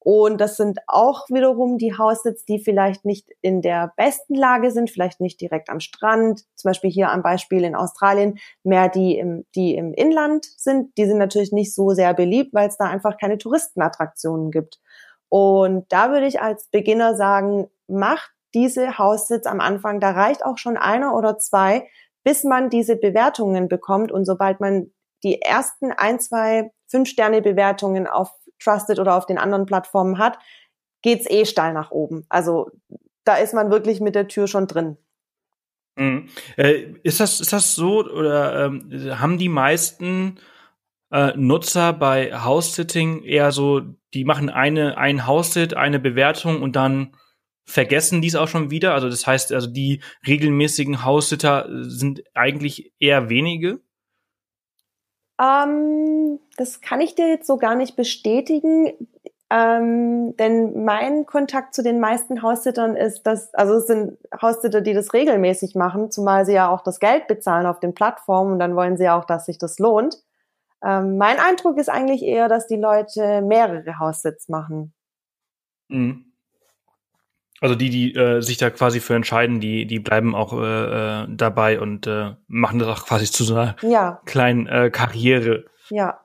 Und 0.04 0.40
das 0.40 0.56
sind 0.56 0.80
auch 0.88 1.28
wiederum 1.28 1.78
die 1.78 1.96
Haussitz, 1.96 2.44
die 2.44 2.58
vielleicht 2.58 3.04
nicht 3.04 3.28
in 3.40 3.62
der 3.62 3.92
besten 3.96 4.34
Lage 4.34 4.72
sind, 4.72 4.90
vielleicht 4.90 5.20
nicht 5.20 5.40
direkt 5.40 5.70
am 5.70 5.78
Strand. 5.78 6.42
Zum 6.56 6.70
Beispiel 6.70 6.90
hier 6.90 7.10
am 7.10 7.22
Beispiel 7.22 7.62
in 7.62 7.76
Australien, 7.76 8.38
mehr 8.64 8.88
die 8.88 9.16
im, 9.16 9.46
die 9.54 9.76
im 9.76 9.94
Inland 9.94 10.44
sind. 10.56 10.96
Die 10.98 11.06
sind 11.06 11.18
natürlich 11.18 11.52
nicht 11.52 11.72
so 11.72 11.90
sehr 11.90 12.14
beliebt, 12.14 12.52
weil 12.52 12.68
es 12.68 12.76
da 12.76 12.86
einfach 12.86 13.16
keine 13.16 13.38
Touristenattraktionen 13.38 14.50
gibt. 14.50 14.80
Und 15.28 15.86
da 15.92 16.10
würde 16.10 16.26
ich 16.26 16.40
als 16.40 16.66
Beginner 16.72 17.14
sagen, 17.14 17.68
macht 17.86 18.32
diese 18.54 18.98
Haussitz 18.98 19.46
am 19.46 19.60
Anfang, 19.60 20.00
da 20.00 20.10
reicht 20.10 20.44
auch 20.44 20.58
schon 20.58 20.76
einer 20.76 21.14
oder 21.14 21.38
zwei, 21.38 21.88
bis 22.24 22.42
man 22.42 22.70
diese 22.70 22.96
Bewertungen 22.96 23.68
bekommt. 23.68 24.10
Und 24.10 24.24
sobald 24.24 24.58
man 24.58 24.90
die 25.22 25.40
ersten 25.40 25.92
ein, 25.92 26.18
zwei, 26.18 26.72
fünf 26.88 27.08
Sterne 27.08 27.40
Bewertungen 27.40 28.08
auf 28.08 28.30
Trusted 28.62 28.98
oder 28.98 29.16
auf 29.16 29.26
den 29.26 29.38
anderen 29.38 29.66
Plattformen 29.66 30.18
hat, 30.18 30.38
geht's 31.02 31.28
eh 31.28 31.44
steil 31.44 31.72
nach 31.72 31.90
oben. 31.90 32.24
Also 32.28 32.70
da 33.24 33.36
ist 33.36 33.54
man 33.54 33.70
wirklich 33.70 34.00
mit 34.00 34.14
der 34.14 34.28
Tür 34.28 34.46
schon 34.46 34.66
drin. 34.66 34.96
Mhm. 35.96 36.28
Äh, 36.56 36.94
ist 37.02 37.20
das 37.20 37.40
ist 37.40 37.52
das 37.52 37.74
so 37.74 38.04
oder 38.04 38.66
ähm, 38.66 38.90
haben 39.18 39.36
die 39.36 39.50
meisten 39.50 40.38
äh, 41.10 41.32
Nutzer 41.36 41.92
bei 41.92 42.32
House-Sitting 42.32 43.24
eher 43.24 43.52
so, 43.52 43.82
die 44.14 44.24
machen 44.24 44.48
eine 44.48 44.96
ein 44.96 45.26
House-Sit, 45.26 45.74
eine 45.74 45.98
Bewertung 45.98 46.62
und 46.62 46.76
dann 46.76 47.14
vergessen 47.64 48.22
dies 48.22 48.36
auch 48.36 48.48
schon 48.48 48.70
wieder. 48.70 48.94
Also 48.94 49.08
das 49.08 49.26
heißt, 49.26 49.52
also 49.52 49.68
die 49.70 50.02
regelmäßigen 50.26 51.04
Haussitter 51.04 51.68
sind 51.82 52.22
eigentlich 52.34 52.92
eher 52.98 53.28
wenige. 53.28 53.80
Ähm, 55.42 56.38
das 56.56 56.80
kann 56.80 57.00
ich 57.00 57.14
dir 57.14 57.28
jetzt 57.28 57.46
so 57.46 57.56
gar 57.56 57.74
nicht 57.74 57.96
bestätigen. 57.96 58.92
Ähm, 59.50 60.34
denn 60.38 60.84
mein 60.84 61.26
Kontakt 61.26 61.74
zu 61.74 61.82
den 61.82 62.00
meisten 62.00 62.40
Haussittern 62.40 62.96
ist, 62.96 63.24
dass, 63.24 63.52
also 63.52 63.74
es 63.74 63.86
sind 63.86 64.16
Haussitter, 64.40 64.80
die 64.80 64.94
das 64.94 65.12
regelmäßig 65.12 65.74
machen, 65.74 66.10
zumal 66.10 66.46
sie 66.46 66.54
ja 66.54 66.70
auch 66.70 66.80
das 66.82 67.00
Geld 67.00 67.26
bezahlen 67.28 67.66
auf 67.66 67.78
den 67.78 67.92
Plattformen 67.92 68.52
und 68.52 68.58
dann 68.60 68.76
wollen 68.76 68.96
sie 68.96 69.04
ja 69.04 69.18
auch, 69.18 69.26
dass 69.26 69.44
sich 69.44 69.58
das 69.58 69.78
lohnt. 69.78 70.16
Ähm, 70.82 71.18
mein 71.18 71.38
Eindruck 71.38 71.76
ist 71.76 71.90
eigentlich 71.90 72.22
eher, 72.22 72.48
dass 72.48 72.66
die 72.66 72.76
Leute 72.76 73.42
mehrere 73.42 73.98
Haussitz 73.98 74.48
machen. 74.48 74.94
Mhm. 75.88 76.31
Also 77.62 77.76
die, 77.76 77.90
die 77.90 78.12
äh, 78.16 78.40
sich 78.40 78.56
da 78.56 78.70
quasi 78.70 78.98
für 78.98 79.14
entscheiden, 79.14 79.60
die, 79.60 79.86
die 79.86 80.00
bleiben 80.00 80.34
auch 80.34 80.52
äh, 80.52 81.22
äh, 81.22 81.26
dabei 81.28 81.80
und 81.80 82.08
äh, 82.08 82.34
machen 82.48 82.80
das 82.80 82.88
auch 82.88 83.06
quasi 83.06 83.26
zu 83.26 83.44
so 83.44 83.54
einer 83.54 83.76
ja. 83.82 84.20
kleinen 84.24 84.66
äh, 84.66 84.90
Karriere. 84.90 85.66
Ja. 85.88 86.18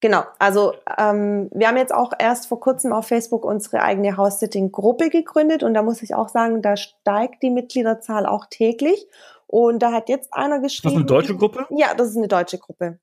Genau, 0.00 0.24
also 0.38 0.74
ähm, 0.98 1.48
wir 1.52 1.66
haben 1.66 1.78
jetzt 1.78 1.94
auch 1.94 2.12
erst 2.18 2.46
vor 2.46 2.60
kurzem 2.60 2.92
auf 2.92 3.08
Facebook 3.08 3.42
unsere 3.44 3.82
eigene 3.82 4.18
House-Sitting-Gruppe 4.18 5.08
gegründet 5.08 5.62
und 5.62 5.72
da 5.72 5.82
muss 5.82 6.02
ich 6.02 6.14
auch 6.14 6.28
sagen, 6.28 6.60
da 6.60 6.76
steigt 6.76 7.42
die 7.42 7.50
Mitgliederzahl 7.50 8.26
auch 8.26 8.44
täglich. 8.50 9.06
Und 9.46 9.82
da 9.82 9.92
hat 9.92 10.10
jetzt 10.10 10.34
einer 10.34 10.60
geschrieben. 10.60 10.66
Ist 10.66 10.84
das 10.84 10.94
eine 10.94 11.04
deutsche 11.06 11.36
Gruppe? 11.36 11.66
Ja, 11.70 11.94
das 11.94 12.10
ist 12.10 12.18
eine 12.18 12.28
deutsche 12.28 12.58
Gruppe. 12.58 12.98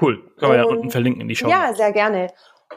Cool. 0.00 0.30
Kann 0.38 0.50
man 0.50 0.58
ja 0.58 0.64
unten 0.64 0.90
verlinken 0.90 1.22
in 1.22 1.28
die 1.28 1.36
Show. 1.36 1.48
Ja, 1.48 1.72
sehr 1.74 1.92
gerne. 1.92 2.28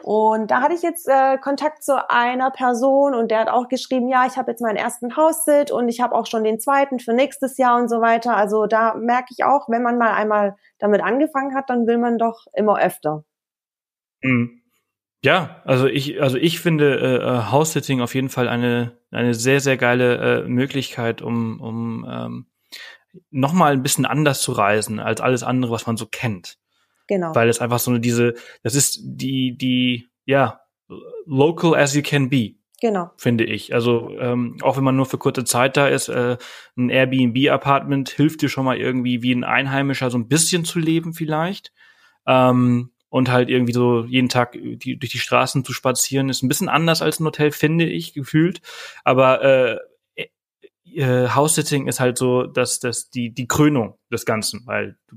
Und 0.02 0.50
da 0.50 0.60
hatte 0.60 0.74
ich 0.74 0.82
jetzt 0.82 1.08
äh, 1.08 1.38
Kontakt 1.38 1.82
zu 1.82 2.10
einer 2.10 2.50
Person 2.50 3.14
und 3.14 3.30
der 3.30 3.40
hat 3.40 3.48
auch 3.48 3.68
geschrieben, 3.68 4.08
ja, 4.08 4.26
ich 4.26 4.36
habe 4.36 4.50
jetzt 4.50 4.60
meinen 4.60 4.76
ersten 4.76 5.16
Haussit 5.16 5.70
und 5.70 5.88
ich 5.88 6.00
habe 6.00 6.14
auch 6.14 6.26
schon 6.26 6.44
den 6.44 6.60
zweiten 6.60 6.98
für 6.98 7.14
nächstes 7.14 7.56
Jahr 7.56 7.78
und 7.78 7.88
so 7.88 8.00
weiter. 8.00 8.36
Also 8.36 8.66
da 8.66 8.94
merke 8.94 9.28
ich 9.30 9.44
auch, 9.44 9.68
wenn 9.68 9.82
man 9.82 9.96
mal 9.96 10.12
einmal 10.12 10.56
damit 10.78 11.02
angefangen 11.02 11.54
hat, 11.54 11.70
dann 11.70 11.86
will 11.86 11.98
man 11.98 12.18
doch 12.18 12.46
immer 12.52 12.78
öfter. 12.78 13.24
Mhm. 14.20 14.60
Ja, 15.22 15.62
also 15.64 15.86
ich, 15.86 16.20
also 16.20 16.36
ich 16.36 16.60
finde 16.60 16.98
äh, 16.98 17.16
äh 17.16 17.50
House-Sitting 17.50 18.02
auf 18.02 18.14
jeden 18.14 18.28
Fall 18.28 18.46
eine, 18.46 18.98
eine 19.10 19.32
sehr, 19.32 19.60
sehr 19.60 19.78
geile 19.78 20.42
äh, 20.42 20.48
Möglichkeit, 20.48 21.22
um, 21.22 21.60
um 21.60 22.06
ähm, 22.10 22.46
nochmal 23.30 23.72
ein 23.72 23.82
bisschen 23.82 24.04
anders 24.04 24.42
zu 24.42 24.52
reisen 24.52 25.00
als 25.00 25.22
alles 25.22 25.42
andere, 25.42 25.72
was 25.72 25.86
man 25.86 25.96
so 25.96 26.06
kennt. 26.10 26.58
Genau. 27.06 27.34
Weil 27.34 27.48
es 27.48 27.60
einfach 27.60 27.78
so 27.78 27.90
eine, 27.90 28.00
diese, 28.00 28.34
das 28.62 28.74
ist 28.74 29.00
die, 29.02 29.56
die, 29.56 30.08
ja, 30.24 30.60
local 31.26 31.74
as 31.74 31.94
you 31.94 32.02
can 32.02 32.28
be. 32.28 32.54
Genau. 32.80 33.10
Finde 33.16 33.44
ich. 33.44 33.72
Also 33.72 34.10
ähm, 34.18 34.58
auch 34.62 34.76
wenn 34.76 34.84
man 34.84 34.96
nur 34.96 35.06
für 35.06 35.16
kurze 35.16 35.44
Zeit 35.44 35.76
da 35.76 35.88
ist, 35.88 36.08
äh, 36.08 36.36
ein 36.76 36.90
Airbnb-Apartment 36.90 38.10
hilft 38.10 38.42
dir 38.42 38.48
schon 38.48 38.64
mal 38.64 38.76
irgendwie 38.76 39.22
wie 39.22 39.32
ein 39.34 39.44
Einheimischer 39.44 40.10
so 40.10 40.18
ein 40.18 40.28
bisschen 40.28 40.64
zu 40.64 40.78
leben 40.78 41.14
vielleicht. 41.14 41.72
Ähm, 42.26 42.90
und 43.08 43.30
halt 43.30 43.48
irgendwie 43.48 43.72
so 43.72 44.04
jeden 44.04 44.28
Tag 44.28 44.52
die, 44.52 44.98
durch 44.98 45.12
die 45.12 45.18
Straßen 45.18 45.64
zu 45.64 45.72
spazieren, 45.72 46.28
ist 46.28 46.42
ein 46.42 46.48
bisschen 46.48 46.68
anders 46.68 47.00
als 47.00 47.20
ein 47.20 47.26
Hotel, 47.26 47.52
finde 47.52 47.86
ich, 47.86 48.12
gefühlt. 48.12 48.60
Aber 49.04 49.42
äh, 49.42 49.78
äh, 50.94 51.28
House-Sitting 51.28 51.86
ist 51.86 52.00
halt 52.00 52.18
so, 52.18 52.44
dass 52.44 52.80
das 52.80 53.10
die 53.10 53.32
die 53.32 53.46
Krönung 53.46 53.98
des 54.10 54.26
Ganzen, 54.26 54.66
weil 54.66 54.98
du 55.08 55.16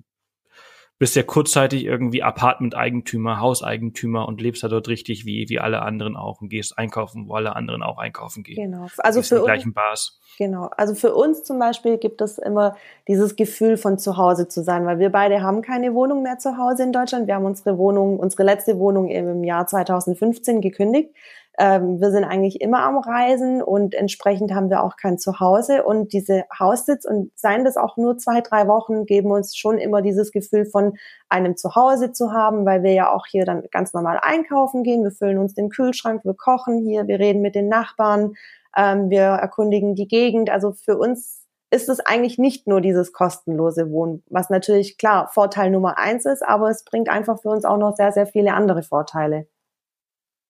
bist 1.00 1.16
ja 1.16 1.22
kurzzeitig 1.22 1.86
irgendwie 1.86 2.24
Apartment-Eigentümer, 2.24 3.40
Hauseigentümer 3.40 4.28
und 4.28 4.42
lebst 4.42 4.64
da 4.64 4.68
dort 4.68 4.88
richtig 4.88 5.26
wie, 5.26 5.48
wie 5.48 5.60
alle 5.60 5.84
anderen 5.84 6.16
auch 6.16 6.42
und 6.42 6.50
gehst 6.50 6.78
einkaufen, 6.78 7.28
wo 7.28 7.36
alle 7.36 7.56
anderen 7.56 7.84
auch 7.84 8.00
einkaufen 8.00 8.44
gehen. 8.44 8.72
Genau. 8.72 8.88
Also 8.98 9.22
für 9.22 9.44
gleichen 9.44 9.74
Bars. 9.74 10.20
Genau. 10.40 10.70
Also 10.76 10.96
für 10.96 11.14
uns 11.14 11.44
zum 11.44 11.60
Beispiel 11.60 11.98
gibt 11.98 12.22
es 12.22 12.40
immer 12.40 12.76
dieses 13.08 13.36
Gefühl 13.36 13.78
von 13.78 14.00
zu 14.00 14.18
Hause 14.18 14.48
zu 14.48 14.64
sein, 14.64 14.86
weil 14.86 14.98
wir 14.98 15.12
beide 15.12 15.42
haben 15.42 15.62
keine 15.62 15.94
Wohnung 15.94 16.24
mehr 16.24 16.40
zu 16.40 16.58
Hause 16.58 16.84
in 16.84 16.92
Deutschland. 16.92 17.28
Wir 17.28 17.36
haben 17.36 17.46
unsere 17.46 17.78
Wohnung, 17.78 18.20
unsere 18.20 18.44
letzte 18.44 18.80
Wohnung 18.80 19.10
im 19.10 19.44
Jahr 19.44 19.68
2015 19.68 20.62
gekündigt. 20.62 21.12
Ähm, 21.60 22.00
wir 22.00 22.12
sind 22.12 22.24
eigentlich 22.24 22.62
immer 22.62 22.84
am 22.84 23.00
Reisen 23.00 23.64
und 23.64 23.96
entsprechend 23.96 24.54
haben 24.54 24.70
wir 24.70 24.84
auch 24.84 24.96
kein 24.96 25.18
Zuhause. 25.18 25.84
Und 25.84 26.14
diese 26.14 26.44
Haussitz 26.58 27.04
und 27.04 27.32
seien 27.36 27.66
das 27.66 27.78
auch 27.78 27.98
nur 27.98 28.18
zwei, 28.20 28.42
drei 28.42 28.68
Wochen, 28.68 29.06
geben 29.06 29.32
uns 29.32 29.58
schon 29.58 29.80
immer 29.80 30.04
dieses 30.04 30.32
Gefühl 30.32 30.66
von 30.66 30.98
einem 31.30 31.58
Zuhause 31.58 32.12
zu 32.12 32.32
haben, 32.32 32.66
weil 32.66 32.84
wir 32.84 32.94
ja 32.94 33.12
auch 33.12 33.26
hier 33.26 33.44
dann 33.44 33.64
ganz 33.72 33.94
normal 33.94 34.20
einkaufen 34.22 34.84
gehen. 34.84 35.04
Wir 35.04 35.12
füllen 35.12 35.40
uns 35.40 35.56
den 35.56 35.70
Kühlschrank, 35.70 36.24
wir 36.26 36.36
kochen 36.36 36.86
hier, 36.86 37.08
wir 37.08 37.20
reden 37.20 37.42
mit 37.42 37.56
den 37.56 37.70
Nachbarn, 37.70 38.34
ähm, 38.76 39.10
wir 39.10 39.24
erkundigen 39.24 39.96
die 39.96 40.08
Gegend. 40.08 40.52
Also 40.52 40.74
für 40.74 40.98
uns 40.98 41.48
ist 41.72 41.90
es 41.90 42.00
eigentlich 42.00 42.38
nicht 42.38 42.68
nur 42.68 42.82
dieses 42.82 43.14
kostenlose 43.14 43.90
Wohnen, 43.90 44.24
was 44.30 44.52
natürlich 44.52 44.98
klar 45.00 45.28
Vorteil 45.34 45.72
Nummer 45.72 45.98
eins 45.98 46.26
ist, 46.26 46.46
aber 46.48 46.70
es 46.70 46.86
bringt 46.86 47.10
einfach 47.10 47.42
für 47.42 47.50
uns 47.50 47.66
auch 47.66 47.78
noch 47.78 47.96
sehr, 47.96 48.12
sehr 48.12 48.28
viele 48.28 48.54
andere 48.54 48.84
Vorteile. 48.84 49.48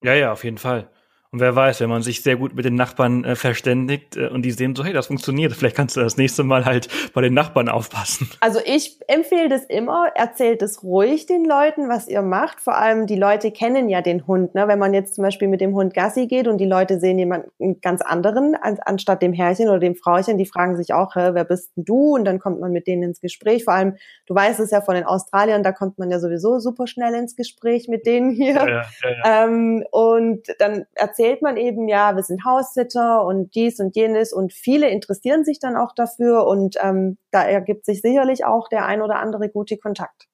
Ja, 0.03 0.13
ja, 0.13 0.31
auf 0.31 0.43
jeden 0.43 0.59
Fall. 0.59 0.89
Und 1.31 1.41
wer 1.41 1.53
weiß, 1.53 1.81
wenn 1.81 1.89
man 1.89 2.03
sich 2.03 2.23
sehr 2.23 2.37
gut 2.37 2.55
mit 2.55 2.63
den 2.63 2.75
Nachbarn 2.75 3.25
äh, 3.25 3.35
verständigt 3.35 4.15
äh, 4.15 4.27
und 4.27 4.43
die 4.43 4.51
sehen 4.51 4.75
so, 4.75 4.85
hey, 4.85 4.93
das 4.93 5.07
funktioniert, 5.07 5.51
vielleicht 5.53 5.75
kannst 5.75 5.97
du 5.97 5.99
das 5.99 6.15
nächste 6.15 6.43
Mal 6.43 6.63
halt 6.63 6.87
bei 7.13 7.21
den 7.21 7.33
Nachbarn 7.33 7.67
aufpassen. 7.67 8.29
Also 8.39 8.59
ich 8.63 8.97
empfehle 9.09 9.49
das 9.49 9.65
immer, 9.65 10.07
erzählt 10.15 10.61
es 10.61 10.83
ruhig 10.83 11.25
den 11.25 11.43
Leuten, 11.43 11.89
was 11.89 12.07
ihr 12.07 12.21
macht. 12.21 12.61
Vor 12.61 12.77
allem 12.77 13.07
die 13.07 13.17
Leute 13.17 13.51
kennen 13.51 13.89
ja 13.89 14.01
den 14.01 14.25
Hund. 14.25 14.55
Ne? 14.55 14.69
Wenn 14.69 14.79
man 14.79 14.93
jetzt 14.93 15.15
zum 15.15 15.23
Beispiel 15.23 15.49
mit 15.49 15.59
dem 15.59 15.73
Hund 15.75 15.93
Gassi 15.93 16.27
geht 16.27 16.47
und 16.47 16.59
die 16.59 16.65
Leute 16.65 16.97
sehen 16.97 17.19
jemanden 17.19 17.81
ganz 17.81 18.01
anderen 18.01 18.55
an, 18.55 18.77
anstatt 18.85 19.21
dem 19.21 19.33
Herrchen 19.33 19.67
oder 19.67 19.79
dem 19.79 19.95
Frauchen, 19.95 20.37
die 20.37 20.45
fragen 20.45 20.77
sich 20.77 20.93
auch, 20.93 21.15
wer 21.15 21.43
bist 21.43 21.75
denn 21.75 21.83
du? 21.83 22.15
Und 22.15 22.23
dann 22.23 22.39
kommt 22.39 22.61
man 22.61 22.71
mit 22.71 22.87
denen 22.87 23.03
ins 23.03 23.19
Gespräch. 23.19 23.65
Vor 23.65 23.73
allem, 23.73 23.97
du 24.27 24.33
weißt 24.33 24.61
es 24.61 24.71
ja 24.71 24.79
von 24.79 24.95
den 24.95 25.03
Australiern, 25.03 25.61
da 25.61 25.73
kommt 25.73 25.99
man 25.99 26.09
ja 26.09 26.19
sowieso 26.19 26.59
super 26.59 26.87
schnell 26.87 27.13
ins 27.15 27.35
Gespräch 27.35 27.89
mit 27.89 28.05
denen 28.05 28.31
hier. 28.31 28.55
Ja, 28.55 28.67
ja, 28.67 28.85
ja, 29.03 29.43
ähm, 29.43 29.83
und 29.91 30.47
dann 30.59 30.85
erzählt 30.95 31.16
erzählt 31.17 31.41
man 31.41 31.57
eben, 31.57 31.87
ja, 31.87 32.15
wir 32.15 32.21
sind 32.21 32.45
Haussitter 32.45 33.25
und 33.25 33.55
dies 33.55 33.79
und 33.79 33.95
jenes 33.95 34.33
und 34.33 34.53
viele 34.53 34.89
interessieren 34.89 35.43
sich 35.43 35.59
dann 35.59 35.75
auch 35.75 35.93
dafür 35.95 36.45
und 36.45 36.75
ähm, 36.81 37.17
da 37.31 37.43
ergibt 37.43 37.85
sich 37.85 38.01
sicherlich 38.01 38.45
auch 38.45 38.67
der 38.69 38.85
ein 38.85 39.01
oder 39.01 39.19
andere 39.19 39.49
gute 39.49 39.77
Kontakt. 39.77 40.27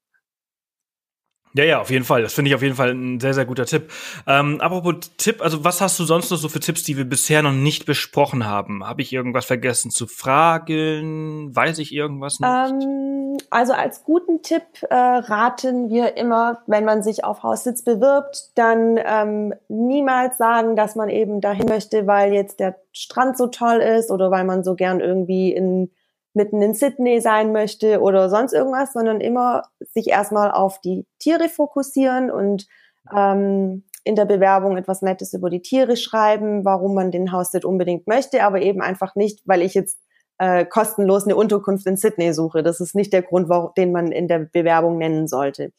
Ja, 1.55 1.63
ja, 1.63 1.81
auf 1.81 1.91
jeden 1.91 2.03
Fall. 2.03 2.23
Das 2.23 2.33
finde 2.33 2.49
ich 2.49 2.55
auf 2.55 2.63
jeden 2.63 2.75
Fall 2.75 2.91
ein 2.91 3.19
sehr, 3.19 3.35
sehr 3.35 3.45
guter 3.45 3.65
Tipp. 3.65 3.91
Ähm, 4.25 4.59
apropos 4.59 5.11
Tipp, 5.17 5.41
also 5.41 5.63
was 5.63 5.81
hast 5.81 5.99
du 5.99 6.03
sonst 6.03 6.31
noch 6.31 6.37
so 6.37 6.49
für 6.49 6.59
Tipps, 6.59 6.83
die 6.83 6.97
wir 6.97 7.05
bisher 7.05 7.43
noch 7.43 7.51
nicht 7.51 7.85
besprochen 7.85 8.47
haben? 8.47 8.87
Habe 8.87 9.03
ich 9.03 9.13
irgendwas 9.13 9.45
vergessen 9.45 9.91
zu 9.91 10.07
fragen? 10.07 11.55
Weiß 11.55 11.77
ich 11.77 11.93
irgendwas 11.93 12.39
nicht? 12.39 12.49
Ähm, 12.49 13.37
also 13.51 13.73
als 13.73 14.03
guten 14.03 14.41
Tipp 14.41 14.63
äh, 14.89 14.95
raten 14.95 15.89
wir 15.89 16.17
immer, 16.17 16.63
wenn 16.65 16.85
man 16.85 17.03
sich 17.03 17.23
auf 17.23 17.43
Haussitz 17.43 17.83
bewirbt, 17.83 18.49
dann 18.55 18.99
ähm, 19.03 19.53
niemals 19.67 20.39
sagen, 20.39 20.75
dass 20.75 20.95
man 20.95 21.09
eben 21.09 21.39
dahin 21.39 21.67
möchte, 21.67 22.07
weil 22.07 22.33
jetzt 22.33 22.59
der 22.59 22.77
Strand 22.91 23.37
so 23.37 23.47
toll 23.47 23.77
ist 23.77 24.09
oder 24.09 24.31
weil 24.31 24.43
man 24.43 24.63
so 24.63 24.73
gern 24.73 24.99
irgendwie 24.99 25.53
in 25.53 25.91
mitten 26.33 26.61
in 26.61 26.73
Sydney 26.73 27.21
sein 27.21 27.51
möchte 27.51 28.01
oder 28.01 28.29
sonst 28.29 28.53
irgendwas, 28.53 28.93
sondern 28.93 29.21
immer 29.21 29.63
sich 29.93 30.07
erstmal 30.07 30.51
auf 30.51 30.79
die 30.81 31.05
Tiere 31.19 31.49
fokussieren 31.49 32.31
und 32.31 32.67
ähm, 33.15 33.83
in 34.03 34.15
der 34.15 34.25
Bewerbung 34.25 34.77
etwas 34.77 35.01
Nettes 35.01 35.33
über 35.33 35.49
die 35.49 35.61
Tiere 35.61 35.95
schreiben, 35.95 36.65
warum 36.65 36.93
man 36.93 37.11
den 37.11 37.31
Haussit 37.31 37.65
unbedingt 37.65 38.07
möchte, 38.07 38.43
aber 38.43 38.61
eben 38.61 38.81
einfach 38.81 39.15
nicht, 39.15 39.41
weil 39.45 39.61
ich 39.61 39.73
jetzt 39.73 39.99
äh, 40.39 40.65
kostenlos 40.65 41.25
eine 41.25 41.35
Unterkunft 41.35 41.85
in 41.87 41.97
Sydney 41.97 42.33
suche. 42.33 42.63
Das 42.63 42.79
ist 42.79 42.95
nicht 42.95 43.13
der 43.13 43.21
Grund, 43.21 43.49
den 43.77 43.91
man 43.91 44.11
in 44.11 44.27
der 44.27 44.39
Bewerbung 44.39 44.97
nennen 44.97 45.27
sollte. 45.27 45.71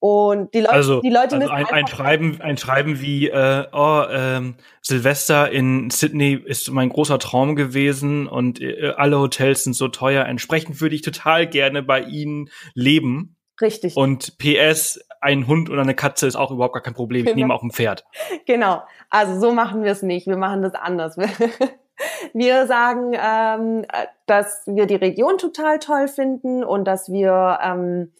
Und 0.00 0.54
die 0.54 0.60
Leute, 0.60 0.72
also, 0.72 1.00
die 1.00 1.10
Leute 1.10 1.36
also 1.36 1.48
ein, 1.48 1.66
ein 1.66 1.86
Schreiben, 1.88 2.40
ein 2.40 2.56
Schreiben 2.56 3.00
wie 3.00 3.28
äh, 3.28 3.66
oh, 3.72 4.04
ähm, 4.08 4.54
Silvester 4.80 5.50
in 5.50 5.90
Sydney 5.90 6.34
ist 6.34 6.70
mein 6.70 6.88
großer 6.88 7.18
Traum 7.18 7.56
gewesen 7.56 8.28
und 8.28 8.60
äh, 8.60 8.92
alle 8.96 9.18
Hotels 9.18 9.64
sind 9.64 9.74
so 9.74 9.88
teuer. 9.88 10.24
Entsprechend 10.24 10.80
würde 10.80 10.94
ich 10.94 11.02
total 11.02 11.48
gerne 11.48 11.82
bei 11.82 12.02
Ihnen 12.02 12.48
leben. 12.74 13.36
Richtig. 13.60 13.96
Und 13.96 14.38
PS, 14.38 15.00
ein 15.20 15.48
Hund 15.48 15.68
oder 15.68 15.82
eine 15.82 15.94
Katze 15.94 16.28
ist 16.28 16.36
auch 16.36 16.52
überhaupt 16.52 16.74
gar 16.74 16.82
kein 16.82 16.94
Problem. 16.94 17.26
Ich 17.26 17.34
nehme 17.34 17.48
genau. 17.48 17.56
auch 17.56 17.64
ein 17.64 17.72
Pferd. 17.72 18.04
Genau. 18.46 18.82
Also 19.10 19.40
so 19.40 19.52
machen 19.52 19.82
wir 19.82 19.90
es 19.90 20.02
nicht. 20.02 20.28
Wir 20.28 20.36
machen 20.36 20.62
das 20.62 20.74
anders. 20.74 21.16
Wir 22.32 22.68
sagen, 22.68 23.12
ähm, 23.14 23.84
dass 24.26 24.62
wir 24.66 24.86
die 24.86 24.94
Region 24.94 25.36
total 25.36 25.80
toll 25.80 26.06
finden 26.06 26.62
und 26.62 26.84
dass 26.84 27.10
wir 27.10 27.58
ähm, 27.60 28.12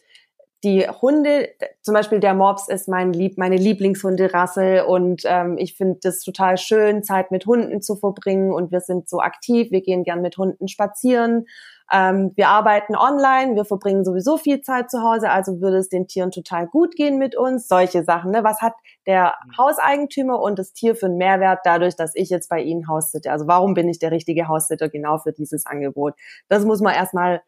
die 0.63 0.85
Hunde, 0.87 1.49
zum 1.81 1.93
Beispiel 1.93 2.19
der 2.19 2.33
Mops 2.33 2.67
ist 2.67 2.89
mein 2.89 3.13
Lieb, 3.13 3.37
meine 3.37 3.55
Lieblingshunderasse 3.55 4.85
und 4.85 5.21
ähm, 5.25 5.57
ich 5.57 5.77
finde 5.77 5.99
das 6.01 6.19
total 6.19 6.57
schön, 6.57 7.01
Zeit 7.01 7.31
mit 7.31 7.45
Hunden 7.45 7.81
zu 7.81 7.95
verbringen 7.95 8.51
und 8.51 8.71
wir 8.71 8.81
sind 8.81 9.07
so 9.07 9.19
aktiv, 9.19 9.71
wir 9.71 9.81
gehen 9.81 10.03
gern 10.03 10.21
mit 10.21 10.37
Hunden 10.37 10.67
spazieren. 10.67 11.45
Ähm, 11.91 12.33
wir 12.35 12.49
arbeiten 12.49 12.95
online, 12.95 13.55
wir 13.55 13.63
verbringen 13.63 14.03
sowieso 14.03 14.37
viel 14.37 14.61
Zeit 14.61 14.91
zu 14.91 15.01
Hause, 15.01 15.29
also 15.29 15.61
würde 15.61 15.77
es 15.77 15.89
den 15.89 16.07
Tieren 16.07 16.31
total 16.31 16.67
gut 16.67 16.95
gehen 16.95 17.17
mit 17.17 17.35
uns. 17.35 17.67
Solche 17.67 18.03
Sachen. 18.03 18.31
Ne? 18.31 18.43
Was 18.43 18.61
hat 18.61 18.73
der 19.07 19.33
mhm. 19.45 19.57
Hauseigentümer 19.57 20.39
und 20.41 20.59
das 20.59 20.73
Tier 20.73 20.93
für 20.95 21.07
einen 21.07 21.17
Mehrwert 21.17 21.59
dadurch, 21.63 21.95
dass 21.95 22.11
ich 22.15 22.29
jetzt 22.29 22.49
bei 22.49 22.61
Ihnen 22.61 22.87
Haussitte? 22.87 23.31
Also 23.31 23.47
warum 23.47 23.73
bin 23.73 23.87
ich 23.87 23.97
der 23.97 24.11
richtige 24.11 24.47
Haussitter 24.47 24.89
genau 24.89 25.17
für 25.19 25.31
dieses 25.31 25.65
Angebot? 25.65 26.15
Das 26.47 26.65
muss 26.65 26.81
man 26.81 26.93
erstmal 26.93 27.41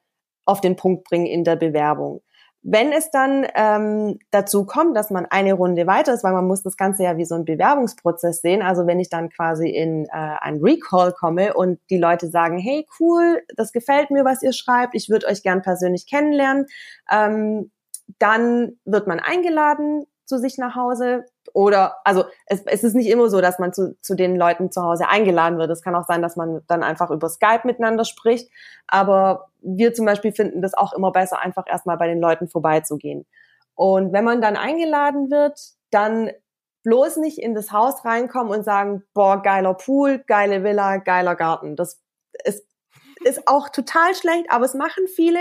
auf 0.45 0.61
den 0.61 0.75
Punkt 0.75 1.03
bringen 1.03 1.27
in 1.27 1.43
der 1.43 1.55
Bewerbung. 1.55 2.21
Wenn 2.63 2.91
es 2.91 3.09
dann 3.09 3.47
ähm, 3.55 4.19
dazu 4.29 4.65
kommt, 4.65 4.95
dass 4.95 5.09
man 5.09 5.25
eine 5.25 5.53
Runde 5.53 5.87
weiter 5.87 6.13
ist, 6.13 6.23
weil 6.23 6.33
man 6.33 6.45
muss 6.45 6.61
das 6.61 6.77
Ganze 6.77 7.03
ja 7.03 7.17
wie 7.17 7.25
so 7.25 7.33
ein 7.33 7.45
Bewerbungsprozess 7.45 8.41
sehen, 8.41 8.61
also 8.61 8.85
wenn 8.85 8.99
ich 8.99 9.09
dann 9.09 9.29
quasi 9.29 9.67
in 9.69 10.05
äh, 10.05 10.09
ein 10.11 10.59
Recall 10.61 11.11
komme 11.11 11.55
und 11.55 11.79
die 11.89 11.97
Leute 11.97 12.27
sagen, 12.27 12.59
hey 12.59 12.87
cool, 12.99 13.41
das 13.55 13.71
gefällt 13.71 14.11
mir, 14.11 14.25
was 14.25 14.43
ihr 14.43 14.53
schreibt, 14.53 14.93
ich 14.93 15.09
würde 15.09 15.27
euch 15.27 15.41
gern 15.41 15.63
persönlich 15.63 16.07
kennenlernen, 16.07 16.67
ähm, 17.11 17.71
dann 18.19 18.77
wird 18.85 19.07
man 19.07 19.19
eingeladen 19.19 20.05
zu 20.25 20.37
sich 20.37 20.57
nach 20.57 20.75
Hause 20.75 21.25
oder 21.53 21.97
also 22.05 22.25
es, 22.45 22.63
es 22.65 22.83
ist 22.83 22.95
nicht 22.95 23.09
immer 23.09 23.29
so, 23.29 23.41
dass 23.41 23.59
man 23.59 23.73
zu, 23.73 23.97
zu 24.01 24.15
den 24.15 24.35
Leuten 24.35 24.71
zu 24.71 24.81
Hause 24.81 25.07
eingeladen 25.07 25.57
wird. 25.57 25.69
Es 25.69 25.81
kann 25.81 25.95
auch 25.95 26.05
sein, 26.05 26.21
dass 26.21 26.35
man 26.35 26.61
dann 26.67 26.83
einfach 26.83 27.11
über 27.11 27.29
Skype 27.29 27.61
miteinander 27.65 28.05
spricht. 28.05 28.49
Aber 28.87 29.49
wir 29.61 29.93
zum 29.93 30.05
Beispiel 30.05 30.31
finden 30.31 30.61
das 30.61 30.73
auch 30.73 30.93
immer 30.93 31.11
besser, 31.11 31.41
einfach 31.41 31.65
erstmal 31.67 31.97
bei 31.97 32.07
den 32.07 32.19
Leuten 32.19 32.47
vorbeizugehen. 32.47 33.25
Und 33.75 34.13
wenn 34.13 34.23
man 34.23 34.41
dann 34.41 34.57
eingeladen 34.57 35.31
wird, 35.31 35.59
dann 35.91 36.31
bloß 36.83 37.17
nicht 37.17 37.37
in 37.37 37.53
das 37.53 37.71
Haus 37.71 38.05
reinkommen 38.05 38.51
und 38.51 38.63
sagen, 38.63 39.03
boah, 39.13 39.41
geiler 39.41 39.73
Pool, 39.73 40.23
geile 40.27 40.63
Villa, 40.63 40.97
geiler 40.97 41.35
Garten. 41.35 41.75
Das 41.75 42.01
ist, 42.43 42.65
ist 43.23 43.47
auch 43.47 43.69
total 43.69 44.15
schlecht, 44.15 44.45
aber 44.49 44.65
es 44.65 44.73
machen 44.73 45.07
viele, 45.07 45.39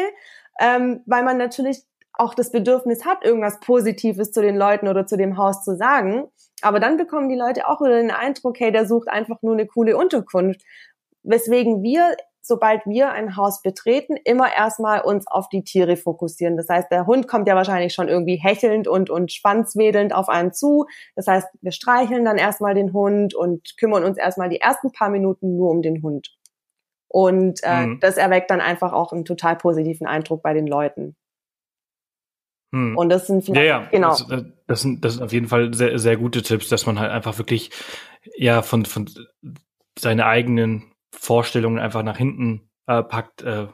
ähm, 0.61 1.03
weil 1.07 1.23
man 1.23 1.39
natürlich 1.39 1.85
auch 2.21 2.35
das 2.35 2.53
Bedürfnis 2.53 3.05
hat, 3.05 3.25
irgendwas 3.25 3.59
Positives 3.61 4.31
zu 4.31 4.43
den 4.43 4.57
Leuten 4.57 4.89
oder 4.89 5.07
zu 5.07 5.16
dem 5.16 5.39
Haus 5.39 5.64
zu 5.64 5.75
sagen. 5.75 6.29
Aber 6.61 6.79
dann 6.79 6.99
bekommen 6.99 7.31
die 7.31 7.37
Leute 7.37 7.66
auch 7.66 7.81
wieder 7.81 7.97
den 7.97 8.11
Eindruck, 8.11 8.61
hey, 8.61 8.71
der 8.71 8.87
sucht 8.87 9.09
einfach 9.09 9.41
nur 9.43 9.55
eine 9.55 9.66
coole 9.66 9.97
Unterkunft. 9.97 10.62
Weswegen 11.23 11.83
wir, 11.83 12.16
sobald 12.43 12.85
wir 12.85 13.11
ein 13.12 13.37
Haus 13.37 13.62
betreten, 13.62 14.16
immer 14.25 14.55
erstmal 14.55 15.01
uns 15.01 15.27
auf 15.27 15.49
die 15.49 15.64
Tiere 15.64 15.97
fokussieren. 15.97 16.59
Das 16.59 16.68
heißt, 16.68 16.93
der 16.93 17.07
Hund 17.07 17.27
kommt 17.27 17.49
ja 17.49 17.55
wahrscheinlich 17.57 17.95
schon 17.95 18.09
irgendwie 18.09 18.37
hechelnd 18.37 18.87
und, 18.87 19.09
und 19.09 19.33
schwanzwedelnd 19.33 20.14
auf 20.14 20.29
einen 20.29 20.53
zu. 20.53 20.87
Das 21.16 21.27
heißt, 21.27 21.49
wir 21.62 21.73
streicheln 21.73 22.27
dann 22.27 22.37
erstmal 22.37 22.75
den 22.75 22.93
Hund 22.93 23.35
und 23.35 23.77
kümmern 23.79 24.05
uns 24.05 24.18
erstmal 24.18 24.51
die 24.51 24.61
ersten 24.61 24.93
paar 24.93 25.09
Minuten 25.09 25.57
nur 25.57 25.71
um 25.71 25.81
den 25.81 26.03
Hund. 26.03 26.37
Und 27.09 27.61
äh, 27.62 27.87
mhm. 27.87 28.01
das 28.01 28.18
erweckt 28.18 28.51
dann 28.51 28.61
einfach 28.61 28.93
auch 28.93 29.12
einen 29.12 29.25
total 29.25 29.57
positiven 29.57 30.07
Eindruck 30.07 30.43
bei 30.43 30.53
den 30.53 30.66
Leuten. 30.66 31.16
Hm. 32.73 32.97
Und 32.97 33.09
das 33.09 33.27
sind 33.27 33.45
vielleicht, 33.45 33.66
ja, 33.66 33.81
ja. 33.81 33.89
genau. 33.91 34.11
Das, 34.11 34.45
das, 34.66 34.81
sind, 34.83 35.05
das 35.05 35.14
sind 35.14 35.23
auf 35.23 35.33
jeden 35.33 35.49
Fall 35.49 35.75
sehr, 35.75 35.99
sehr 35.99 36.16
gute 36.16 36.43
Tipps, 36.43 36.68
dass 36.68 36.87
man 36.87 36.99
halt 36.99 37.11
einfach 37.11 37.39
wirklich 37.39 37.71
ja 38.37 38.62
von, 38.62 38.85
von 38.85 39.09
seine 39.99 40.27
eigenen 40.27 40.93
Vorstellungen 41.12 41.79
einfach 41.79 42.03
nach 42.03 42.16
hinten 42.16 42.71
äh, 42.87 43.03
packt 43.03 43.43
äh, 43.43 43.66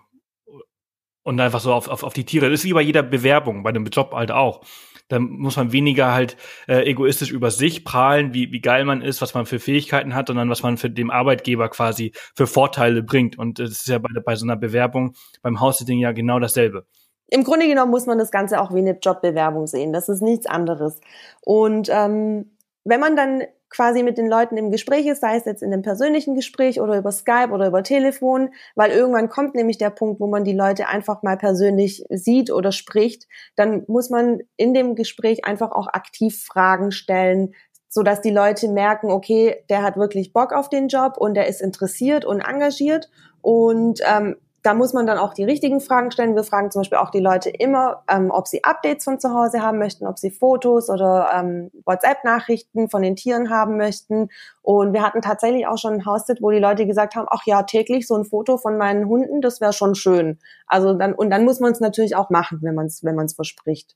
und 1.22 1.40
einfach 1.40 1.60
so 1.60 1.72
auf, 1.74 1.88
auf, 1.88 2.02
auf 2.02 2.14
die 2.14 2.24
Tiere. 2.24 2.48
Das 2.48 2.60
ist 2.60 2.64
wie 2.64 2.72
bei 2.72 2.82
jeder 2.82 3.02
Bewerbung, 3.02 3.62
bei 3.62 3.70
einem 3.70 3.86
Job 3.86 4.12
halt 4.14 4.30
auch. 4.30 4.62
Da 5.08 5.20
muss 5.20 5.56
man 5.56 5.70
weniger 5.70 6.12
halt 6.12 6.36
äh, 6.66 6.82
egoistisch 6.90 7.30
über 7.30 7.52
sich 7.52 7.84
prahlen, 7.84 8.34
wie, 8.34 8.50
wie 8.50 8.60
geil 8.60 8.84
man 8.84 9.02
ist, 9.02 9.22
was 9.22 9.34
man 9.34 9.46
für 9.46 9.60
Fähigkeiten 9.60 10.14
hat, 10.14 10.26
sondern 10.28 10.50
was 10.50 10.64
man 10.64 10.78
für 10.78 10.90
dem 10.90 11.10
Arbeitgeber 11.10 11.68
quasi 11.68 12.12
für 12.34 12.48
Vorteile 12.48 13.02
bringt. 13.04 13.38
Und 13.38 13.60
das 13.60 13.70
ist 13.70 13.86
ja 13.86 13.98
bei, 13.98 14.08
bei 14.24 14.34
so 14.34 14.46
einer 14.46 14.56
Bewerbung 14.56 15.14
beim 15.42 15.60
Haussitting 15.60 16.00
ja 16.00 16.10
genau 16.10 16.40
dasselbe 16.40 16.86
im 17.28 17.44
Grunde 17.44 17.66
genommen 17.66 17.90
muss 17.90 18.06
man 18.06 18.18
das 18.18 18.30
Ganze 18.30 18.60
auch 18.60 18.72
wie 18.72 18.78
eine 18.78 18.98
Jobbewerbung 18.98 19.66
sehen. 19.66 19.92
Das 19.92 20.08
ist 20.08 20.22
nichts 20.22 20.46
anderes. 20.46 21.00
Und 21.42 21.88
ähm, 21.90 22.56
wenn 22.84 23.00
man 23.00 23.16
dann 23.16 23.42
quasi 23.68 24.04
mit 24.04 24.16
den 24.16 24.28
Leuten 24.28 24.56
im 24.56 24.70
Gespräch 24.70 25.06
ist, 25.06 25.20
sei 25.20 25.36
es 25.36 25.44
jetzt 25.44 25.62
in 25.62 25.72
einem 25.72 25.82
persönlichen 25.82 26.36
Gespräch 26.36 26.80
oder 26.80 26.96
über 26.96 27.10
Skype 27.10 27.50
oder 27.50 27.66
über 27.66 27.82
Telefon, 27.82 28.50
weil 28.76 28.92
irgendwann 28.92 29.28
kommt 29.28 29.54
nämlich 29.54 29.76
der 29.76 29.90
Punkt, 29.90 30.20
wo 30.20 30.28
man 30.28 30.44
die 30.44 30.54
Leute 30.54 30.86
einfach 30.86 31.22
mal 31.22 31.36
persönlich 31.36 32.04
sieht 32.08 32.52
oder 32.52 32.70
spricht, 32.70 33.26
dann 33.56 33.84
muss 33.88 34.08
man 34.08 34.40
in 34.56 34.72
dem 34.72 34.94
Gespräch 34.94 35.44
einfach 35.44 35.72
auch 35.72 35.88
aktiv 35.88 36.44
Fragen 36.44 36.92
stellen, 36.92 37.54
so 37.88 38.02
dass 38.02 38.20
die 38.20 38.30
Leute 38.30 38.68
merken, 38.68 39.10
okay, 39.10 39.64
der 39.68 39.82
hat 39.82 39.96
wirklich 39.96 40.32
Bock 40.32 40.52
auf 40.52 40.68
den 40.68 40.88
Job 40.88 41.16
und 41.16 41.34
der 41.34 41.48
ist 41.48 41.60
interessiert 41.60 42.24
und 42.24 42.40
engagiert 42.40 43.10
und 43.42 44.00
ähm, 44.06 44.36
da 44.66 44.74
muss 44.74 44.92
man 44.92 45.06
dann 45.06 45.18
auch 45.18 45.32
die 45.32 45.44
richtigen 45.44 45.80
Fragen 45.80 46.10
stellen. 46.10 46.34
Wir 46.34 46.42
fragen 46.42 46.72
zum 46.72 46.80
Beispiel 46.80 46.98
auch 46.98 47.10
die 47.10 47.20
Leute 47.20 47.50
immer, 47.50 48.02
ähm, 48.10 48.32
ob 48.32 48.48
sie 48.48 48.64
Updates 48.64 49.04
von 49.04 49.20
zu 49.20 49.32
Hause 49.32 49.62
haben 49.62 49.78
möchten, 49.78 50.08
ob 50.08 50.18
sie 50.18 50.32
Fotos 50.32 50.90
oder 50.90 51.30
ähm, 51.32 51.70
WhatsApp-Nachrichten 51.84 52.90
von 52.90 53.00
den 53.00 53.14
Tieren 53.14 53.48
haben 53.48 53.76
möchten. 53.76 54.28
Und 54.62 54.92
wir 54.92 55.04
hatten 55.04 55.22
tatsächlich 55.22 55.68
auch 55.68 55.78
schon 55.78 55.94
ein 55.94 56.04
Haussitz, 56.04 56.42
wo 56.42 56.50
die 56.50 56.58
Leute 56.58 56.84
gesagt 56.84 57.14
haben, 57.14 57.28
ach 57.30 57.42
ja, 57.46 57.62
täglich 57.62 58.08
so 58.08 58.16
ein 58.16 58.24
Foto 58.24 58.58
von 58.58 58.76
meinen 58.76 59.06
Hunden, 59.06 59.40
das 59.40 59.60
wäre 59.60 59.72
schon 59.72 59.94
schön. 59.94 60.40
Also 60.66 60.94
dann, 60.94 61.14
und 61.14 61.30
dann 61.30 61.44
muss 61.44 61.60
man 61.60 61.70
es 61.70 61.78
natürlich 61.78 62.16
auch 62.16 62.30
machen, 62.30 62.58
wenn 62.62 62.74
man 62.74 62.86
es 62.86 63.04
wenn 63.04 63.14
man's 63.14 63.34
verspricht. 63.34 63.94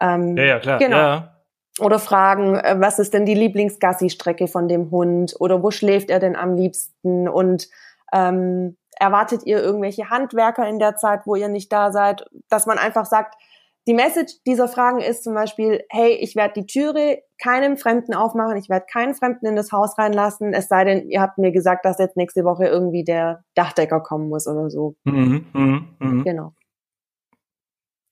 Ähm, 0.00 0.36
ja, 0.36 0.44
ja, 0.44 0.58
klar. 0.58 0.78
Genau. 0.80 0.96
Ja. 0.96 1.36
Oder 1.78 2.00
fragen, 2.00 2.56
äh, 2.56 2.74
was 2.80 2.98
ist 2.98 3.14
denn 3.14 3.26
die 3.26 3.34
Lieblingsgassi-Strecke 3.34 4.48
von 4.48 4.66
dem 4.66 4.90
Hund? 4.90 5.36
Oder 5.38 5.62
wo 5.62 5.70
schläft 5.70 6.10
er 6.10 6.18
denn 6.18 6.34
am 6.34 6.56
liebsten? 6.56 7.28
Und 7.28 7.68
ähm, 8.12 8.76
erwartet 8.98 9.42
ihr 9.44 9.62
irgendwelche 9.62 10.10
Handwerker 10.10 10.68
in 10.68 10.78
der 10.78 10.96
Zeit, 10.96 11.22
wo 11.26 11.34
ihr 11.34 11.48
nicht 11.48 11.72
da 11.72 11.92
seid? 11.92 12.26
Dass 12.48 12.66
man 12.66 12.78
einfach 12.78 13.06
sagt, 13.06 13.34
die 13.86 13.94
Message 13.94 14.34
dieser 14.46 14.68
Fragen 14.68 15.00
ist 15.00 15.24
zum 15.24 15.34
Beispiel, 15.34 15.82
hey, 15.88 16.12
ich 16.12 16.36
werde 16.36 16.60
die 16.60 16.66
Türe 16.66 17.22
keinem 17.42 17.76
Fremden 17.76 18.14
aufmachen, 18.14 18.56
ich 18.56 18.68
werde 18.68 18.86
keinen 18.90 19.14
Fremden 19.14 19.46
in 19.46 19.56
das 19.56 19.72
Haus 19.72 19.96
reinlassen, 19.98 20.52
es 20.52 20.68
sei 20.68 20.84
denn, 20.84 21.08
ihr 21.08 21.20
habt 21.20 21.38
mir 21.38 21.50
gesagt, 21.50 21.84
dass 21.84 21.98
jetzt 21.98 22.16
nächste 22.16 22.44
Woche 22.44 22.66
irgendwie 22.66 23.04
der 23.04 23.42
Dachdecker 23.54 24.00
kommen 24.00 24.28
muss 24.28 24.46
oder 24.46 24.68
so. 24.70 24.94
Mhm, 25.04 25.46
mh, 25.52 25.82
mh. 25.98 26.24
Genau. 26.24 26.52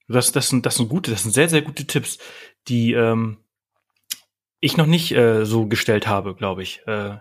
Das, 0.08 0.32
das, 0.32 0.48
sind, 0.48 0.64
das 0.64 0.76
sind 0.76 0.88
gute, 0.88 1.10
das 1.10 1.22
sind 1.22 1.32
sehr, 1.32 1.50
sehr 1.50 1.60
gute 1.60 1.86
Tipps, 1.86 2.18
die, 2.66 2.94
ähm, 2.94 3.38
ich 4.60 4.76
noch 4.76 4.86
nicht 4.86 5.12
äh, 5.12 5.44
so 5.44 5.66
gestellt 5.66 6.08
habe, 6.08 6.34
glaube 6.34 6.62
ich. 6.62 6.82
Äh, 6.86 7.18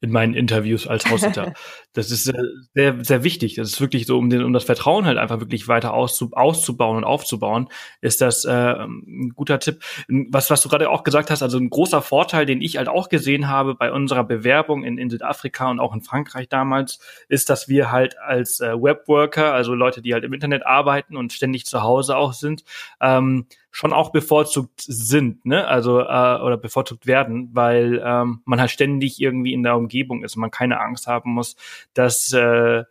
in 0.00 0.10
meinen 0.10 0.34
Interviews 0.34 0.86
als 0.86 1.10
Haussitter. 1.10 1.52
das 1.92 2.10
ist 2.10 2.28
äh, 2.28 2.42
sehr, 2.74 3.04
sehr 3.04 3.22
wichtig. 3.24 3.54
Das 3.54 3.68
ist 3.68 3.80
wirklich 3.80 4.06
so, 4.06 4.18
um, 4.18 4.30
den, 4.30 4.42
um 4.42 4.52
das 4.52 4.64
Vertrauen 4.64 5.04
halt 5.04 5.18
einfach 5.18 5.40
wirklich 5.40 5.68
weiter 5.68 5.92
auszu, 5.92 6.30
auszubauen 6.32 6.96
und 6.96 7.04
aufzubauen, 7.04 7.68
ist 8.00 8.20
das 8.20 8.44
äh, 8.44 8.50
ein 8.50 9.32
guter 9.34 9.58
Tipp. 9.58 9.82
Was, 10.08 10.50
was 10.50 10.62
du 10.62 10.68
gerade 10.68 10.88
auch 10.88 11.04
gesagt 11.04 11.30
hast, 11.30 11.42
also 11.42 11.58
ein 11.58 11.70
großer 11.70 12.00
Vorteil, 12.00 12.46
den 12.46 12.62
ich 12.62 12.78
halt 12.78 12.88
auch 12.88 13.08
gesehen 13.08 13.48
habe 13.48 13.74
bei 13.74 13.92
unserer 13.92 14.24
Bewerbung 14.24 14.84
in, 14.84 14.96
in 14.96 15.10
Südafrika 15.10 15.70
und 15.70 15.80
auch 15.80 15.94
in 15.94 16.00
Frankreich 16.00 16.48
damals, 16.48 16.98
ist, 17.28 17.50
dass 17.50 17.68
wir 17.68 17.92
halt 17.92 18.18
als 18.18 18.60
äh, 18.60 18.72
Webworker, 18.80 19.52
also 19.52 19.74
Leute, 19.74 20.00
die 20.00 20.14
halt 20.14 20.24
im 20.24 20.32
Internet 20.32 20.64
arbeiten 20.64 21.16
und 21.16 21.32
ständig 21.32 21.66
zu 21.66 21.82
Hause 21.82 22.16
auch 22.16 22.32
sind, 22.32 22.64
ähm, 23.00 23.46
schon 23.70 23.92
auch 23.92 24.10
bevorzugt 24.10 24.80
sind, 24.80 25.44
ne? 25.46 25.66
Also 25.66 26.00
äh, 26.00 26.02
oder 26.40 26.56
bevorzugt 26.56 27.06
werden, 27.06 27.50
weil 27.52 28.02
ähm, 28.04 28.42
man 28.44 28.60
halt 28.60 28.70
ständig 28.70 29.20
irgendwie 29.20 29.52
in 29.52 29.62
der 29.62 29.76
Umgebung 29.76 30.24
ist 30.24 30.36
und 30.36 30.40
man 30.40 30.50
keine 30.50 30.80
Angst 30.80 31.06
haben 31.06 31.32
muss, 31.32 31.56
dass 31.94 32.32
äh, 32.32 32.84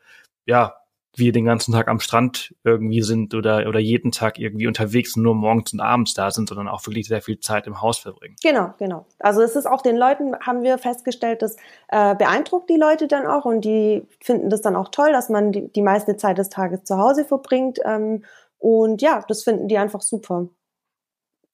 ja 0.45 0.75
wir 1.15 1.31
den 1.33 1.43
ganzen 1.43 1.73
Tag 1.73 1.87
am 1.87 1.99
Strand 1.99 2.55
irgendwie 2.63 3.01
sind 3.01 3.33
oder 3.33 3.67
oder 3.67 3.79
jeden 3.79 4.11
Tag 4.11 4.39
irgendwie 4.39 4.67
unterwegs 4.67 5.17
und 5.17 5.23
nur 5.23 5.35
morgens 5.35 5.73
und 5.73 5.81
abends 5.81 6.13
da 6.13 6.31
sind, 6.31 6.47
sondern 6.47 6.69
auch 6.69 6.85
wirklich 6.87 7.07
sehr 7.07 7.21
viel 7.21 7.39
Zeit 7.39 7.67
im 7.67 7.81
Haus 7.81 7.99
verbringen. 7.99 8.35
Genau, 8.41 8.73
genau. 8.77 9.05
Also 9.19 9.41
es 9.41 9.55
ist 9.55 9.65
auch 9.65 9.81
den 9.81 9.97
Leuten, 9.97 10.35
haben 10.39 10.63
wir 10.63 10.77
festgestellt, 10.77 11.41
das 11.41 11.57
äh, 11.89 12.15
beeindruckt 12.15 12.69
die 12.69 12.77
Leute 12.77 13.07
dann 13.07 13.27
auch 13.27 13.45
und 13.45 13.61
die 13.61 14.03
finden 14.21 14.49
das 14.49 14.61
dann 14.61 14.75
auch 14.75 14.89
toll, 14.89 15.11
dass 15.11 15.29
man 15.29 15.51
die, 15.51 15.67
die 15.71 15.81
meiste 15.81 16.15
Zeit 16.15 16.37
des 16.37 16.49
Tages 16.49 16.83
zu 16.83 16.97
Hause 16.97 17.25
verbringt. 17.25 17.79
Ähm, 17.83 18.23
und 18.59 19.01
ja, 19.01 19.23
das 19.27 19.43
finden 19.43 19.67
die 19.67 19.77
einfach 19.77 20.01
super. 20.01 20.49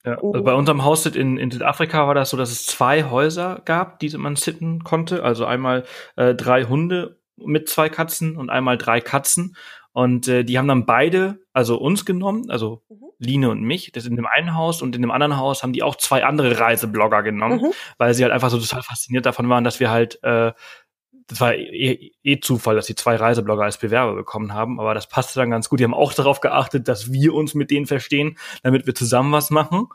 Ja, 0.05 0.19
also 0.21 0.43
bei 0.43 0.53
unserem 0.53 0.83
Haussit 0.83 1.15
in, 1.15 1.37
in 1.37 1.49
Südafrika 1.51 2.07
war 2.07 2.13
das 2.13 2.29
so, 2.29 2.37
dass 2.37 2.51
es 2.51 2.65
zwei 2.65 3.05
Häuser 3.05 3.61
gab, 3.65 3.99
die 3.99 4.15
man 4.17 4.35
sitten 4.35 4.83
konnte. 4.83 5.23
Also 5.23 5.45
einmal 5.45 5.83
äh, 6.15 6.35
drei 6.35 6.65
Hunde 6.65 7.19
mit 7.37 7.67
zwei 7.67 7.89
Katzen 7.89 8.37
und 8.37 8.49
einmal 8.49 8.77
drei 8.77 9.01
Katzen. 9.01 9.55
Und 9.91 10.27
äh, 10.27 10.43
die 10.43 10.57
haben 10.57 10.67
dann 10.67 10.85
beide, 10.85 11.39
also 11.53 11.77
uns 11.77 12.05
genommen, 12.05 12.49
also 12.49 12.83
mhm. 12.89 13.05
Line 13.17 13.49
und 13.49 13.61
mich, 13.61 13.91
das 13.93 14.05
in 14.05 14.15
dem 14.15 14.25
einen 14.25 14.55
Haus 14.55 14.81
und 14.81 14.95
in 14.95 15.01
dem 15.01 15.11
anderen 15.11 15.37
Haus 15.37 15.63
haben 15.63 15.73
die 15.73 15.83
auch 15.83 15.95
zwei 15.95 16.25
andere 16.25 16.59
Reiseblogger 16.59 17.23
genommen, 17.23 17.61
mhm. 17.61 17.71
weil 17.97 18.13
sie 18.13 18.23
halt 18.23 18.33
einfach 18.33 18.49
so 18.49 18.59
total 18.59 18.83
fasziniert 18.83 19.25
davon 19.25 19.47
waren, 19.47 19.63
dass 19.63 19.79
wir 19.79 19.89
halt 19.89 20.21
äh, 20.23 20.51
das 21.27 21.41
war 21.41 21.55
eh, 21.55 22.11
eh 22.23 22.39
Zufall, 22.39 22.75
dass 22.75 22.85
die 22.85 22.95
zwei 22.95 23.15
Reiseblogger 23.15 23.63
als 23.63 23.77
Bewerber 23.77 24.13
bekommen 24.13 24.53
haben, 24.53 24.79
aber 24.79 24.93
das 24.93 25.07
passte 25.09 25.39
dann 25.39 25.49
ganz 25.49 25.69
gut. 25.69 25.79
Die 25.79 25.83
haben 25.83 25.93
auch 25.93 26.13
darauf 26.13 26.39
geachtet, 26.39 26.87
dass 26.87 27.11
wir 27.11 27.33
uns 27.33 27.55
mit 27.55 27.71
denen 27.71 27.87
verstehen, 27.87 28.37
damit 28.61 28.85
wir 28.85 28.93
zusammen 28.93 29.31
was 29.31 29.49
machen, 29.49 29.87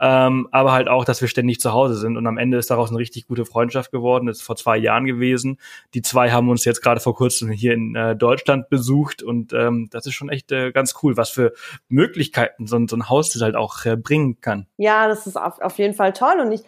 ähm, 0.00 0.48
aber 0.50 0.72
halt 0.72 0.88
auch, 0.88 1.04
dass 1.04 1.20
wir 1.20 1.28
ständig 1.28 1.60
zu 1.60 1.72
Hause 1.72 1.96
sind. 1.96 2.16
Und 2.16 2.26
am 2.26 2.38
Ende 2.38 2.56
ist 2.56 2.70
daraus 2.70 2.88
eine 2.88 2.98
richtig 2.98 3.26
gute 3.26 3.44
Freundschaft 3.44 3.90
geworden. 3.90 4.26
Das 4.26 4.38
ist 4.38 4.44
vor 4.44 4.56
zwei 4.56 4.78
Jahren 4.78 5.04
gewesen. 5.04 5.58
Die 5.92 6.02
zwei 6.02 6.30
haben 6.30 6.48
uns 6.48 6.64
jetzt 6.64 6.82
gerade 6.82 7.00
vor 7.00 7.14
kurzem 7.14 7.50
hier 7.50 7.74
in 7.74 7.94
äh, 7.94 8.16
Deutschland 8.16 8.70
besucht 8.70 9.22
und 9.22 9.52
ähm, 9.52 9.88
das 9.90 10.06
ist 10.06 10.14
schon 10.14 10.30
echt 10.30 10.52
äh, 10.52 10.72
ganz 10.72 10.94
cool, 11.02 11.16
was 11.16 11.30
für 11.30 11.52
Möglichkeiten 11.88 12.66
so, 12.66 12.78
so 12.86 12.96
ein 12.96 13.08
Haus 13.10 13.30
das 13.30 13.42
halt 13.42 13.56
auch 13.56 13.84
äh, 13.84 13.96
bringen 13.96 14.40
kann. 14.40 14.66
Ja, 14.78 15.08
das 15.08 15.26
ist 15.26 15.36
auf, 15.36 15.60
auf 15.60 15.78
jeden 15.78 15.94
Fall 15.94 16.12
toll 16.12 16.40
und 16.40 16.52
ich 16.52 16.62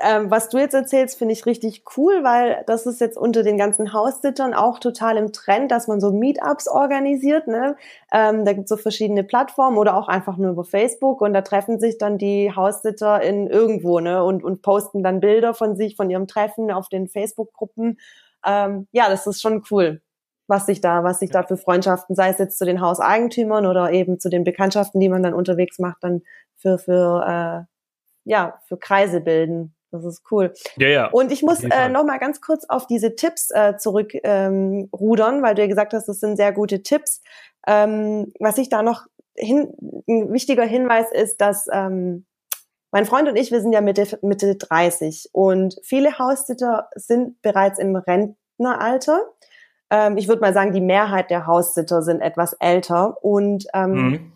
ähm, 0.00 0.30
was 0.30 0.48
du 0.48 0.58
jetzt 0.58 0.74
erzählst, 0.74 1.18
finde 1.18 1.32
ich 1.32 1.46
richtig 1.46 1.84
cool, 1.96 2.22
weil 2.24 2.64
das 2.66 2.86
ist 2.86 3.00
jetzt 3.00 3.16
unter 3.16 3.42
den 3.42 3.56
ganzen 3.56 3.92
Haussittern 3.92 4.54
auch 4.54 4.78
total 4.78 5.16
im 5.16 5.32
Trend, 5.32 5.70
dass 5.70 5.88
man 5.88 6.00
so 6.00 6.12
Meetups 6.12 6.68
organisiert. 6.68 7.46
Ne? 7.46 7.76
Ähm, 8.12 8.44
da 8.44 8.52
gibt 8.52 8.64
es 8.64 8.68
so 8.70 8.76
verschiedene 8.76 9.24
Plattformen 9.24 9.78
oder 9.78 9.96
auch 9.96 10.08
einfach 10.08 10.36
nur 10.36 10.52
über 10.52 10.64
Facebook 10.64 11.20
und 11.20 11.34
da 11.34 11.42
treffen 11.42 11.80
sich 11.80 11.98
dann 11.98 12.18
die 12.18 12.52
Haussitter 12.54 13.22
in 13.22 13.46
irgendwo 13.46 14.00
ne? 14.00 14.24
und, 14.24 14.44
und 14.44 14.62
posten 14.62 15.02
dann 15.02 15.20
Bilder 15.20 15.54
von 15.54 15.76
sich, 15.76 15.96
von 15.96 16.10
ihrem 16.10 16.26
Treffen 16.26 16.70
auf 16.70 16.88
den 16.88 17.08
Facebook-Gruppen. 17.08 17.98
Ähm, 18.46 18.88
ja, 18.92 19.08
das 19.08 19.26
ist 19.26 19.40
schon 19.40 19.62
cool 19.70 20.00
was 20.46 20.66
sich 20.66 20.80
da, 20.80 21.04
was 21.04 21.20
sich 21.20 21.30
da 21.30 21.42
für 21.42 21.56
Freundschaften, 21.56 22.14
sei 22.14 22.28
es 22.28 22.38
jetzt 22.38 22.58
zu 22.58 22.64
den 22.64 22.80
Hauseigentümern 22.80 23.66
oder 23.66 23.92
eben 23.92 24.18
zu 24.20 24.28
den 24.28 24.44
Bekanntschaften, 24.44 25.00
die 25.00 25.08
man 25.08 25.22
dann 25.22 25.34
unterwegs 25.34 25.78
macht, 25.78 26.02
dann 26.02 26.22
für 26.56 26.78
für 26.78 27.66
äh, 27.66 28.30
ja 28.30 28.60
für 28.66 28.76
Kreise 28.76 29.20
bilden. 29.20 29.73
Das 29.94 30.04
ist 30.04 30.22
cool. 30.32 30.52
Ja, 30.76 30.88
ja. 30.88 31.06
Und 31.06 31.30
ich 31.30 31.42
muss 31.42 31.62
äh, 31.62 31.88
noch 31.88 32.04
mal 32.04 32.18
ganz 32.18 32.40
kurz 32.40 32.64
auf 32.68 32.86
diese 32.86 33.14
Tipps 33.14 33.50
äh, 33.50 33.76
zurück 33.76 34.12
ähm, 34.24 34.88
rudern, 34.92 35.42
weil 35.42 35.54
du 35.54 35.62
ja 35.62 35.68
gesagt 35.68 35.94
hast, 35.94 36.08
das 36.08 36.18
sind 36.18 36.36
sehr 36.36 36.52
gute 36.52 36.82
Tipps. 36.82 37.22
Ähm, 37.66 38.32
was 38.40 38.58
ich 38.58 38.68
da 38.68 38.82
noch 38.82 39.06
hin, 39.36 39.72
ein 40.08 40.32
wichtiger 40.32 40.64
Hinweis 40.64 41.06
ist, 41.12 41.40
dass 41.40 41.66
ähm, 41.72 42.26
mein 42.90 43.06
Freund 43.06 43.28
und 43.28 43.36
ich, 43.36 43.52
wir 43.52 43.60
sind 43.60 43.72
ja 43.72 43.80
Mitte, 43.80 44.18
Mitte 44.22 44.56
30 44.56 45.30
und 45.32 45.76
viele 45.84 46.18
Haussitter 46.18 46.88
sind 46.96 47.40
bereits 47.40 47.78
im 47.78 47.94
Rentneralter. 47.94 49.20
Ähm, 49.90 50.16
ich 50.16 50.26
würde 50.26 50.40
mal 50.40 50.54
sagen, 50.54 50.72
die 50.72 50.80
Mehrheit 50.80 51.30
der 51.30 51.46
Haussitter 51.46 52.02
sind 52.02 52.20
etwas 52.20 52.54
älter 52.54 53.22
und 53.22 53.66
ähm, 53.74 53.92
mhm 53.92 54.32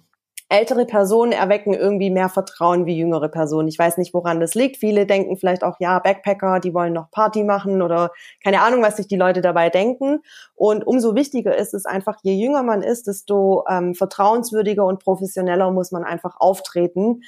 ältere 0.49 0.87
Personen 0.87 1.33
erwecken 1.33 1.75
irgendwie 1.75 2.11
mehr 2.11 2.29
Vertrauen 2.29 2.87
wie 2.87 2.97
jüngere 2.97 3.29
Personen. 3.29 3.69
Ich 3.69 3.79
weiß 3.79 3.99
nicht, 3.99 4.15
woran 4.15 4.41
das 4.41 4.55
liegt. 4.55 4.79
Viele 4.79 5.05
denken 5.05 5.37
vielleicht 5.37 5.63
auch, 5.63 5.77
ja, 5.79 5.99
Backpacker, 5.99 6.59
die 6.61 6.73
wollen 6.73 6.95
noch 6.95 7.11
Party 7.11 7.45
machen 7.45 7.83
oder 7.83 8.13
keine 8.43 8.63
Ahnung, 8.63 8.83
was 8.83 8.97
sich 8.97 9.09
die 9.09 9.17
Leute 9.17 9.43
dabei 9.43 9.69
denken. 9.69 10.21
Und 10.55 10.87
umso 10.87 11.15
wichtiger 11.15 11.57
ist 11.57 11.75
es 11.75 11.85
einfach, 11.85 12.17
je 12.23 12.35
jünger 12.35 12.63
man 12.63 12.83
ist, 12.83 13.07
desto 13.07 13.65
ähm, 13.69 13.95
vertrauenswürdiger 13.95 14.85
und 14.87 15.01
professioneller 15.01 15.71
muss 15.71 15.93
man 15.93 16.05
einfach 16.05 16.37
auftreten, 16.39 17.21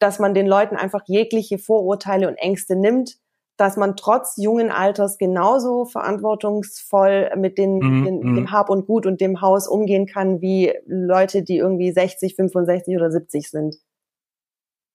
dass 0.00 0.18
man 0.18 0.34
den 0.34 0.46
Leuten 0.46 0.76
einfach 0.76 1.02
jegliche 1.06 1.58
Vorurteile 1.58 2.26
und 2.26 2.36
Ängste 2.36 2.74
nimmt 2.74 3.18
dass 3.56 3.76
man 3.76 3.96
trotz 3.96 4.36
jungen 4.36 4.70
Alters 4.70 5.18
genauso 5.18 5.84
verantwortungsvoll 5.84 7.30
mit 7.36 7.58
den, 7.58 7.78
mhm, 7.78 8.04
den, 8.04 8.20
mhm. 8.20 8.34
dem 8.34 8.50
Hab 8.50 8.70
und 8.70 8.86
Gut 8.86 9.06
und 9.06 9.20
dem 9.20 9.40
Haus 9.40 9.68
umgehen 9.68 10.06
kann, 10.06 10.40
wie 10.40 10.72
Leute, 10.86 11.42
die 11.42 11.58
irgendwie 11.58 11.92
60, 11.92 12.34
65 12.34 12.96
oder 12.96 13.10
70 13.10 13.50
sind. 13.50 13.76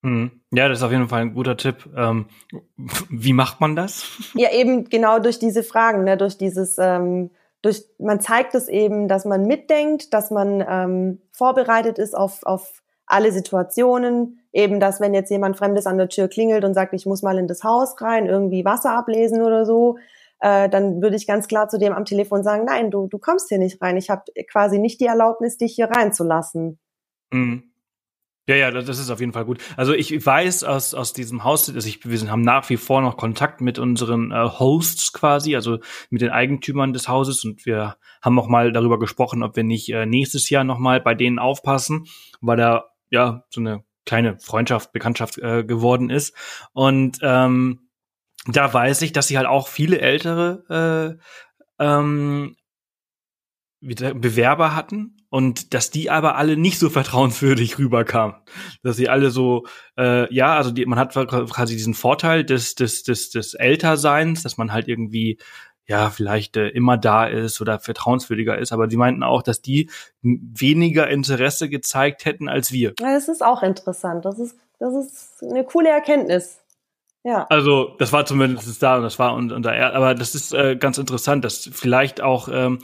Mhm. 0.01 0.31
Ja, 0.51 0.67
das 0.67 0.79
ist 0.79 0.83
auf 0.83 0.91
jeden 0.91 1.09
Fall 1.09 1.21
ein 1.21 1.33
guter 1.33 1.57
Tipp. 1.57 1.89
Ähm, 1.95 2.27
wie 3.09 3.33
macht 3.33 3.59
man 3.61 3.75
das? 3.75 4.05
Ja, 4.33 4.51
eben 4.51 4.85
genau 4.85 5.19
durch 5.19 5.39
diese 5.39 5.63
Fragen, 5.63 6.03
ne, 6.03 6.17
durch 6.17 6.37
dieses, 6.37 6.77
ähm, 6.79 7.31
durch, 7.61 7.83
man 7.97 8.21
zeigt 8.21 8.55
es 8.55 8.67
eben, 8.69 9.07
dass 9.07 9.25
man 9.25 9.43
mitdenkt, 9.43 10.13
dass 10.13 10.31
man 10.31 10.63
ähm, 10.67 11.21
vorbereitet 11.31 11.99
ist 11.99 12.15
auf, 12.15 12.43
auf 12.43 12.81
alle 13.09 13.31
Situationen, 13.31 14.39
eben, 14.53 14.79
dass 14.79 15.01
wenn 15.01 15.13
jetzt 15.13 15.29
jemand 15.31 15.57
Fremdes 15.57 15.85
an 15.85 15.97
der 15.97 16.09
Tür 16.09 16.27
klingelt 16.27 16.63
und 16.63 16.73
sagt, 16.73 16.93
ich 16.93 17.05
muss 17.05 17.21
mal 17.21 17.37
in 17.37 17.47
das 17.47 17.63
Haus 17.63 17.99
rein, 18.01 18.27
irgendwie 18.27 18.63
Wasser 18.63 18.91
ablesen 18.91 19.41
oder 19.41 19.65
so, 19.65 19.97
äh, 20.39 20.69
dann 20.69 21.01
würde 21.01 21.17
ich 21.17 21.27
ganz 21.27 21.47
klar 21.47 21.67
zu 21.67 21.77
dem 21.77 21.93
am 21.93 22.05
Telefon 22.05 22.43
sagen, 22.43 22.65
nein, 22.65 22.91
du, 22.91 23.07
du 23.07 23.17
kommst 23.17 23.49
hier 23.49 23.57
nicht 23.57 23.81
rein. 23.81 23.97
Ich 23.97 24.09
habe 24.09 24.23
quasi 24.49 24.79
nicht 24.79 25.01
die 25.01 25.05
Erlaubnis, 25.05 25.57
dich 25.57 25.75
hier 25.75 25.89
reinzulassen. 25.89 26.79
Mhm. 27.31 27.63
Ja, 28.47 28.55
ja, 28.55 28.71
das 28.71 28.97
ist 28.97 29.11
auf 29.11 29.19
jeden 29.19 29.33
Fall 29.33 29.45
gut. 29.45 29.59
Also 29.77 29.93
ich 29.93 30.25
weiß 30.25 30.63
aus, 30.63 30.95
aus 30.95 31.13
diesem 31.13 31.43
Haus, 31.43 31.69
also 31.69 31.87
ich, 31.87 32.09
wir 32.09 32.31
haben 32.31 32.41
nach 32.41 32.67
wie 32.71 32.77
vor 32.77 32.99
noch 33.01 33.15
Kontakt 33.15 33.61
mit 33.61 33.77
unseren 33.77 34.31
äh, 34.31 34.35
Hosts 34.37 35.13
quasi, 35.13 35.55
also 35.55 35.77
mit 36.09 36.21
den 36.21 36.31
Eigentümern 36.31 36.91
des 36.91 37.07
Hauses 37.07 37.45
und 37.45 37.67
wir 37.67 37.97
haben 38.23 38.39
auch 38.39 38.47
mal 38.47 38.71
darüber 38.71 38.97
gesprochen, 38.97 39.43
ob 39.43 39.55
wir 39.55 39.63
nicht 39.63 39.89
äh, 39.89 40.07
nächstes 40.07 40.49
Jahr 40.49 40.63
noch 40.63 40.79
mal 40.79 40.99
bei 40.99 41.13
denen 41.13 41.37
aufpassen, 41.37 42.07
weil 42.41 42.57
da 42.57 42.89
ja 43.09 43.45
so 43.49 43.61
eine 43.61 43.83
kleine 44.05 44.39
Freundschaft, 44.39 44.91
Bekanntschaft 44.91 45.37
äh, 45.37 45.63
geworden 45.63 46.09
ist. 46.09 46.35
Und 46.73 47.19
ähm, 47.21 47.89
da 48.47 48.73
weiß 48.73 49.01
ich, 49.03 49.11
dass 49.13 49.27
sie 49.27 49.37
halt 49.37 49.47
auch 49.47 49.67
viele 49.67 49.99
ältere 49.99 51.19
äh, 51.79 51.83
ähm, 51.83 52.55
Bewerber 53.81 54.75
hatten 54.75 55.15
und 55.29 55.73
dass 55.73 55.91
die 55.91 56.09
aber 56.09 56.35
alle 56.35 56.57
nicht 56.57 56.79
so 56.79 56.89
vertrauenswürdig 56.89 57.77
rüberkamen. 57.77 58.35
Dass 58.83 58.97
sie 58.97 59.09
alle 59.09 59.29
so, 59.31 59.65
äh, 59.97 60.33
ja, 60.33 60.55
also 60.55 60.71
die, 60.71 60.85
man 60.85 60.99
hat 60.99 61.13
quasi 61.13 61.75
diesen 61.75 61.93
Vorteil 61.93 62.43
des, 62.43 62.75
des, 62.75 63.03
des, 63.03 63.29
des 63.29 63.53
Älterseins, 63.53 64.43
dass 64.43 64.57
man 64.57 64.73
halt 64.73 64.87
irgendwie 64.87 65.39
ja, 65.89 66.11
vielleicht 66.11 66.55
äh, 66.55 66.67
immer 66.67 66.97
da 66.97 67.25
ist 67.25 67.59
oder 67.61 67.79
vertrauenswürdiger 67.79 68.57
ist. 68.59 68.71
Aber 68.71 68.89
sie 68.89 68.95
meinten 68.95 69.23
auch, 69.23 69.41
dass 69.41 69.61
die 69.61 69.89
weniger 70.21 71.09
Interesse 71.09 71.67
gezeigt 71.67 72.25
hätten 72.25 72.47
als 72.47 72.71
wir. 72.71 72.93
Ja, 72.99 73.13
das 73.13 73.27
ist 73.27 73.43
auch 73.43 73.63
interessant. 73.63 74.23
Das 74.23 74.37
ist, 74.37 74.55
das 74.77 74.93
ist 74.93 75.43
eine 75.43 75.63
coole 75.63 75.89
Erkenntnis. 75.89 76.59
Ja. 77.23 77.47
Also, 77.49 77.95
das 77.97 78.13
war 78.13 78.25
zumindest 78.25 78.81
da 78.83 78.97
und 78.97 79.03
das 79.03 79.17
war 79.17 79.33
unter, 79.33 79.55
unter 79.55 79.73
aber 79.95 80.13
das 80.13 80.35
ist 80.35 80.53
äh, 80.53 80.77
ganz 80.77 80.99
interessant, 80.99 81.43
dass 81.43 81.69
vielleicht 81.73 82.21
auch 82.21 82.49
ähm, 82.51 82.79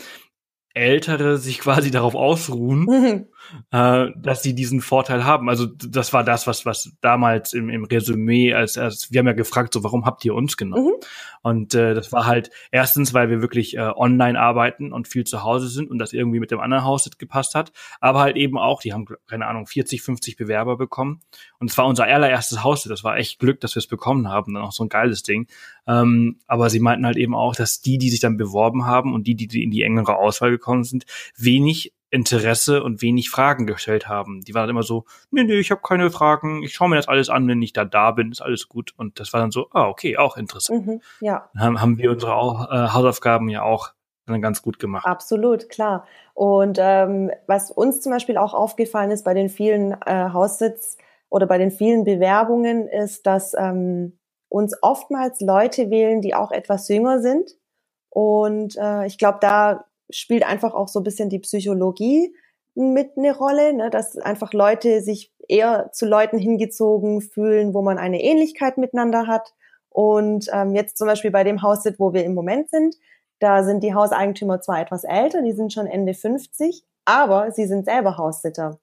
Ältere 0.74 1.38
sich 1.38 1.60
quasi 1.60 1.92
darauf 1.92 2.16
ausruhen 2.16 3.28
äh, 3.72 4.08
dass 4.16 4.44
sie 4.44 4.56
diesen 4.56 4.82
Vorteil 4.82 5.26
haben. 5.26 5.50
Also 5.50 5.66
das 5.66 6.14
war 6.14 6.24
das, 6.24 6.48
was 6.48 6.66
was 6.66 6.92
damals 7.02 7.54
im, 7.54 7.70
im 7.70 7.84
Resümee 7.86 8.54
als, 8.54 8.78
als 8.78 9.12
wir 9.12 9.20
haben 9.20 9.28
ja 9.28 9.34
gefragt, 9.34 9.74
so 9.74 9.84
warum 9.84 10.06
habt 10.06 10.24
ihr 10.26 10.36
uns 10.36 10.58
genommen? 10.58 10.86
Mhm. 10.86 11.06
Und 11.42 11.76
äh, 11.76 11.94
das 11.94 12.12
war 12.12 12.26
halt 12.26 12.50
erstens, 12.72 13.14
weil 13.14 13.30
wir 13.30 13.40
wirklich 13.42 13.78
äh, 13.78 13.82
online 13.82 14.40
arbeiten 14.40 14.92
und 14.92 15.08
viel 15.08 15.26
zu 15.26 15.44
Hause 15.44 15.68
sind 15.68 15.92
und 15.92 16.00
das 16.00 16.12
irgendwie 16.12 16.40
mit 16.40 16.50
dem 16.50 16.60
anderen 16.60 16.84
Haus 16.84 17.08
gepasst 17.20 17.54
hat, 17.54 17.72
aber 18.00 18.22
halt 18.22 18.36
eben 18.36 18.58
auch, 18.58 18.82
die 18.82 18.94
haben 18.94 19.06
keine 19.28 19.46
Ahnung 19.46 19.68
40, 19.68 20.02
50 20.02 20.38
Bewerber 20.38 20.76
bekommen 20.76 21.22
und 21.60 21.70
es 21.70 21.78
war 21.78 21.86
unser 21.86 22.06
allererstes 22.06 22.64
Haus. 22.64 22.84
Das 22.84 23.04
war 23.04 23.18
echt 23.18 23.40
Glück, 23.40 23.60
dass 23.60 23.76
wir 23.76 23.80
es 23.80 23.88
bekommen 23.88 24.28
haben, 24.28 24.56
dann 24.56 24.64
auch 24.64 24.72
so 24.72 24.84
ein 24.84 24.90
geiles 24.90 25.22
Ding. 25.22 25.48
Ähm, 25.88 26.40
aber 26.48 26.70
sie 26.70 26.80
meinten 26.80 27.06
halt 27.06 27.18
eben 27.18 27.36
auch, 27.36 27.56
dass 27.56 27.82
die, 27.82 27.98
die 27.98 28.10
sich 28.10 28.20
dann 28.20 28.38
beworben 28.38 28.86
haben 28.86 29.14
und 29.14 29.28
die, 29.28 29.36
die 29.36 29.64
in 29.64 29.72
die 29.72 29.84
engere 29.84 30.18
Auswahl 30.18 30.50
gekommen 30.50 30.84
sind, 30.84 31.06
wenig 31.38 31.94
Interesse 32.10 32.84
und 32.84 33.02
wenig 33.02 33.30
Fragen 33.30 33.66
gestellt 33.66 34.08
haben. 34.08 34.42
Die 34.42 34.54
waren 34.54 34.62
halt 34.62 34.70
immer 34.70 34.84
so, 34.84 35.06
nee, 35.32 35.44
nee, 35.44 35.60
ich 35.60 35.72
habe 35.72 35.82
keine 35.82 36.12
Fragen, 36.12 36.64
ich 36.64 36.74
schaue 36.74 36.90
mir 36.90 36.96
das 36.96 37.08
alles 37.08 37.30
an, 37.30 37.48
wenn 37.48 37.62
ich 37.62 37.74
da 37.74 37.84
da 37.84 38.12
bin, 38.12 38.32
ist 38.32 38.42
alles 38.42 38.70
gut. 38.70 38.94
Und 38.98 39.20
das 39.20 39.34
war 39.34 39.42
dann 39.42 39.52
so, 39.52 39.68
ah, 39.72 39.88
okay, 39.88 40.18
auch 40.18 40.38
interessant. 40.38 40.86
Mhm, 40.86 41.02
ja. 41.20 41.50
Dann 41.54 41.82
haben, 41.82 41.98
wir 41.98 42.12
unsere 42.12 42.32
äh, 42.32 42.94
Hausaufgaben 42.94 43.50
ja 43.50 43.64
auch 43.64 43.92
dann 44.26 44.42
ganz 44.42 44.62
gut 44.62 44.80
gemacht. 44.80 45.06
Absolut, 45.06 45.70
klar. 45.70 46.06
Und 46.34 46.78
ähm, 46.80 47.32
was 47.48 47.72
uns 47.72 48.02
zum 48.02 48.12
Beispiel 48.12 48.38
auch 48.38 48.54
aufgefallen 48.54 49.12
ist 49.12 49.24
bei 49.24 49.34
den 49.34 49.50
vielen 49.50 49.92
äh, 50.06 50.30
Haussitz 50.32 50.98
oder 51.30 51.46
bei 51.48 51.58
den 51.58 51.72
vielen 51.72 52.04
Bewerbungen, 52.04 52.88
ist, 52.88 53.28
dass 53.28 53.54
ähm, 53.58 54.18
uns 54.50 54.76
oftmals 54.82 55.42
Leute 55.42 55.90
wählen, 55.90 56.22
die 56.22 56.34
auch 56.34 56.52
etwas 56.52 56.88
jünger 56.88 57.20
sind. 57.20 57.52
Und 58.10 58.78
äh, 58.78 59.06
ich 59.06 59.18
glaube, 59.18 59.40
da 59.42 59.86
spielt 60.10 60.46
einfach 60.46 60.74
auch 60.74 60.88
so 60.88 61.00
ein 61.00 61.04
bisschen 61.04 61.30
die 61.30 61.40
Psychologie 61.40 62.36
mit 62.76 63.12
eine 63.18 63.36
Rolle, 63.36 63.74
ne? 63.74 63.90
dass 63.90 64.18
einfach 64.18 64.54
Leute 64.54 65.02
sich 65.02 65.34
eher 65.48 65.92
zu 65.94 66.06
Leuten 66.06 66.38
hingezogen 66.38 67.22
fühlen, 67.22 67.74
wo 67.74 67.82
man 67.82 67.98
eine 67.98 68.22
Ähnlichkeit 68.22 68.78
miteinander 68.78 69.28
hat. 69.28 69.54
Und 69.90 70.50
ähm, 70.52 70.76
jetzt 70.76 70.98
zum 70.98 71.08
Beispiel 71.08 71.32
bei 71.32 71.44
dem 71.44 71.62
Haussitz, 71.62 72.00
wo 72.00 72.14
wir 72.14 72.26
im 72.26 72.34
Moment 72.34 72.70
sind, 72.70 72.96
da 73.40 73.64
sind 73.64 73.82
die 73.82 73.94
Hauseigentümer 73.94 74.60
zwar 74.62 74.82
etwas 74.82 75.04
älter, 75.04 75.42
die 75.42 75.54
sind 75.54 75.72
schon 75.72 75.88
Ende 75.88 76.14
50, 76.14 76.84
aber 77.06 77.52
sie 77.52 77.66
sind 77.66 77.86
selber 77.86 78.18
Haussitter 78.18 78.80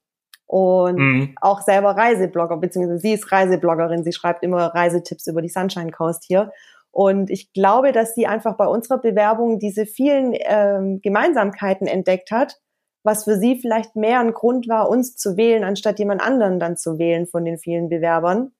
und 0.46 0.96
mhm. 0.96 1.34
auch 1.40 1.62
selber 1.62 1.96
Reiseblogger, 1.96 2.58
beziehungsweise 2.58 3.00
sie 3.00 3.12
ist 3.12 3.32
Reisebloggerin, 3.32 4.04
sie 4.04 4.12
schreibt 4.12 4.42
immer 4.42 4.66
Reisetipps 4.74 5.26
über 5.26 5.42
die 5.42 5.48
Sunshine 5.48 5.90
Coast 5.90 6.24
hier 6.26 6.52
und 6.92 7.30
ich 7.30 7.52
glaube, 7.54 7.90
dass 7.92 8.14
sie 8.14 8.26
einfach 8.26 8.56
bei 8.56 8.66
unserer 8.66 8.98
Bewerbung 8.98 9.58
diese 9.58 9.86
vielen 9.86 10.34
ähm, 10.34 11.00
Gemeinsamkeiten 11.00 11.86
entdeckt 11.86 12.30
hat, 12.30 12.60
was 13.02 13.24
für 13.24 13.36
sie 13.38 13.58
vielleicht 13.58 13.96
mehr 13.96 14.20
ein 14.20 14.34
Grund 14.34 14.68
war, 14.68 14.88
uns 14.90 15.16
zu 15.16 15.38
wählen, 15.38 15.64
anstatt 15.64 15.98
jemand 15.98 16.20
anderen 16.20 16.60
dann 16.60 16.76
zu 16.76 16.98
wählen 16.98 17.26
von 17.26 17.46
den 17.46 17.58
vielen 17.58 17.88
Bewerbern. 17.88 18.52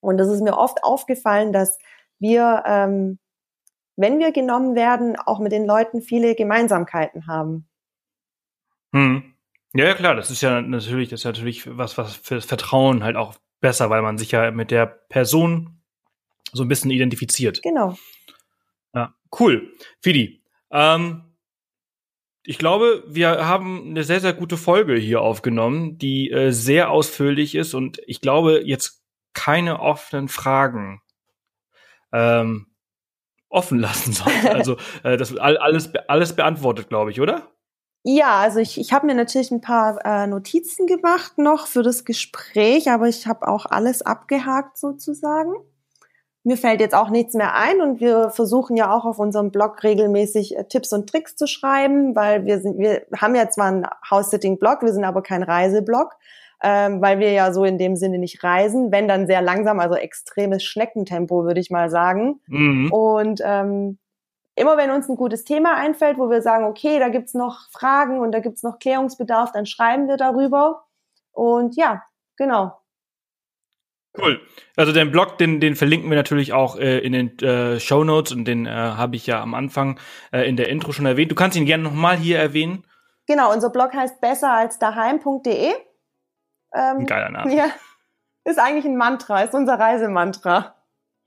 Und 0.00 0.16
das 0.16 0.28
ist 0.28 0.42
mir 0.42 0.56
oft 0.56 0.82
aufgefallen, 0.84 1.52
dass 1.52 1.78
wir, 2.18 2.64
ähm, 2.66 3.18
wenn 3.96 4.18
wir 4.18 4.32
genommen 4.32 4.74
werden, 4.74 5.16
auch 5.16 5.38
mit 5.38 5.52
den 5.52 5.66
Leuten 5.66 6.00
viele 6.00 6.34
Gemeinsamkeiten 6.34 7.26
haben. 7.26 7.68
Hm. 8.94 9.34
Ja, 9.74 9.84
ja, 9.84 9.94
klar, 9.94 10.14
das 10.14 10.30
ist 10.30 10.40
ja 10.40 10.62
natürlich, 10.62 11.10
das 11.10 11.20
ist 11.20 11.26
natürlich 11.26 11.76
was, 11.76 11.98
was 11.98 12.16
für 12.16 12.36
das 12.36 12.46
Vertrauen 12.46 13.04
halt 13.04 13.16
auch 13.16 13.34
besser, 13.60 13.90
weil 13.90 14.00
man 14.00 14.16
sich 14.16 14.32
ja 14.32 14.50
mit 14.50 14.70
der 14.70 14.86
Person 14.86 15.75
so 16.52 16.62
ein 16.62 16.68
bisschen 16.68 16.90
identifiziert. 16.90 17.62
Genau. 17.62 17.96
Ja, 18.94 19.14
cool. 19.38 19.72
Fidi, 20.00 20.42
ähm, 20.70 21.22
ich 22.42 22.58
glaube, 22.58 23.02
wir 23.08 23.46
haben 23.46 23.90
eine 23.90 24.04
sehr, 24.04 24.20
sehr 24.20 24.32
gute 24.32 24.56
Folge 24.56 24.94
hier 24.94 25.20
aufgenommen, 25.20 25.98
die 25.98 26.30
äh, 26.30 26.52
sehr 26.52 26.90
ausführlich 26.90 27.54
ist 27.54 27.74
und 27.74 28.00
ich 28.06 28.20
glaube, 28.20 28.62
jetzt 28.64 29.02
keine 29.34 29.80
offenen 29.80 30.28
Fragen 30.28 31.02
ähm, 32.12 32.68
offen 33.48 33.78
lassen 33.80 34.12
soll. 34.12 34.32
Also 34.48 34.76
äh, 35.02 35.16
das 35.16 35.32
wird 35.32 35.40
alles, 35.40 35.90
alles 36.08 36.36
beantwortet, 36.36 36.88
glaube 36.88 37.10
ich, 37.10 37.20
oder? 37.20 37.50
Ja, 38.04 38.38
also 38.38 38.60
ich, 38.60 38.78
ich 38.78 38.92
habe 38.92 39.06
mir 39.06 39.16
natürlich 39.16 39.50
ein 39.50 39.60
paar 39.60 39.98
äh, 40.04 40.28
Notizen 40.28 40.86
gemacht 40.86 41.38
noch 41.38 41.66
für 41.66 41.82
das 41.82 42.04
Gespräch, 42.04 42.88
aber 42.88 43.08
ich 43.08 43.26
habe 43.26 43.48
auch 43.48 43.66
alles 43.66 44.02
abgehakt 44.02 44.78
sozusagen. 44.78 45.52
Mir 46.46 46.56
fällt 46.56 46.80
jetzt 46.80 46.94
auch 46.94 47.10
nichts 47.10 47.34
mehr 47.34 47.56
ein 47.56 47.80
und 47.80 47.98
wir 47.98 48.30
versuchen 48.30 48.76
ja 48.76 48.96
auch 48.96 49.04
auf 49.04 49.18
unserem 49.18 49.50
Blog 49.50 49.82
regelmäßig 49.82 50.56
äh, 50.56 50.62
Tipps 50.62 50.92
und 50.92 51.10
Tricks 51.10 51.34
zu 51.34 51.48
schreiben, 51.48 52.14
weil 52.14 52.44
wir 52.44 52.60
sind, 52.60 52.78
wir 52.78 53.04
haben 53.20 53.34
ja 53.34 53.50
zwar 53.50 53.66
einen 53.66 53.86
House-Sitting-Blog, 54.08 54.82
wir 54.82 54.92
sind 54.92 55.02
aber 55.02 55.22
kein 55.22 55.42
Reiseblog, 55.42 56.12
ähm, 56.62 57.02
weil 57.02 57.18
wir 57.18 57.32
ja 57.32 57.52
so 57.52 57.64
in 57.64 57.78
dem 57.78 57.96
Sinne 57.96 58.18
nicht 58.18 58.44
reisen, 58.44 58.92
wenn 58.92 59.08
dann 59.08 59.26
sehr 59.26 59.42
langsam, 59.42 59.80
also 59.80 59.96
extremes 59.96 60.62
Schneckentempo, 60.62 61.42
würde 61.42 61.58
ich 61.58 61.72
mal 61.72 61.90
sagen. 61.90 62.38
Mhm. 62.46 62.92
Und 62.92 63.40
ähm, 63.44 63.98
immer 64.54 64.76
wenn 64.76 64.92
uns 64.92 65.08
ein 65.08 65.16
gutes 65.16 65.42
Thema 65.42 65.74
einfällt, 65.74 66.16
wo 66.16 66.30
wir 66.30 66.42
sagen, 66.42 66.66
okay, 66.66 67.00
da 67.00 67.08
gibt's 67.08 67.34
noch 67.34 67.68
Fragen 67.72 68.20
und 68.20 68.30
da 68.30 68.38
gibt's 68.38 68.62
noch 68.62 68.78
Klärungsbedarf, 68.78 69.50
dann 69.50 69.66
schreiben 69.66 70.06
wir 70.06 70.16
darüber. 70.16 70.84
Und 71.32 71.74
ja, 71.74 72.04
genau. 72.36 72.72
Cool. 74.18 74.40
Also 74.76 74.92
den 74.92 75.10
Blog, 75.10 75.38
den, 75.38 75.60
den 75.60 75.74
verlinken 75.74 76.10
wir 76.10 76.16
natürlich 76.16 76.52
auch 76.52 76.76
äh, 76.78 76.98
in 76.98 77.12
den 77.12 77.38
äh, 77.38 77.80
Show 77.80 78.04
Notes 78.04 78.32
und 78.32 78.44
den 78.44 78.66
äh, 78.66 78.70
habe 78.70 79.16
ich 79.16 79.26
ja 79.26 79.40
am 79.40 79.54
Anfang 79.54 79.98
äh, 80.32 80.48
in 80.48 80.56
der 80.56 80.68
Intro 80.68 80.92
schon 80.92 81.06
erwähnt. 81.06 81.30
Du 81.30 81.34
kannst 81.34 81.56
ihn 81.56 81.66
gerne 81.66 81.82
nochmal 81.82 82.16
hier 82.16 82.38
erwähnen. 82.38 82.84
Genau, 83.26 83.52
unser 83.52 83.70
Blog 83.70 83.94
heißt 83.94 84.20
besser 84.20 84.52
als 84.52 84.78
daheim.de. 84.78 85.72
Ähm, 86.74 87.06
Geiler 87.06 87.30
Name. 87.30 87.54
Ja, 87.54 87.66
ist 88.44 88.58
eigentlich 88.58 88.84
ein 88.84 88.96
Mantra, 88.96 89.42
ist 89.42 89.54
unser 89.54 89.78
Reisemantra. 89.78 90.76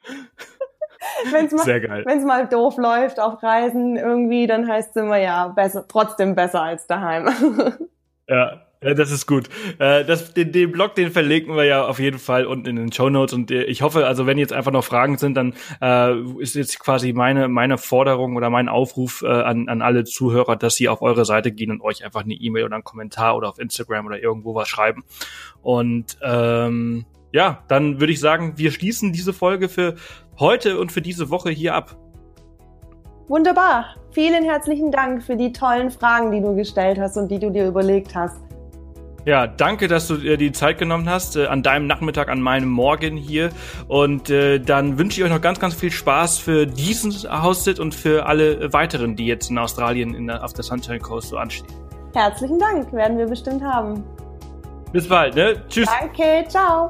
wenn's 1.32 1.52
mal, 1.52 1.64
Sehr 1.64 1.82
geil. 1.82 2.04
Wenn 2.06 2.20
es 2.20 2.26
mal 2.26 2.48
doof 2.48 2.78
läuft 2.78 3.20
auf 3.20 3.42
Reisen 3.42 3.98
irgendwie, 3.98 4.48
dann 4.48 4.68
heißt 4.68 4.96
es 4.96 5.02
immer 5.02 5.18
ja 5.18 5.48
besser, 5.50 5.88
trotzdem 5.88 6.36
besser 6.36 6.62
als 6.62 6.88
daheim. 6.88 7.28
ja, 8.28 8.62
das 8.82 9.12
ist 9.12 9.28
gut. 9.28 9.50
Äh, 9.78 10.06
das, 10.06 10.34
den, 10.34 10.54
den 10.54 10.72
Blog, 10.72 10.96
den 10.96 11.12
verlinken 11.12 11.56
wir 11.56 11.66
ja 11.66 11.86
auf 11.86 12.00
jeden 12.00 12.18
Fall 12.18 12.46
unten 12.46 12.66
in 12.68 12.76
den 12.78 12.92
Show 12.94 13.10
Notes. 13.10 13.34
Und 13.34 13.52
äh, 13.52 13.64
ich 13.64 13.82
hoffe, 13.82 14.08
also 14.08 14.26
wenn 14.26 14.38
jetzt 14.38 14.54
einfach 14.54 14.72
noch 14.72 14.86
Fragen 14.86 15.18
sind, 15.18 15.36
dann 15.36 15.54
äh, 15.82 16.18
ist 16.40 16.56
jetzt 16.56 16.80
quasi 16.80 17.12
meine 17.12 17.50
meine 17.50 17.78
Forderung 17.78 18.38
oder 18.38 18.50
mein 18.50 18.70
Aufruf 18.70 19.22
äh, 19.22 19.28
an, 19.28 19.68
an 19.68 19.82
alle 19.82 20.06
Zuhörer, 20.06 20.56
dass 20.56 20.76
sie 20.76 20.88
auf 20.88 21.02
eure 21.02 21.26
Seite 21.26 21.52
gehen 21.52 21.72
und 21.72 21.82
euch 21.82 22.06
einfach 22.06 22.24
eine 22.24 22.34
E-Mail 22.34 22.66
oder 22.66 22.76
einen 22.76 22.86
Kommentar 22.86 23.36
oder 23.36 23.50
auf 23.50 23.60
Instagram 23.60 24.06
oder 24.06 24.22
irgendwo 24.22 24.56
was 24.56 24.70
schreiben. 24.70 25.04
Und 25.62 26.18
ähm, 26.22 27.06
ja, 27.34 27.64
dann 27.68 28.00
würde 28.00 28.14
ich 28.14 28.20
sagen, 28.22 28.54
wir 28.56 28.72
schließen 28.72 29.12
diese 29.12 29.34
Folge 29.34 29.68
für 29.68 29.96
heute 30.40 30.80
und 30.80 30.92
für 30.92 31.02
diese 31.02 31.30
Woche 31.30 31.50
hier 31.50 31.76
ab. 31.76 31.98
Wunderbar. 33.28 33.96
Vielen 34.12 34.44
herzlichen 34.44 34.92
Dank 34.92 35.22
für 35.22 35.36
die 35.36 35.52
tollen 35.52 35.92
Fragen, 35.92 36.32
die 36.32 36.42
du 36.42 36.56
gestellt 36.56 36.98
hast 36.98 37.18
und 37.18 37.30
die 37.30 37.38
du 37.38 37.52
dir 37.52 37.68
überlegt 37.68 38.16
hast. 38.16 38.49
Ja, 39.30 39.46
danke, 39.46 39.88
dass 39.88 40.08
du 40.08 40.18
dir 40.18 40.38
die 40.38 40.52
Zeit 40.52 40.80
genommen 40.80 41.08
hast, 41.08 41.36
äh, 41.36 41.46
an 41.46 41.62
deinem 41.62 41.86
Nachmittag, 41.86 42.30
an 42.30 42.42
meinem 42.42 42.68
Morgen 42.68 43.16
hier. 43.16 43.52
Und 43.88 44.32
äh, 44.32 44.58
dann 44.58 44.98
wünsche 44.98 45.22
ich 45.22 45.24
euch 45.24 45.30
noch 45.30 45.40
ganz, 45.40 45.60
ganz 45.60 45.76
viel 45.76 45.92
Spaß 45.92 46.40
für 46.40 46.66
diesen 46.66 47.12
Haussit 47.30 47.80
und 47.80 47.94
für 47.94 48.26
alle 48.26 48.74
weiteren, 48.74 49.16
die 49.16 49.28
jetzt 49.28 49.52
in 49.52 49.60
Australien 49.60 50.16
in 50.16 50.26
der, 50.26 50.44
auf 50.44 50.54
der 50.54 50.64
Sunshine 50.64 50.98
Coast 50.98 51.30
so 51.30 51.38
anstehen. 51.38 51.68
Herzlichen 52.16 52.58
Dank, 52.58 52.92
werden 52.92 53.20
wir 53.20 53.28
bestimmt 53.28 53.62
haben. 53.62 54.04
Bis 54.94 55.08
bald, 55.08 55.36
ne? 55.36 55.62
Tschüss. 55.70 55.88
Danke, 56.00 56.48
ciao. 56.48 56.90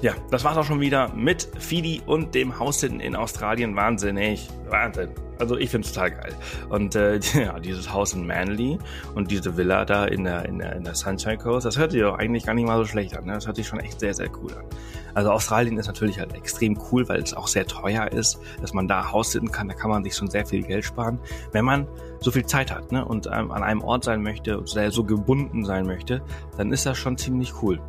Ja, 0.00 0.14
das 0.30 0.44
war's 0.44 0.56
auch 0.56 0.64
schon 0.64 0.80
wieder 0.80 1.12
mit 1.12 1.48
Fidi 1.58 2.00
und 2.06 2.32
dem 2.32 2.56
Haussitten 2.56 3.00
in 3.00 3.16
Australien. 3.16 3.74
Wahnsinnig. 3.74 4.48
Wahnsinn. 4.68 5.10
Also 5.40 5.56
ich 5.56 5.70
finde 5.70 5.88
es 5.88 5.92
total 5.92 6.12
geil. 6.12 6.36
Und 6.68 6.94
äh, 6.94 7.18
ja, 7.34 7.58
dieses 7.58 7.92
Haus 7.92 8.12
in 8.12 8.24
Manly 8.24 8.78
und 9.16 9.30
diese 9.32 9.56
Villa 9.56 9.84
da 9.84 10.04
in 10.04 10.22
der, 10.22 10.44
in 10.44 10.60
der, 10.60 10.76
in 10.76 10.84
der 10.84 10.94
Sunshine 10.94 11.38
Coast, 11.38 11.66
das 11.66 11.76
hört 11.76 11.90
sich 11.90 12.00
doch 12.00 12.16
eigentlich 12.16 12.46
gar 12.46 12.54
nicht 12.54 12.66
mal 12.66 12.78
so 12.78 12.84
schlecht 12.84 13.16
an. 13.16 13.24
Ne? 13.24 13.32
Das 13.32 13.46
hört 13.46 13.56
sich 13.56 13.66
schon 13.66 13.80
echt 13.80 13.98
sehr, 13.98 14.14
sehr 14.14 14.28
cool 14.40 14.52
an. 14.52 14.64
Also 15.14 15.32
Australien 15.32 15.76
ist 15.78 15.88
natürlich 15.88 16.20
halt 16.20 16.32
extrem 16.32 16.78
cool, 16.92 17.08
weil 17.08 17.20
es 17.20 17.34
auch 17.34 17.48
sehr 17.48 17.66
teuer 17.66 18.06
ist, 18.12 18.38
dass 18.60 18.72
man 18.72 18.86
da 18.86 19.10
Haussitten 19.10 19.50
kann. 19.50 19.66
Da 19.66 19.74
kann 19.74 19.90
man 19.90 20.04
sich 20.04 20.14
schon 20.14 20.30
sehr 20.30 20.46
viel 20.46 20.62
Geld 20.62 20.84
sparen, 20.84 21.18
wenn 21.50 21.64
man 21.64 21.88
so 22.20 22.30
viel 22.30 22.46
Zeit 22.46 22.72
hat 22.72 22.92
ne? 22.92 23.04
und 23.04 23.26
ähm, 23.26 23.50
an 23.50 23.64
einem 23.64 23.82
Ort 23.82 24.04
sein 24.04 24.22
möchte 24.22 24.58
und 24.58 24.68
so 24.68 25.02
gebunden 25.02 25.64
sein 25.64 25.86
möchte, 25.86 26.22
dann 26.56 26.70
ist 26.70 26.86
das 26.86 26.98
schon 26.98 27.16
ziemlich 27.16 27.62
cool. 27.62 27.80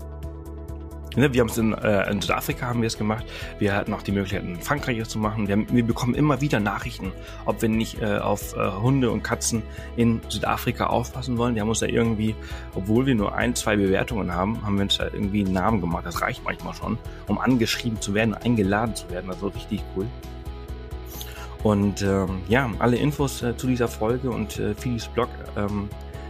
Ne, 1.19 1.33
wir 1.33 1.41
haben 1.41 1.49
es 1.49 1.57
in, 1.57 1.73
äh, 1.73 2.09
in 2.09 2.21
Südafrika 2.21 2.67
haben 2.67 2.81
wir 2.81 2.87
es 2.87 2.97
gemacht. 2.97 3.25
Wir 3.57 3.75
hatten 3.75 3.93
auch 3.93 4.01
die 4.01 4.13
Möglichkeit, 4.13 4.43
in 4.43 4.55
Frankreich 4.55 4.97
es 4.99 5.09
zu 5.09 5.19
machen. 5.19 5.49
Wir, 5.49 5.57
haben, 5.57 5.67
wir 5.69 5.85
bekommen 5.85 6.15
immer 6.15 6.39
wieder 6.39 6.61
Nachrichten, 6.61 7.11
ob 7.45 7.61
wir 7.61 7.67
nicht 7.67 8.01
äh, 8.01 8.19
auf 8.19 8.55
äh, 8.55 8.71
Hunde 8.71 9.11
und 9.11 9.21
Katzen 9.21 9.63
in 9.97 10.21
Südafrika 10.29 10.87
aufpassen 10.87 11.37
wollen. 11.37 11.55
Wir 11.55 11.63
haben 11.63 11.67
uns 11.67 11.79
da 11.79 11.87
irgendwie, 11.87 12.35
obwohl 12.73 13.05
wir 13.05 13.15
nur 13.15 13.35
ein, 13.35 13.53
zwei 13.53 13.75
Bewertungen 13.75 14.33
haben, 14.33 14.65
haben 14.65 14.77
wir 14.77 14.83
uns 14.83 14.97
da 14.97 15.07
irgendwie 15.11 15.43
einen 15.43 15.51
Namen 15.51 15.81
gemacht. 15.81 16.05
Das 16.05 16.21
reicht 16.21 16.45
manchmal 16.45 16.73
schon, 16.73 16.97
um 17.27 17.37
angeschrieben 17.37 17.99
zu 17.99 18.13
werden, 18.13 18.33
eingeladen 18.33 18.95
zu 18.95 19.09
werden. 19.09 19.29
Also 19.29 19.49
richtig 19.49 19.83
cool. 19.97 20.07
Und 21.63 22.01
ähm, 22.01 22.39
ja, 22.47 22.69
alle 22.79 22.95
Infos 22.95 23.43
äh, 23.43 23.57
zu 23.57 23.67
dieser 23.67 23.89
Folge 23.89 24.31
und 24.31 24.57
äh, 24.57 24.73
Philips 24.73 25.09
Blog 25.09 25.27
ähm, 25.57 25.89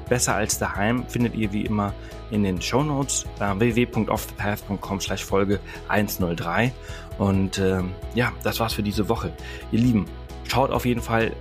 Besser 0.09 0.35
als 0.35 0.57
daheim 0.57 1.05
findet 1.07 1.35
ihr 1.35 1.53
wie 1.53 1.65
immer 1.65 1.93
in 2.31 2.43
den 2.43 2.61
Show 2.61 2.83
Notes 2.83 3.25
äh, 3.39 3.53
www.offthepath.com 3.57 4.99
slash 4.99 5.23
Folge 5.23 5.59
103. 5.87 6.73
Und 7.17 7.59
ähm, 7.59 7.91
ja, 8.15 8.31
das 8.43 8.59
war's 8.59 8.73
für 8.73 8.83
diese 8.83 9.07
Woche. 9.07 9.31
Ihr 9.71 9.79
Lieben, 9.79 10.05
schaut 10.47 10.71
auf 10.71 10.85
jeden 10.85 11.01
Fall 11.01 11.31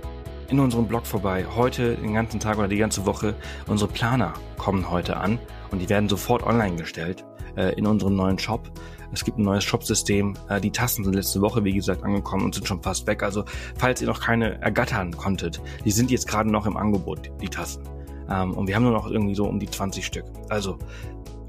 in 0.49 0.59
unserem 0.59 0.87
Blog 0.87 1.05
vorbei. 1.05 1.45
Heute 1.55 1.95
den 1.95 2.13
ganzen 2.13 2.39
Tag 2.39 2.57
oder 2.57 2.67
die 2.67 2.77
ganze 2.77 3.05
Woche. 3.05 3.35
Unsere 3.67 3.91
Planer 3.91 4.33
kommen 4.57 4.89
heute 4.89 5.17
an 5.17 5.39
und 5.71 5.79
die 5.79 5.89
werden 5.89 6.09
sofort 6.09 6.43
online 6.43 6.75
gestellt 6.75 7.25
äh, 7.55 7.73
in 7.73 7.85
unserem 7.85 8.15
neuen 8.15 8.37
Shop. 8.37 8.71
Es 9.11 9.23
gibt 9.23 9.39
ein 9.39 9.43
neues 9.43 9.63
Shopsystem. 9.63 10.35
Äh, 10.49 10.61
die 10.61 10.71
Tassen 10.71 11.03
sind 11.03 11.15
letzte 11.15 11.41
Woche, 11.41 11.63
wie 11.63 11.73
gesagt, 11.73 12.03
angekommen 12.03 12.45
und 12.45 12.55
sind 12.55 12.67
schon 12.67 12.81
fast 12.81 13.07
weg. 13.07 13.23
Also, 13.23 13.45
falls 13.77 14.01
ihr 14.01 14.07
noch 14.07 14.21
keine 14.21 14.61
ergattern 14.61 15.15
konntet, 15.15 15.61
die 15.85 15.91
sind 15.91 16.11
jetzt 16.11 16.27
gerade 16.27 16.51
noch 16.51 16.65
im 16.65 16.77
Angebot, 16.77 17.31
die 17.41 17.49
Tassen. 17.49 17.83
Ähm, 18.29 18.53
und 18.53 18.67
wir 18.67 18.75
haben 18.75 18.83
nur 18.83 18.91
noch 18.91 19.09
irgendwie 19.09 19.35
so 19.35 19.45
um 19.45 19.59
die 19.59 19.69
20 19.69 20.05
Stück. 20.05 20.25
Also, 20.49 20.77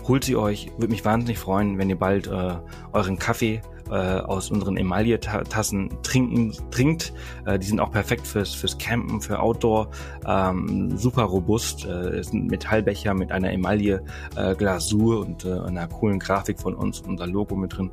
holt 0.07 0.25
sie 0.25 0.37
euch. 0.37 0.71
Würde 0.77 0.89
mich 0.89 1.05
wahnsinnig 1.05 1.39
freuen, 1.39 1.79
wenn 1.79 1.89
ihr 1.89 1.99
bald 1.99 2.27
äh, 2.27 2.55
euren 2.93 3.19
Kaffee 3.19 3.61
äh, 3.91 3.95
aus 4.21 4.51
unseren 4.51 4.77
Emaille-Tassen 4.77 5.91
trinken, 6.03 6.53
trinkt. 6.71 7.13
Äh, 7.45 7.59
die 7.59 7.67
sind 7.67 7.81
auch 7.81 7.91
perfekt 7.91 8.27
fürs, 8.27 8.55
fürs 8.55 8.79
Campen, 8.79 9.21
für 9.21 9.41
Outdoor. 9.41 9.91
Ähm, 10.27 10.97
super 10.97 11.25
robust. 11.25 11.85
Äh, 11.85 12.19
es 12.19 12.29
sind 12.29 12.47
Metallbecher 12.51 13.15
mit 13.15 13.33
einer 13.33 13.53
Emaille-Glasur 13.53 15.21
und 15.21 15.45
äh, 15.45 15.59
einer 15.61 15.87
coolen 15.89 16.19
Grafik 16.19 16.61
von 16.61 16.75
uns, 16.75 17.01
unser 17.01 17.27
Logo 17.27 17.57
mit 17.57 17.77
drin. 17.77 17.91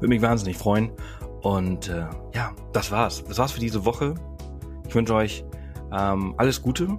Würde 0.00 0.08
mich 0.08 0.22
wahnsinnig 0.22 0.56
freuen. 0.56 0.90
Und 1.42 1.88
äh, 1.88 2.06
ja, 2.34 2.52
das 2.72 2.90
war's. 2.90 3.24
Das 3.24 3.38
war's 3.38 3.52
für 3.52 3.60
diese 3.60 3.84
Woche. 3.84 4.14
Ich 4.88 4.94
wünsche 4.94 5.14
euch 5.14 5.44
ähm, 5.92 6.34
alles 6.36 6.60
Gute. 6.60 6.98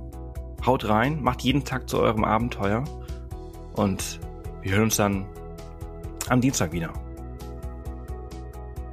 Haut 0.68 0.88
rein, 0.88 1.24
macht 1.24 1.42
jeden 1.42 1.64
Tag 1.64 1.90
zu 1.90 2.00
eurem 2.00 2.24
Abenteuer. 2.24 2.84
Und 3.74 4.20
wir 4.62 4.74
hören 4.74 4.84
uns 4.84 4.98
dann 4.98 5.26
am 6.30 6.42
Dienstag 6.42 6.72
wieder. 6.72 6.92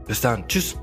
Bis 0.07 0.21
dann. 0.21 0.47
Tschüss. 0.49 0.77